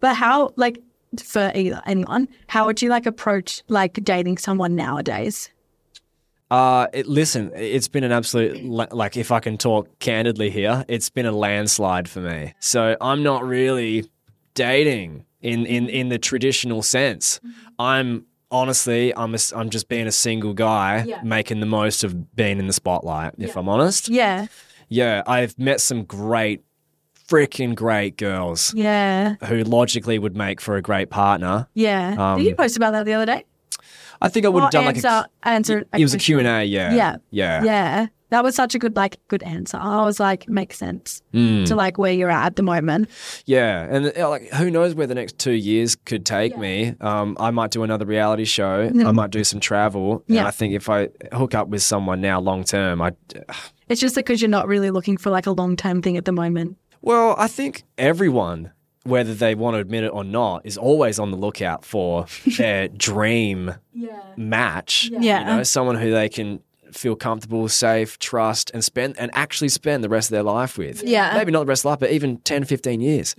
But 0.00 0.14
how, 0.16 0.52
like, 0.56 0.80
for 1.22 1.52
either 1.54 1.82
anyone, 1.86 2.28
how 2.48 2.66
would 2.66 2.82
you 2.82 2.88
like 2.88 3.06
approach 3.06 3.62
like 3.68 3.94
dating 4.04 4.38
someone 4.38 4.74
nowadays? 4.74 5.50
Uh, 6.50 6.86
it, 6.94 7.06
listen, 7.06 7.52
it's 7.54 7.88
been 7.88 8.04
an 8.04 8.12
absolute 8.12 8.64
like 8.64 9.16
if 9.16 9.30
I 9.30 9.40
can 9.40 9.58
talk 9.58 9.98
candidly 9.98 10.50
here, 10.50 10.84
it's 10.88 11.10
been 11.10 11.26
a 11.26 11.32
landslide 11.32 12.08
for 12.08 12.20
me. 12.20 12.54
So 12.58 12.96
I'm 13.00 13.22
not 13.22 13.44
really 13.44 14.10
dating 14.54 15.26
in 15.42 15.66
in 15.66 15.88
in 15.88 16.08
the 16.08 16.18
traditional 16.18 16.82
sense. 16.82 17.38
I'm 17.78 18.26
honestly, 18.50 19.14
I'm 19.14 19.34
a, 19.34 19.38
I'm 19.54 19.68
just 19.68 19.88
being 19.88 20.06
a 20.06 20.12
single 20.12 20.54
guy, 20.54 21.04
making 21.22 21.60
the 21.60 21.66
most 21.66 22.02
of 22.02 22.34
being 22.34 22.58
in 22.58 22.66
the 22.66 22.72
spotlight. 22.72 23.34
If 23.36 23.56
I'm 23.56 23.68
honest, 23.68 24.08
Yeah, 24.08 24.46
yeah, 24.88 25.22
I've 25.26 25.58
met 25.58 25.82
some 25.82 26.04
great, 26.04 26.64
freaking 27.28 27.74
great 27.74 28.16
girls 28.16 28.72
yeah, 28.74 29.34
who 29.44 29.62
logically 29.64 30.18
would 30.18 30.36
make 30.36 30.60
for 30.60 30.76
a 30.76 30.82
great 30.82 31.10
partner. 31.10 31.68
yeah. 31.74 32.14
Um, 32.18 32.38
Did 32.38 32.46
you 32.48 32.54
post 32.54 32.76
about 32.76 32.92
that 32.92 33.04
the 33.04 33.12
other 33.12 33.26
day? 33.26 33.44
I 34.20 34.28
think 34.28 34.46
I 34.46 34.48
would 34.48 34.62
have 34.64 34.72
done 34.72 34.84
like 34.86 34.96
answer, 34.96 35.08
a. 35.44 35.48
answer. 35.48 35.84
It 35.96 36.02
was 36.02 36.14
a. 36.14 36.18
Q 36.18 36.38
and 36.40 36.48
A, 36.48 36.64
yeah, 36.64 36.92
Yeah. 36.94 37.16
yeah, 37.30 37.62
Yeah, 37.62 38.06
that 38.30 38.42
was 38.42 38.56
such 38.56 38.74
a 38.74 38.78
good 38.80 38.96
like 38.96 39.18
good 39.28 39.44
answer. 39.44 39.78
I 39.80 40.02
was 40.04 40.18
like, 40.18 40.48
makes 40.48 40.76
sense 40.76 41.22
Mm. 41.32 41.66
to 41.66 41.76
like 41.76 41.98
where 41.98 42.12
you're 42.12 42.28
at 42.30 42.46
at 42.46 42.56
the 42.56 42.64
moment. 42.64 43.08
Yeah, 43.46 43.86
and 43.88 44.12
uh, 44.18 44.28
like 44.28 44.50
who 44.54 44.70
knows 44.72 44.94
where 44.96 45.06
the 45.06 45.14
next 45.14 45.38
two 45.38 45.52
years 45.52 45.94
could 45.94 46.26
take 46.26 46.58
me? 46.58 46.94
Um, 47.00 47.36
I 47.38 47.50
might 47.52 47.70
do 47.70 47.84
another 47.84 48.06
reality 48.06 48.44
show. 48.44 48.90
I 48.92 49.12
might 49.12 49.30
do 49.30 49.44
some 49.44 49.60
travel. 49.60 50.24
And 50.26 50.36
Yeah. 50.36 50.46
I 50.46 50.50
think 50.50 50.74
if 50.74 50.88
I 50.88 51.10
hook 51.32 51.54
up 51.54 51.68
with 51.68 51.82
someone 51.82 52.20
now 52.20 52.40
long 52.40 52.64
term, 52.64 53.00
I 53.00 53.12
It's 53.88 54.00
just 54.00 54.16
because 54.16 54.42
you're 54.42 54.50
not 54.50 54.66
really 54.66 54.90
looking 54.90 55.16
for 55.16 55.30
like 55.30 55.46
a 55.46 55.52
long 55.52 55.76
term 55.76 56.02
thing 56.02 56.16
at 56.16 56.24
the 56.24 56.32
moment. 56.32 56.76
Well, 57.00 57.34
I 57.38 57.48
think 57.48 57.84
everyone, 57.96 58.72
whether 59.04 59.34
they 59.34 59.54
want 59.54 59.74
to 59.74 59.78
admit 59.80 60.04
it 60.04 60.08
or 60.08 60.24
not, 60.24 60.62
is 60.64 60.76
always 60.76 61.18
on 61.18 61.30
the 61.30 61.36
lookout 61.36 61.84
for 61.84 62.26
their 62.58 62.88
dream 62.88 63.74
match. 64.36 65.10
Yeah. 65.12 65.40
you 65.40 65.44
know, 65.56 65.62
someone 65.62 65.96
who 65.96 66.10
they 66.10 66.28
can 66.28 66.60
feel 66.92 67.16
comfortable, 67.16 67.68
safe, 67.68 68.18
trust, 68.18 68.70
and 68.72 68.82
spend 68.82 69.18
and 69.18 69.30
actually 69.34 69.68
spend 69.68 70.02
the 70.02 70.08
rest 70.08 70.28
of 70.28 70.32
their 70.32 70.42
life 70.42 70.78
with. 70.78 71.02
Yeah. 71.02 71.34
maybe 71.34 71.52
not 71.52 71.60
the 71.60 71.66
rest 71.66 71.82
of 71.82 71.90
life, 71.90 71.98
but 72.00 72.10
even 72.10 72.38
10, 72.38 72.64
15 72.64 73.00
years. 73.00 73.34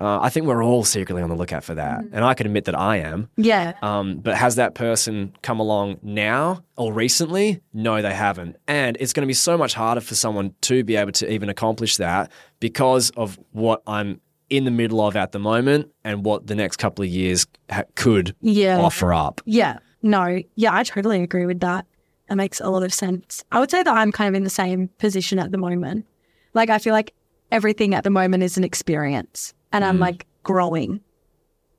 Uh, 0.00 0.18
I 0.20 0.30
think 0.30 0.46
we're 0.46 0.64
all 0.64 0.82
secretly 0.82 1.20
on 1.22 1.28
the 1.28 1.34
lookout 1.36 1.62
for 1.62 1.74
that, 1.74 2.00
and 2.12 2.24
I 2.24 2.32
can 2.32 2.46
admit 2.46 2.64
that 2.64 2.74
I 2.78 2.96
am. 2.96 3.28
Yeah, 3.36 3.74
Um, 3.82 4.16
but 4.16 4.34
has 4.36 4.56
that 4.56 4.74
person 4.74 5.34
come 5.42 5.60
along 5.60 5.98
now 6.02 6.64
or 6.78 6.90
recently? 6.92 7.60
No, 7.74 8.00
they 8.00 8.14
haven't. 8.14 8.56
And 8.66 8.96
it's 8.98 9.12
going 9.12 9.22
to 9.22 9.26
be 9.26 9.34
so 9.34 9.58
much 9.58 9.74
harder 9.74 10.00
for 10.00 10.14
someone 10.14 10.54
to 10.62 10.82
be 10.84 10.96
able 10.96 11.12
to 11.12 11.30
even 11.30 11.50
accomplish 11.50 11.98
that 11.98 12.32
because 12.60 13.10
of 13.10 13.38
what 13.52 13.82
I'm 13.86 14.20
in 14.48 14.64
the 14.64 14.70
middle 14.70 15.00
of 15.06 15.16
at 15.16 15.32
the 15.32 15.38
moment 15.38 15.90
and 16.02 16.24
what 16.24 16.46
the 16.46 16.54
next 16.54 16.76
couple 16.78 17.04
of 17.04 17.10
years 17.10 17.46
ha- 17.70 17.82
could 17.94 18.34
Yeah. 18.40 18.78
offer 18.80 19.12
up. 19.12 19.42
yeah, 19.44 19.78
no, 20.02 20.40
yeah, 20.56 20.74
I 20.74 20.82
totally 20.82 21.22
agree 21.22 21.44
with 21.46 21.60
that. 21.60 21.84
That 22.30 22.36
makes 22.36 22.58
a 22.60 22.70
lot 22.70 22.82
of 22.84 22.94
sense. 22.94 23.44
I 23.52 23.60
would 23.60 23.70
say 23.70 23.82
that 23.82 23.94
I'm 23.94 24.12
kind 24.12 24.28
of 24.28 24.34
in 24.34 24.44
the 24.44 24.50
same 24.50 24.88
position 24.98 25.38
at 25.38 25.50
the 25.52 25.58
moment. 25.58 26.06
Like 26.54 26.70
I 26.70 26.78
feel 26.78 26.94
like 26.94 27.12
everything 27.52 27.94
at 27.94 28.02
the 28.02 28.10
moment 28.10 28.42
is 28.42 28.56
an 28.56 28.64
experience, 28.64 29.52
and 29.72 29.84
Mm. 29.84 29.88
I'm 29.88 29.98
like 29.98 30.26
growing 30.42 31.00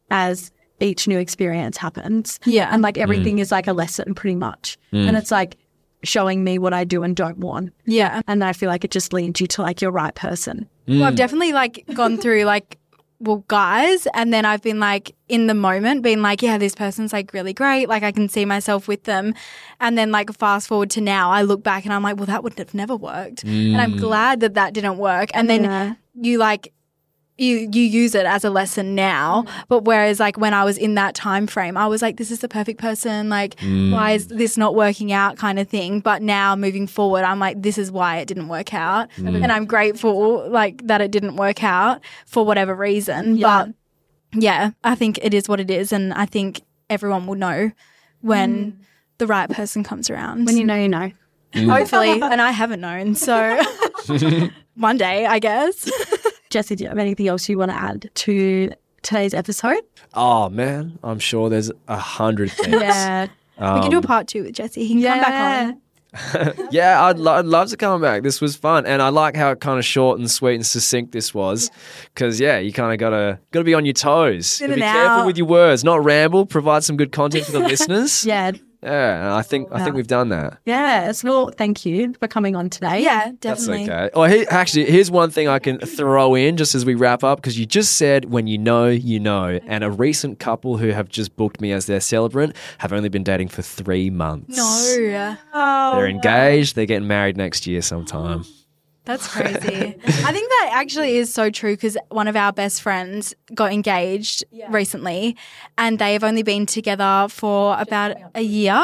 as 0.10 0.52
each 0.80 1.08
new 1.08 1.20
experience 1.20 1.78
happens. 1.78 2.40
Yeah. 2.46 2.70
and 2.72 2.82
like 2.82 2.96
Mm. 2.96 3.02
everything 3.04 3.40
is 3.40 3.52
like 3.52 3.68
a 3.68 3.74
lesson, 3.74 4.14
pretty 4.16 4.36
much, 4.36 4.78
and 4.92 5.16
it's 5.16 5.32
like 5.32 5.58
showing 6.04 6.44
me 6.44 6.58
what 6.58 6.74
I 6.74 6.84
do 6.84 7.04
and 7.04 7.16
don't 7.16 7.38
want. 7.38 7.72
Yeah. 7.86 8.22
And 8.28 8.44
I 8.44 8.54
feel 8.54 8.70
like 8.70 8.84
it 8.84 8.90
just 8.92 9.14
leads 9.14 9.40
you 9.40 9.46
to 9.48 9.62
like 9.62 9.82
your 9.82 9.92
right 9.92 10.16
person. 10.16 10.68
Well, 10.88 11.04
I've 11.04 11.16
definitely 11.16 11.54
like 11.54 11.86
gone 11.94 12.18
through 12.18 12.44
like 12.46 12.78
well 13.20 13.44
guys 13.48 14.08
and 14.16 14.34
then 14.34 14.46
I've 14.46 14.64
been 14.64 14.80
like 14.80 15.16
in 15.30 15.46
the 15.46 15.54
moment 15.54 16.02
being 16.02 16.24
like 16.24 16.42
yeah 16.42 16.58
this 16.58 16.74
person's 16.74 17.14
like 17.14 17.34
really 17.34 17.54
great 17.54 17.88
like 17.88 18.02
I 18.02 18.12
can 18.12 18.28
see 18.28 18.46
myself 18.46 18.88
with 18.88 19.04
them 19.04 19.36
and 19.80 19.96
then 19.96 20.12
like 20.12 20.34
fast 20.34 20.68
forward 20.68 20.90
to 20.92 21.02
now 21.02 21.30
I 21.30 21.44
look 21.44 21.62
back 21.62 21.86
and 21.86 21.94
I'm 21.94 22.02
like 22.02 22.18
well 22.18 22.26
that 22.26 22.44
would 22.44 22.58
have 22.58 22.74
never 22.74 22.96
worked 22.96 23.44
and 23.44 23.78
I'm 23.80 23.96
glad 23.96 24.40
that 24.40 24.56
that 24.56 24.74
didn't 24.74 24.98
work 24.98 25.30
and 25.36 25.48
then 25.48 25.66
Yeah. 25.66 25.94
you 26.20 26.40
like 26.40 26.74
you 27.42 27.70
you 27.72 27.82
use 27.82 28.16
it 28.16 28.26
as 28.26 28.46
a 28.46 28.50
lesson 28.50 28.96
now. 28.96 29.44
Mm. 29.44 29.66
But 29.68 29.86
whereas 29.86 30.20
like 30.20 30.38
when 30.38 30.54
I 30.54 30.64
was 30.64 30.78
in 30.78 30.96
that 30.96 31.16
time 31.16 31.48
frame 31.48 31.76
I 31.76 31.88
was 31.88 32.02
like 32.02 32.18
this 32.18 32.32
is 32.32 32.40
the 32.40 32.48
perfect 32.48 32.80
person. 32.80 33.30
Like 33.30 33.56
mm. 33.56 33.92
why 33.92 34.12
is 34.12 34.28
this 34.28 34.58
not 34.58 34.76
working 34.76 35.12
out 35.12 35.38
kind 35.38 35.60
of 35.60 35.68
thing? 35.68 36.00
But 36.00 36.22
now 36.22 36.56
moving 36.56 36.88
forward 36.88 37.24
I'm 37.24 37.40
like 37.40 37.62
this 37.62 37.78
is 37.78 37.92
why 37.92 38.18
it 38.18 38.28
didn't 38.28 38.48
work 38.48 38.74
out. 38.74 39.10
Mm. 39.18 39.44
And 39.44 39.52
I'm 39.52 39.66
grateful 39.66 40.48
like 40.50 40.86
that 40.88 41.02
it 41.02 41.12
didn't 41.12 41.36
work 41.36 41.64
out 41.64 42.02
for 42.26 42.46
whatever 42.46 42.76
reason. 42.76 43.38
Yeah. 43.38 43.66
but 43.66 44.42
yeah 44.42 44.72
I 44.84 44.96
think 44.96 45.20
it 45.22 45.34
is 45.34 45.50
what 45.50 45.60
it 45.60 45.72
is. 45.72 45.92
And 45.92 46.14
I 46.14 46.26
think 46.26 46.62
everyone 46.90 47.26
will 47.26 47.36
know 47.36 47.72
when 48.22 48.80
the 49.18 49.28
right 49.28 49.50
person 49.50 49.84
comes 49.84 50.10
around. 50.10 50.46
When 50.46 50.58
you 50.58 50.66
know, 50.66 50.76
you 50.76 50.90
know. 50.90 51.12
hopefully. 51.56 52.12
And 52.22 52.42
I 52.42 52.52
haven't 52.52 52.82
known. 52.82 53.16
So 53.16 53.62
one 54.76 54.98
day 54.98 55.26
I 55.26 55.40
guess 55.40 55.90
Jesse, 56.52 56.76
do 56.76 56.84
you 56.84 56.90
have 56.90 57.00
anything 57.00 57.28
else 57.28 57.48
you 57.50 57.58
want 57.58 57.72
to 57.72 57.78
add 57.78 58.12
to 58.14 58.72
today's 59.02 59.34
episode? 59.34 59.82
Oh, 60.14 60.50
man. 60.50 61.00
I'm 61.04 61.20
sure 61.20 61.50
there's 61.50 61.72
a 61.88 61.98
hundred 61.98 62.52
things. 62.52 62.82
Yeah. 62.82 63.28
we 63.58 63.82
can 63.82 63.90
do 63.90 63.98
a 63.98 64.00
um, 64.00 64.04
part 64.04 64.28
two 64.28 64.44
with 64.44 64.54
Jesse 64.54 64.86
he 64.86 65.02
can 65.02 65.12
come 65.12 65.22
back 65.22 65.68
on 65.68 65.82
Yeah, 66.72 67.06
I'd, 67.06 67.18
lo- 67.18 67.36
I'd 67.36 67.46
love 67.46 67.70
to 67.70 67.78
come 67.78 68.02
back. 68.02 68.24
This 68.24 68.42
was 68.42 68.58
fun, 68.58 68.86
and 68.86 69.02
I 69.02 69.10
like 69.10 69.38
how 69.38 69.52
it 69.52 69.62
kind 69.62 69.80
of 69.80 69.86
short 69.86 70.20
and 70.20 70.30
sweet 70.30 70.56
and 70.56 70.66
succinct 70.66 71.14
this 71.14 71.34
was. 71.34 71.72
Because 72.14 72.38
yeah. 72.38 72.60
you 72.60 72.74
kind 72.74 72.92
of 72.92 73.00
gotta 73.00 73.40
gotta 73.52 73.64
be 73.64 73.74
on 73.74 73.86
your 73.86 73.94
toes. 73.94 74.60
Be 74.60 74.66
and 74.66 74.76
careful 74.76 75.26
with 75.26 75.38
your 75.38 75.48
words, 75.48 75.86
not 75.86 76.04
ramble. 76.04 76.46
Provide 76.46 76.84
some 76.84 76.98
good 76.98 77.14
content 77.14 77.46
for 77.46 77.54
the 77.54 77.60
listeners. 77.68 78.26
Yeah. 78.26 78.52
Yeah, 78.84 79.26
and 79.26 79.34
I 79.34 79.42
think 79.44 79.70
I 79.72 79.84
think 79.84 79.96
we've 79.96 80.08
done 80.08 80.30
that. 80.30 80.58
Yes. 80.66 81.24
Well, 81.24 81.52
thank 81.56 81.86
you 81.86 82.14
for 82.20 82.28
coming 82.28 82.56
on 82.56 82.70
today. 82.70 83.04
Yeah, 83.04 83.32
definitely. 83.40 83.42
That's 83.42 83.66
definitely. 83.66 83.92
okay. 83.94 84.10
Oh, 84.16 84.24
he, 84.24 84.48
actually, 84.48 84.86
here's 84.86 85.12
one 85.12 85.30
thing 85.30 85.48
I 85.48 85.60
can 85.60 85.78
throw 85.80 86.34
in 86.36 86.58
just 86.58 86.74
as 86.74 86.84
we 86.84 86.96
wrap 86.96 87.24
up 87.24 87.38
because 87.40 87.60
you 87.60 87.66
just 87.68 87.98
said 87.98 88.26
when 88.26 88.48
you 88.48 88.58
know, 88.58 88.88
you 88.88 89.20
know. 89.20 89.60
And 89.68 89.84
a 89.84 89.92
recent 89.92 90.40
couple 90.40 90.78
who 90.78 90.88
have 90.90 91.10
just 91.10 91.36
booked 91.36 91.62
me 91.62 91.72
as 91.72 91.86
their 91.86 92.00
celebrant 92.00 92.56
have 92.80 92.92
only 92.92 93.10
been 93.10 93.24
dating 93.24 93.50
for 93.50 93.62
three 93.62 94.10
months. 94.10 94.58
No, 94.58 95.38
Oh, 95.54 95.96
They're 95.96 96.08
engaged. 96.08 96.76
They're 96.76 96.86
getting 96.88 97.08
married 97.08 97.38
next 97.38 97.68
year 97.68 97.82
sometime. 97.82 98.46
That's 99.04 99.28
crazy. 99.28 99.96
I 100.06 100.32
think 100.32 100.50
that 100.50 100.70
actually 100.74 101.18
is 101.18 101.34
so 101.34 101.50
true 101.50 101.74
because 101.74 101.98
one 102.10 102.28
of 102.28 102.36
our 102.36 102.54
best 102.54 102.84
friends 102.84 103.34
got 103.54 103.74
engaged 103.74 104.44
recently 104.70 105.36
and 105.78 105.98
they 105.98 106.14
have 106.14 106.24
only 106.24 106.44
been 106.44 106.68
together 106.68 107.26
for 107.30 107.76
about 107.80 108.16
a 108.36 108.42
year. 108.42 108.80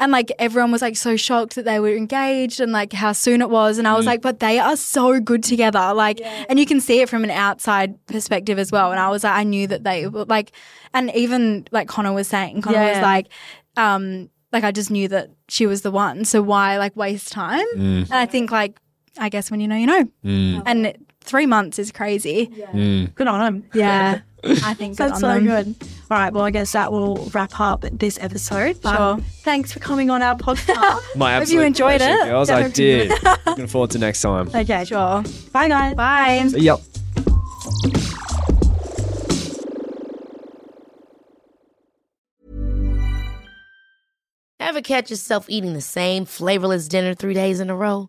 And 0.00 0.10
like 0.10 0.32
everyone 0.40 0.72
was 0.72 0.82
like 0.82 0.96
so 0.96 1.16
shocked 1.16 1.54
that 1.54 1.64
they 1.64 1.78
were 1.78 1.94
engaged 1.94 2.60
and 2.60 2.72
like 2.72 2.92
how 2.92 3.12
soon 3.12 3.40
it 3.40 3.50
was. 3.50 3.78
And 3.78 3.86
I 3.86 3.94
was 3.94 4.04
like, 4.04 4.20
but 4.20 4.40
they 4.40 4.58
are 4.58 4.76
so 4.76 5.20
good 5.20 5.44
together. 5.44 5.94
Like, 5.94 6.20
and 6.22 6.58
you 6.58 6.66
can 6.66 6.80
see 6.80 7.00
it 7.00 7.08
from 7.08 7.22
an 7.22 7.30
outside 7.30 8.04
perspective 8.06 8.58
as 8.58 8.72
well. 8.72 8.90
And 8.90 8.98
I 8.98 9.10
was 9.10 9.22
like, 9.22 9.34
I 9.34 9.44
knew 9.44 9.68
that 9.68 9.84
they 9.84 10.08
were 10.08 10.24
like, 10.24 10.50
and 10.92 11.14
even 11.14 11.68
like 11.70 11.86
Connor 11.86 12.12
was 12.12 12.26
saying, 12.26 12.62
Connor 12.62 12.80
was 12.80 13.00
like, 13.00 13.28
um, 13.76 14.28
like 14.52 14.64
I 14.64 14.70
just 14.70 14.90
knew 14.90 15.08
that 15.08 15.30
she 15.48 15.66
was 15.66 15.82
the 15.82 15.90
one. 15.90 16.24
So 16.24 16.42
why 16.42 16.76
like 16.78 16.94
waste 16.96 17.32
time? 17.32 17.66
Mm. 17.76 18.02
And 18.02 18.14
I 18.14 18.26
think 18.26 18.50
like 18.50 18.78
I 19.18 19.28
guess 19.28 19.50
when 19.50 19.60
you 19.60 19.68
know, 19.68 19.76
you 19.76 19.86
know. 19.86 20.04
Mm. 20.24 20.62
And 20.66 20.96
three 21.20 21.46
months 21.46 21.78
is 21.78 21.92
crazy. 21.92 22.46
Mm. 22.72 23.14
Good 23.14 23.26
on 23.26 23.40
him. 23.46 23.64
Yeah. 23.74 24.20
I 24.44 24.74
think 24.74 24.96
good 24.96 25.10
That's 25.10 25.12
on 25.12 25.20
so 25.20 25.28
them. 25.34 25.44
good. 25.44 25.76
All 26.10 26.18
right. 26.18 26.32
Well, 26.32 26.44
I 26.44 26.50
guess 26.50 26.72
that 26.72 26.90
will 26.90 27.30
wrap 27.32 27.60
up 27.60 27.82
this 27.92 28.18
episode. 28.20 28.80
But 28.82 28.96
Sure. 28.96 29.18
Thanks 29.44 29.72
for 29.72 29.78
coming 29.78 30.10
on 30.10 30.20
our 30.22 30.34
podcast. 30.36 31.00
My 31.16 31.34
Hope 31.34 31.42
absolute 31.42 31.60
you 31.60 31.66
enjoyed 31.66 32.00
pleasure, 32.00 32.22
it. 32.22 32.24
girls. 32.24 32.50
I 32.50 32.68
did. 32.68 33.12
Looking 33.46 33.66
forward 33.68 33.90
to 33.92 33.98
next 33.98 34.20
time. 34.22 34.48
okay. 34.52 34.84
Sure. 34.84 35.22
Bye, 35.52 35.68
guys. 35.68 35.94
Bye. 35.94 36.44
Yep. 36.58 36.80
Ever 44.60 44.80
catch 44.80 45.10
yourself 45.10 45.46
eating 45.48 45.74
the 45.74 45.80
same 45.80 46.24
flavorless 46.24 46.88
dinner 46.88 47.14
three 47.14 47.34
days 47.34 47.60
in 47.60 47.68
a 47.68 47.76
row? 47.76 48.08